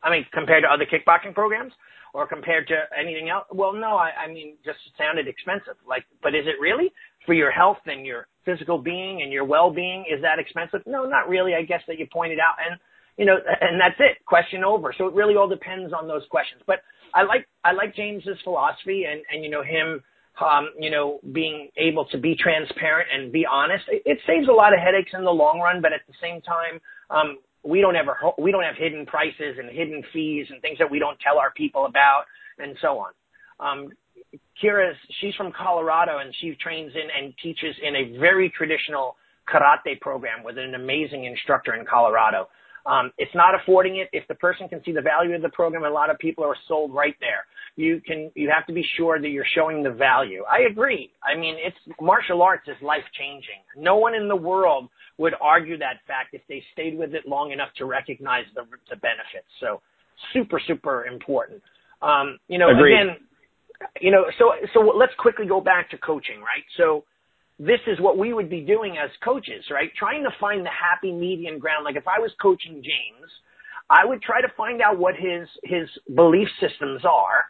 I 0.02 0.10
mean, 0.10 0.26
compared 0.34 0.64
to 0.64 0.68
other 0.68 0.82
kickboxing 0.84 1.32
programs, 1.32 1.72
or 2.12 2.26
compared 2.26 2.66
to 2.66 2.74
anything 2.98 3.28
else? 3.28 3.44
Well, 3.52 3.72
no, 3.72 3.94
I, 3.96 4.10
I 4.24 4.32
mean, 4.32 4.56
just 4.64 4.78
sounded 4.98 5.28
expensive. 5.28 5.76
Like, 5.86 6.04
but 6.22 6.34
is 6.34 6.46
it 6.46 6.58
really 6.58 6.90
for 7.26 7.34
your 7.34 7.52
health 7.52 7.78
and 7.86 8.06
your 8.06 8.26
physical 8.44 8.78
being 8.78 9.22
and 9.22 9.30
your 9.30 9.44
well-being? 9.44 10.06
Is 10.10 10.22
that 10.22 10.38
expensive? 10.38 10.80
No, 10.86 11.04
not 11.04 11.28
really. 11.28 11.54
I 11.54 11.62
guess 11.62 11.82
that 11.86 11.98
you 12.00 12.06
pointed 12.10 12.40
out, 12.40 12.56
and 12.58 12.80
you 13.16 13.26
know, 13.26 13.36
and 13.60 13.80
that's 13.80 14.00
it. 14.00 14.24
Question 14.26 14.64
over. 14.64 14.92
So 14.96 15.06
it 15.06 15.14
really 15.14 15.36
all 15.36 15.48
depends 15.48 15.92
on 15.92 16.08
those 16.08 16.22
questions. 16.30 16.62
But 16.66 16.82
I 17.14 17.22
like 17.22 17.46
I 17.62 17.72
like 17.72 17.94
James's 17.94 18.38
philosophy, 18.42 19.04
and 19.08 19.22
and 19.30 19.44
you 19.44 19.50
know 19.50 19.62
him 19.62 20.02
um, 20.40 20.70
you 20.78 20.90
know, 20.90 21.20
being 21.32 21.68
able 21.76 22.04
to 22.06 22.18
be 22.18 22.36
transparent 22.36 23.08
and 23.12 23.32
be 23.32 23.46
honest, 23.50 23.84
it, 23.88 24.02
it 24.04 24.18
saves 24.26 24.48
a 24.48 24.52
lot 24.52 24.72
of 24.72 24.80
headaches 24.80 25.10
in 25.14 25.24
the 25.24 25.30
long 25.30 25.60
run. 25.60 25.80
But 25.80 25.92
at 25.92 26.00
the 26.06 26.14
same 26.20 26.40
time, 26.42 26.80
um, 27.10 27.38
we 27.64 27.80
don't 27.80 27.96
ever 27.96 28.16
we 28.38 28.52
don't 28.52 28.62
have 28.62 28.76
hidden 28.76 29.06
prices 29.06 29.58
and 29.58 29.70
hidden 29.70 30.02
fees 30.12 30.46
and 30.50 30.60
things 30.62 30.78
that 30.78 30.90
we 30.90 30.98
don't 30.98 31.18
tell 31.20 31.38
our 31.38 31.52
people 31.52 31.86
about 31.86 32.24
and 32.58 32.76
so 32.80 32.98
on. 32.98 33.12
Um, 33.58 33.88
Kira, 34.62 34.92
she's 35.20 35.34
from 35.34 35.52
Colorado 35.52 36.18
and 36.18 36.34
she 36.40 36.56
trains 36.60 36.92
in 36.94 37.08
and 37.16 37.34
teaches 37.42 37.74
in 37.82 37.96
a 37.96 38.18
very 38.18 38.50
traditional 38.50 39.16
karate 39.52 40.00
program 40.00 40.42
with 40.44 40.58
an 40.58 40.74
amazing 40.74 41.24
instructor 41.24 41.74
in 41.74 41.84
Colorado. 41.86 42.48
Um, 42.84 43.10
it's 43.18 43.34
not 43.34 43.54
affording 43.54 43.96
it. 43.96 44.08
If 44.12 44.26
the 44.28 44.34
person 44.34 44.68
can 44.68 44.82
see 44.84 44.92
the 44.92 45.02
value 45.02 45.34
of 45.34 45.42
the 45.42 45.48
program, 45.48 45.84
a 45.84 45.90
lot 45.90 46.08
of 46.08 46.18
people 46.18 46.44
are 46.44 46.56
sold 46.68 46.94
right 46.94 47.16
there 47.20 47.44
you 47.76 48.00
can 48.04 48.30
you 48.34 48.50
have 48.54 48.66
to 48.66 48.72
be 48.72 48.84
sure 48.96 49.20
that 49.20 49.28
you're 49.28 49.46
showing 49.54 49.82
the 49.82 49.90
value. 49.90 50.42
I 50.50 50.66
agree. 50.70 51.12
I 51.22 51.38
mean, 51.38 51.56
it's 51.58 51.76
martial 52.00 52.42
arts 52.42 52.66
is 52.68 52.76
life 52.82 53.04
changing. 53.18 53.60
No 53.76 53.96
one 53.96 54.14
in 54.14 54.28
the 54.28 54.36
world 54.36 54.88
would 55.18 55.34
argue 55.40 55.78
that 55.78 56.00
fact 56.06 56.32
if 56.32 56.40
they 56.48 56.62
stayed 56.72 56.98
with 56.98 57.14
it 57.14 57.28
long 57.28 57.52
enough 57.52 57.68
to 57.76 57.84
recognize 57.84 58.44
the 58.54 58.62
the 58.88 58.96
benefits. 58.96 59.46
So 59.60 59.82
super 60.32 60.60
super 60.66 61.04
important. 61.04 61.62
Um, 62.00 62.38
you 62.48 62.58
know, 62.58 62.70
Agreed. 62.70 62.94
again, 62.94 63.16
you 64.00 64.10
know, 64.10 64.24
so 64.38 64.52
so 64.72 64.80
let's 64.80 65.12
quickly 65.18 65.46
go 65.46 65.60
back 65.60 65.90
to 65.90 65.98
coaching, 65.98 66.40
right? 66.40 66.64
So 66.78 67.04
this 67.58 67.80
is 67.86 68.00
what 68.00 68.16
we 68.16 68.32
would 68.32 68.48
be 68.48 68.60
doing 68.60 68.96
as 69.02 69.10
coaches, 69.22 69.64
right? 69.70 69.90
Trying 69.98 70.22
to 70.24 70.30
find 70.40 70.64
the 70.64 70.70
happy 70.70 71.12
median 71.12 71.58
ground. 71.58 71.84
Like 71.84 71.96
if 71.96 72.08
I 72.08 72.20
was 72.20 72.30
coaching 72.40 72.82
James, 72.82 73.30
I 73.90 74.06
would 74.06 74.22
try 74.22 74.40
to 74.40 74.48
find 74.56 74.80
out 74.80 74.98
what 74.98 75.14
his 75.14 75.46
his 75.62 75.88
belief 76.14 76.48
systems 76.58 77.04
are 77.04 77.44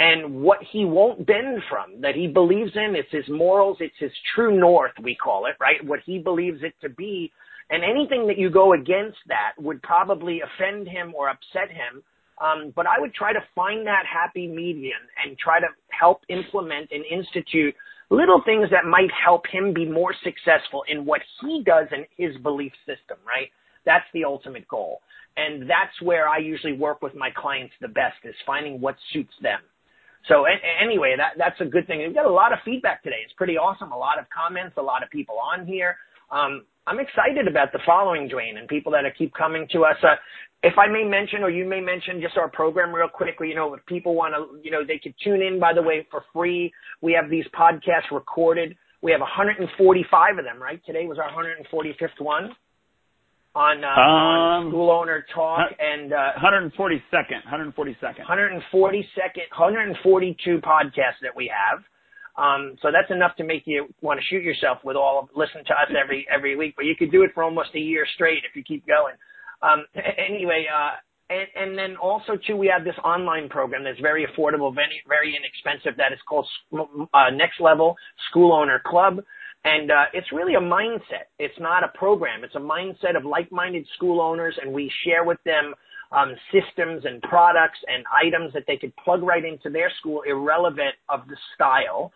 and 0.00 0.42
what 0.42 0.60
he 0.72 0.86
won't 0.86 1.26
bend 1.26 1.62
from, 1.68 2.00
that 2.00 2.14
he 2.14 2.26
believes 2.26 2.72
in. 2.74 2.96
It's 2.96 3.12
his 3.12 3.28
morals. 3.28 3.76
It's 3.80 3.98
his 3.98 4.10
true 4.34 4.58
north, 4.58 4.92
we 5.02 5.14
call 5.14 5.44
it, 5.44 5.56
right? 5.60 5.76
What 5.84 6.00
he 6.06 6.18
believes 6.18 6.62
it 6.62 6.72
to 6.80 6.88
be. 6.88 7.30
And 7.68 7.84
anything 7.84 8.26
that 8.26 8.38
you 8.38 8.50
go 8.50 8.72
against 8.72 9.18
that 9.28 9.52
would 9.58 9.82
probably 9.82 10.40
offend 10.40 10.88
him 10.88 11.12
or 11.14 11.28
upset 11.28 11.70
him. 11.70 12.02
Um, 12.40 12.72
but 12.74 12.86
I 12.86 12.98
would 12.98 13.12
try 13.12 13.34
to 13.34 13.40
find 13.54 13.86
that 13.86 14.04
happy 14.10 14.48
median 14.48 15.04
and 15.22 15.36
try 15.38 15.60
to 15.60 15.66
help 15.90 16.22
implement 16.30 16.90
and 16.90 17.04
institute 17.04 17.74
little 18.08 18.40
things 18.42 18.70
that 18.70 18.86
might 18.86 19.10
help 19.12 19.44
him 19.52 19.74
be 19.74 19.84
more 19.84 20.14
successful 20.24 20.82
in 20.88 21.04
what 21.04 21.20
he 21.42 21.62
does 21.62 21.86
in 21.92 22.06
his 22.16 22.40
belief 22.42 22.72
system, 22.86 23.18
right? 23.26 23.50
That's 23.84 24.06
the 24.14 24.24
ultimate 24.24 24.66
goal. 24.66 25.02
And 25.36 25.68
that's 25.68 26.00
where 26.02 26.26
I 26.26 26.38
usually 26.38 26.72
work 26.72 27.02
with 27.02 27.14
my 27.14 27.28
clients 27.36 27.74
the 27.82 27.88
best 27.88 28.16
is 28.24 28.34
finding 28.46 28.80
what 28.80 28.96
suits 29.12 29.34
them. 29.42 29.60
So 30.28 30.44
anyway, 30.44 31.14
that, 31.16 31.32
that's 31.38 31.60
a 31.60 31.64
good 31.64 31.86
thing. 31.86 32.00
We've 32.00 32.14
got 32.14 32.26
a 32.26 32.32
lot 32.32 32.52
of 32.52 32.58
feedback 32.64 33.02
today. 33.02 33.22
It's 33.24 33.32
pretty 33.34 33.56
awesome. 33.56 33.92
A 33.92 33.96
lot 33.96 34.18
of 34.18 34.26
comments, 34.28 34.76
a 34.76 34.82
lot 34.82 35.02
of 35.02 35.10
people 35.10 35.36
on 35.38 35.66
here. 35.66 35.96
Um, 36.30 36.64
I'm 36.86 37.00
excited 37.00 37.48
about 37.48 37.72
the 37.72 37.80
following, 37.86 38.28
Duane, 38.28 38.58
and 38.58 38.68
people 38.68 38.92
that 38.92 39.04
keep 39.16 39.32
coming 39.34 39.66
to 39.72 39.84
us. 39.84 39.96
Uh, 40.02 40.16
if 40.62 40.74
I 40.76 40.88
may 40.88 41.04
mention, 41.04 41.42
or 41.42 41.50
you 41.50 41.64
may 41.64 41.80
mention 41.80 42.20
just 42.20 42.36
our 42.36 42.48
program 42.48 42.94
real 42.94 43.08
quick, 43.08 43.36
you 43.40 43.54
know, 43.54 43.72
if 43.74 43.84
people 43.86 44.14
want 44.14 44.34
to, 44.34 44.58
you 44.62 44.70
know, 44.70 44.84
they 44.86 44.98
could 44.98 45.14
tune 45.22 45.40
in, 45.40 45.58
by 45.58 45.72
the 45.72 45.82
way, 45.82 46.06
for 46.10 46.24
free. 46.32 46.72
We 47.00 47.12
have 47.12 47.30
these 47.30 47.46
podcasts 47.58 48.10
recorded. 48.12 48.76
We 49.02 49.10
have 49.12 49.20
145 49.20 50.38
of 50.38 50.44
them, 50.44 50.60
right? 50.60 50.84
Today 50.84 51.06
was 51.06 51.18
our 51.18 51.30
145th 51.30 52.20
one 52.20 52.50
on, 53.54 53.82
uh, 53.82 53.88
um, 53.88 54.66
on 54.66 54.70
School 54.70 54.90
Owner 54.90 55.26
Talk 55.34 55.70
and, 55.78 56.12
uh, 56.12 56.32
142nd, 56.38 57.42
142nd. 57.46 58.24
142nd, 58.24 59.50
142 59.50 60.58
podcasts 60.58 61.20
that 61.22 61.34
we 61.34 61.50
have. 61.50 61.82
Um, 62.36 62.76
so 62.80 62.88
that's 62.92 63.10
enough 63.10 63.36
to 63.36 63.44
make 63.44 63.64
you 63.66 63.92
want 64.00 64.20
to 64.20 64.26
shoot 64.26 64.42
yourself 64.42 64.78
with 64.84 64.96
all 64.96 65.18
of, 65.18 65.28
listen 65.34 65.64
to 65.64 65.72
us 65.74 65.90
every, 66.00 66.26
every 66.30 66.56
week, 66.56 66.74
but 66.76 66.84
you 66.84 66.94
could 66.96 67.10
do 67.10 67.22
it 67.22 67.32
for 67.34 67.42
almost 67.42 67.70
a 67.74 67.80
year 67.80 68.06
straight 68.14 68.44
if 68.48 68.54
you 68.54 68.62
keep 68.62 68.86
going. 68.86 69.14
Um, 69.62 69.84
anyway, 69.94 70.66
uh, 70.72 70.96
and, 71.28 71.46
and 71.54 71.78
then 71.78 71.96
also 71.96 72.36
too, 72.36 72.56
we 72.56 72.66
have 72.74 72.84
this 72.84 72.96
online 73.04 73.48
program 73.48 73.84
that's 73.84 74.00
very 74.00 74.26
affordable, 74.26 74.74
very, 74.74 75.02
very 75.08 75.36
inexpensive. 75.36 75.96
That 75.96 76.12
is 76.12 76.18
called 76.28 76.46
uh, 76.72 77.30
Next 77.30 77.60
Level 77.60 77.96
School 78.30 78.52
Owner 78.52 78.80
Club. 78.84 79.22
And 79.64 79.90
uh, 79.90 80.04
it's 80.14 80.32
really 80.32 80.54
a 80.54 80.60
mindset. 80.60 81.28
It's 81.38 81.58
not 81.60 81.84
a 81.84 81.88
program. 81.88 82.44
It's 82.44 82.54
a 82.54 82.58
mindset 82.58 83.16
of 83.16 83.24
like-minded 83.24 83.86
school 83.94 84.20
owners, 84.20 84.54
and 84.60 84.72
we 84.72 84.90
share 85.04 85.24
with 85.24 85.38
them 85.44 85.74
um, 86.12 86.34
systems 86.50 87.04
and 87.04 87.20
products 87.22 87.78
and 87.86 88.04
items 88.10 88.52
that 88.54 88.64
they 88.66 88.76
could 88.76 88.94
plug 88.96 89.22
right 89.22 89.44
into 89.44 89.70
their 89.70 89.92
school, 89.98 90.22
irrelevant 90.26 90.94
of 91.08 91.28
the 91.28 91.36
style, 91.54 92.12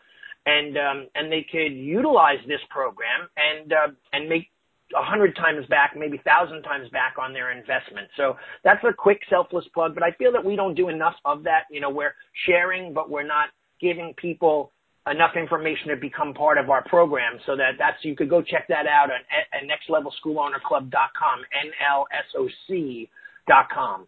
and 0.46 0.76
um, 0.76 1.06
and 1.14 1.30
they 1.30 1.46
could 1.50 1.72
utilize 1.72 2.38
this 2.48 2.60
program 2.70 3.28
and 3.36 3.72
uh, 3.72 3.88
and 4.12 4.28
make 4.28 4.50
a 4.96 5.02
hundred 5.02 5.36
times 5.36 5.66
back, 5.66 5.94
maybe 5.96 6.20
thousand 6.24 6.62
times 6.62 6.88
back 6.90 7.14
on 7.20 7.32
their 7.32 7.52
investment. 7.52 8.08
So 8.16 8.36
that's 8.62 8.82
a 8.84 8.92
quick 8.92 9.20
selfless 9.30 9.64
plug, 9.74 9.94
but 9.94 10.02
I 10.02 10.12
feel 10.12 10.32
that 10.32 10.44
we 10.44 10.56
don't 10.56 10.74
do 10.74 10.88
enough 10.88 11.14
of 11.24 11.44
that. 11.44 11.64
You 11.70 11.80
know, 11.80 11.90
we're 11.90 12.14
sharing, 12.46 12.92
but 12.92 13.10
we're 13.10 13.26
not 13.26 13.48
giving 13.80 14.14
people 14.16 14.72
enough 15.10 15.36
information 15.36 15.88
to 15.88 15.96
become 15.96 16.32
part 16.32 16.56
of 16.58 16.70
our 16.70 16.82
program 16.84 17.38
so 17.46 17.56
that 17.56 17.72
that's, 17.78 18.02
you 18.02 18.16
could 18.16 18.30
go 18.30 18.40
check 18.40 18.66
that 18.68 18.86
out 18.86 19.10
at, 19.10 19.22
at 19.52 19.68
nextlevelschoolownerclub.com, 19.68 21.38
N-L-S-O-C 21.64 23.10
dot 23.46 23.68
com. 23.72 24.06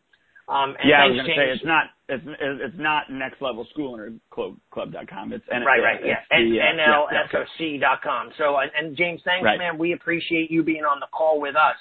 Um, 0.48 0.76
yeah, 0.86 1.02
I 1.02 1.06
was 1.10 1.18
going 1.18 1.26
to 1.26 1.34
say 1.34 1.50
it's 1.50 1.66
not 1.66 1.90
it's 2.08 2.22
it's 2.24 2.78
not 2.78 3.10
next 3.10 3.42
level 3.42 3.66
school 3.70 3.94
owner 3.94 4.12
club 4.30 4.56
club.com. 4.70 5.32
It's 5.32 5.44
N- 5.52 5.62
right, 5.66 5.82
right, 5.82 5.98
yeah, 6.06 6.22
nlsoc 6.30 7.80
dot 7.80 8.00
com. 8.00 8.30
So 8.38 8.54
and 8.56 8.96
James, 8.96 9.20
thanks, 9.24 9.44
right. 9.44 9.58
man. 9.58 9.76
We 9.76 9.92
appreciate 9.92 10.48
you 10.48 10.62
being 10.62 10.84
on 10.84 11.00
the 11.00 11.08
call 11.10 11.40
with 11.40 11.56
us. 11.56 11.76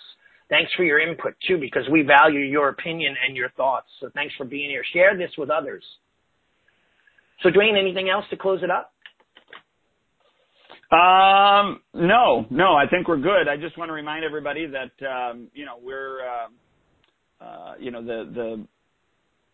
Thanks 0.49 0.72
for 0.76 0.84
your 0.84 0.99
input 0.99 1.36
too, 1.47 1.59
because 1.59 1.84
we 1.91 2.01
value 2.01 2.39
your 2.39 2.70
opinion 2.70 3.16
and 3.28 3.38
your 3.38 3.49
thoughts. 3.51 3.88
So 4.01 4.09
thanks 4.16 4.34
for 4.36 4.45
being 4.45 4.72
here. 4.72 4.84
Share 4.93 5.16
this 5.16 5.32
with 5.38 5.51
others. 5.51 5.84
So 7.43 7.51
Duane, 7.51 7.78
anything 7.78 8.09
else 8.09 8.26
to 8.32 8.38
close 8.38 8.63
it 8.63 8.72
up? 8.72 8.95
Um, 10.92 11.82
no, 11.94 12.46
no, 12.50 12.76
I 12.76 12.86
think 12.88 13.08
we're 13.08 13.18
good. 13.18 13.48
I 13.48 13.58
just 13.58 13.78
want 13.78 13.90
to 13.90 13.94
remind 13.94 14.24
everybody 14.24 14.68
that 14.68 15.06
um, 15.08 15.48
you 15.54 15.66
know 15.66 15.80
we're. 15.82 16.20
Uh, 16.20 16.48
uh, 17.42 17.74
you 17.80 17.92
know, 17.92 18.02
the, 18.02 18.30
the 18.34 18.68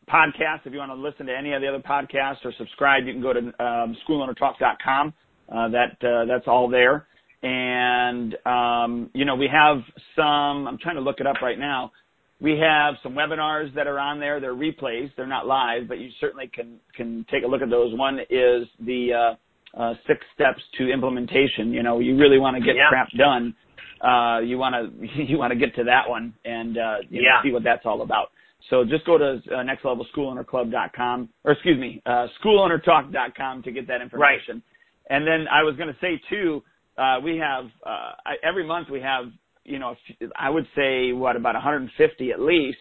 podcast. 0.09 0.65
If 0.65 0.73
you 0.73 0.79
want 0.79 0.91
to 0.91 0.95
listen 0.95 1.25
to 1.25 1.35
any 1.35 1.53
of 1.53 1.61
the 1.61 1.67
other 1.67 1.79
podcasts 1.79 2.43
or 2.43 2.53
subscribe, 2.57 3.05
you 3.05 3.13
can 3.13 3.21
go 3.21 3.33
to 3.33 3.39
um, 3.39 3.97
schoolownertalk.com. 4.07 5.13
Uh, 5.49 5.67
that 5.69 5.97
uh, 6.03 6.25
that's 6.25 6.47
all 6.47 6.69
there. 6.69 7.07
And 7.43 8.35
um, 8.45 9.09
you 9.13 9.25
know, 9.25 9.35
we 9.35 9.49
have 9.51 9.77
some. 10.15 10.67
I'm 10.67 10.77
trying 10.77 10.95
to 10.95 11.01
look 11.01 11.19
it 11.19 11.27
up 11.27 11.41
right 11.41 11.59
now. 11.59 11.91
We 12.39 12.57
have 12.59 12.95
some 13.03 13.13
webinars 13.13 13.73
that 13.75 13.87
are 13.87 13.99
on 13.99 14.19
there. 14.19 14.39
They're 14.39 14.55
replays. 14.55 15.11
They're 15.15 15.27
not 15.27 15.45
live, 15.45 15.87
but 15.87 15.99
you 15.99 16.09
certainly 16.19 16.49
can 16.53 16.79
can 16.95 17.25
take 17.31 17.43
a 17.43 17.47
look 17.47 17.61
at 17.61 17.69
those. 17.69 17.97
One 17.97 18.19
is 18.29 18.67
the 18.79 19.13
uh, 19.13 19.35
uh, 19.77 19.93
six 20.07 20.19
steps 20.33 20.61
to 20.77 20.91
implementation. 20.91 21.73
You 21.73 21.83
know, 21.83 21.99
you 21.99 22.17
really 22.17 22.39
want 22.39 22.57
to 22.57 22.61
get 22.61 22.75
yeah. 22.75 22.89
crap 22.89 23.07
done 23.17 23.55
uh, 24.03 24.39
you 24.39 24.57
want 24.57 24.75
to 24.75 25.07
you 25.23 25.37
want 25.37 25.51
to 25.51 25.59
get 25.59 25.75
to 25.75 25.83
that 25.85 26.09
one 26.09 26.33
and 26.43 26.77
uh, 26.77 26.95
you 27.09 27.21
yeah. 27.21 27.35
know, 27.35 27.39
see 27.43 27.51
what 27.51 27.63
that's 27.63 27.85
all 27.85 28.01
about. 28.01 28.27
So 28.69 28.83
just 28.83 29.05
go 29.05 29.17
to 29.17 29.41
uh, 29.51 29.63
nextlevelschoolownerclub.com 29.63 31.29
or 31.43 31.51
excuse 31.51 31.79
me, 31.79 32.01
uh, 32.05 32.27
schoolownertalk.com 32.43 33.63
to 33.63 33.71
get 33.71 33.87
that 33.87 34.01
information. 34.01 34.55
Right. 34.55 35.17
And 35.17 35.27
then 35.27 35.45
I 35.51 35.63
was 35.63 35.75
going 35.75 35.89
to 35.89 35.97
say 35.99 36.21
too, 36.29 36.63
uh, 36.97 37.19
we 37.23 37.37
have 37.37 37.65
uh, 37.85 38.13
I, 38.25 38.35
every 38.43 38.65
month 38.65 38.89
we 38.89 39.01
have 39.01 39.25
you 39.63 39.79
know 39.79 39.95
I 40.35 40.49
would 40.49 40.67
say 40.75 41.11
what 41.11 41.35
about 41.35 41.53
150 41.55 42.31
at 42.31 42.39
least 42.39 42.77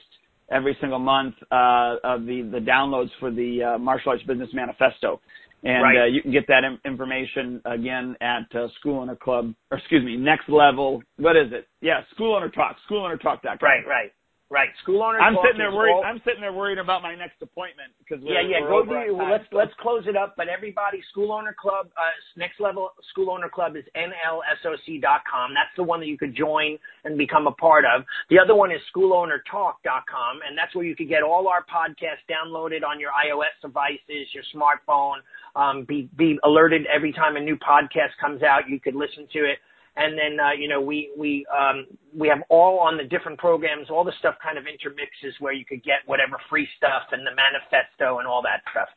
every 0.50 0.76
single 0.80 0.98
month 0.98 1.34
uh, 1.50 1.96
of 2.04 2.26
the 2.26 2.48
the 2.50 2.58
downloads 2.58 3.10
for 3.18 3.30
the 3.30 3.74
uh, 3.74 3.78
Martial 3.78 4.10
Arts 4.10 4.22
Business 4.24 4.50
Manifesto. 4.52 5.20
And 5.62 5.82
right. 5.82 6.02
uh, 6.02 6.06
you 6.06 6.22
can 6.22 6.32
get 6.32 6.46
that 6.48 6.64
in- 6.64 6.78
information 6.90 7.60
again 7.66 8.16
at 8.22 8.46
uh, 8.54 8.68
School 8.78 9.00
Owner 9.00 9.16
Club, 9.16 9.54
or 9.70 9.76
excuse 9.76 10.02
me, 10.02 10.16
Next 10.16 10.48
Level. 10.48 11.02
What 11.18 11.36
is 11.36 11.52
it? 11.52 11.68
Yeah, 11.82 12.00
School 12.14 12.34
Owner 12.34 12.48
Talk, 12.48 12.76
schoolownertalk.com. 12.90 13.58
Right, 13.60 13.86
right. 13.86 14.10
Right, 14.50 14.70
school 14.82 15.00
owner. 15.04 15.20
I'm 15.20 15.38
sitting 15.46 15.58
there 15.58 15.70
worried. 15.70 15.94
All... 15.94 16.02
I'm 16.02 16.20
sitting 16.26 16.40
there 16.40 16.52
worried 16.52 16.78
about 16.78 17.02
my 17.02 17.14
next 17.14 17.40
appointment 17.40 17.94
because 18.02 18.18
yeah, 18.26 18.42
yeah. 18.42 18.66
Go 18.66 18.82
do. 18.84 19.14
Let's 19.30 19.46
let's 19.52 19.70
close 19.78 20.02
it 20.08 20.16
up. 20.16 20.34
But 20.36 20.48
everybody, 20.48 20.98
school 21.08 21.30
owner 21.30 21.54
club, 21.54 21.86
uh, 21.96 22.10
next 22.36 22.58
level 22.58 22.90
school 23.10 23.30
owner 23.30 23.48
club 23.48 23.76
is 23.76 23.84
nlsoc.com. 23.94 25.54
That's 25.54 25.76
the 25.76 25.84
one 25.84 26.00
that 26.00 26.06
you 26.06 26.18
could 26.18 26.34
join 26.34 26.78
and 27.04 27.16
become 27.16 27.46
a 27.46 27.52
part 27.52 27.84
of. 27.84 28.02
The 28.28 28.40
other 28.40 28.56
one 28.56 28.72
is 28.72 28.80
schoolownertalk.com, 28.90 30.40
and 30.44 30.58
that's 30.58 30.74
where 30.74 30.84
you 30.84 30.96
could 30.96 31.08
get 31.08 31.22
all 31.22 31.46
our 31.46 31.62
podcasts 31.70 32.26
downloaded 32.26 32.82
on 32.82 32.98
your 32.98 33.12
iOS 33.12 33.54
devices, 33.62 34.34
your 34.34 34.42
smartphone. 34.52 35.22
Um, 35.54 35.84
be 35.84 36.10
be 36.18 36.40
alerted 36.42 36.86
every 36.92 37.12
time 37.12 37.36
a 37.36 37.40
new 37.40 37.56
podcast 37.56 38.18
comes 38.20 38.42
out. 38.42 38.68
You 38.68 38.80
could 38.80 38.96
listen 38.96 39.28
to 39.32 39.38
it 39.46 39.58
and 39.96 40.16
then 40.16 40.38
uh, 40.38 40.52
you 40.52 40.68
know 40.68 40.80
we 40.80 41.10
we 41.16 41.46
um, 41.50 41.86
we 42.14 42.28
have 42.28 42.42
all 42.48 42.78
on 42.78 42.96
the 42.96 43.04
different 43.04 43.38
programs, 43.38 43.90
all 43.90 44.04
the 44.04 44.14
stuff 44.18 44.36
kind 44.42 44.58
of 44.58 44.64
intermixes 44.66 45.34
where 45.40 45.52
you 45.52 45.64
could 45.64 45.82
get 45.82 46.06
whatever 46.06 46.38
free 46.48 46.68
stuff 46.76 47.02
and 47.12 47.26
the 47.26 47.34
manifesto 47.34 48.18
and 48.18 48.28
all 48.28 48.42
that 48.42 48.62
stuff 48.70 48.88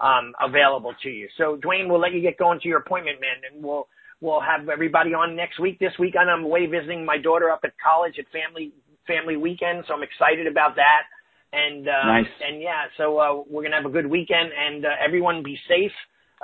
um, 0.00 0.32
available 0.40 0.94
to 1.02 1.08
you. 1.08 1.28
So 1.38 1.56
Duane, 1.56 1.88
we'll 1.88 2.00
let 2.00 2.12
you 2.12 2.20
get 2.20 2.38
going 2.38 2.60
to 2.60 2.68
your 2.68 2.78
appointment, 2.78 3.20
man, 3.20 3.40
and 3.50 3.64
we'll 3.64 3.88
we'll 4.20 4.40
have 4.40 4.68
everybody 4.68 5.14
on 5.14 5.34
next 5.34 5.58
week. 5.58 5.78
This 5.78 5.92
week, 5.98 6.14
and 6.16 6.30
I'm 6.30 6.44
away 6.44 6.66
visiting 6.66 7.04
my 7.04 7.18
daughter 7.18 7.50
up 7.50 7.60
at 7.64 7.72
college 7.82 8.14
at 8.18 8.26
family 8.30 8.72
family 9.06 9.36
weekend, 9.36 9.84
so 9.88 9.94
I'm 9.94 10.02
excited 10.02 10.46
about 10.46 10.76
that. 10.76 11.04
And 11.52 11.88
uh, 11.88 12.06
nice. 12.06 12.26
and 12.42 12.60
yeah, 12.60 12.90
so 12.96 13.18
uh, 13.18 13.42
we're 13.48 13.62
gonna 13.62 13.76
have 13.76 13.86
a 13.86 13.94
good 13.94 14.06
weekend, 14.06 14.50
and 14.52 14.84
uh, 14.84 14.88
everyone 15.04 15.42
be 15.42 15.56
safe 15.68 15.92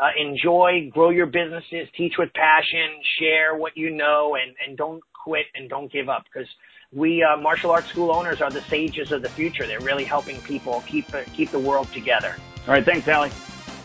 uh, 0.00 0.08
enjoy, 0.16 0.90
grow 0.92 1.10
your 1.10 1.26
businesses, 1.26 1.88
teach 1.96 2.14
with 2.18 2.32
passion, 2.32 2.88
share 3.18 3.56
what 3.56 3.76
you 3.76 3.90
know, 3.90 4.36
and, 4.36 4.56
and 4.66 4.76
don't 4.76 5.02
quit 5.12 5.46
and 5.54 5.68
don't 5.68 5.92
give 5.92 6.08
up 6.08 6.24
because 6.24 6.48
we 6.92 7.22
uh, 7.22 7.36
martial 7.36 7.70
arts 7.70 7.88
school 7.88 8.10
owners 8.10 8.40
are 8.40 8.50
the 8.50 8.62
sages 8.62 9.12
of 9.12 9.22
the 9.22 9.28
future. 9.28 9.66
They're 9.66 9.80
really 9.80 10.04
helping 10.04 10.40
people 10.42 10.82
keep 10.86 11.12
uh, 11.14 11.22
keep 11.34 11.50
the 11.50 11.58
world 11.58 11.92
together. 11.92 12.34
All 12.66 12.74
right, 12.74 12.84
thanks, 12.84 13.06
Allie. 13.06 13.30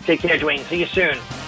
Take 0.05 0.22
care, 0.22 0.38
Duane. 0.38 0.63
See 0.66 0.80
you 0.80 0.88
soon. 0.88 1.44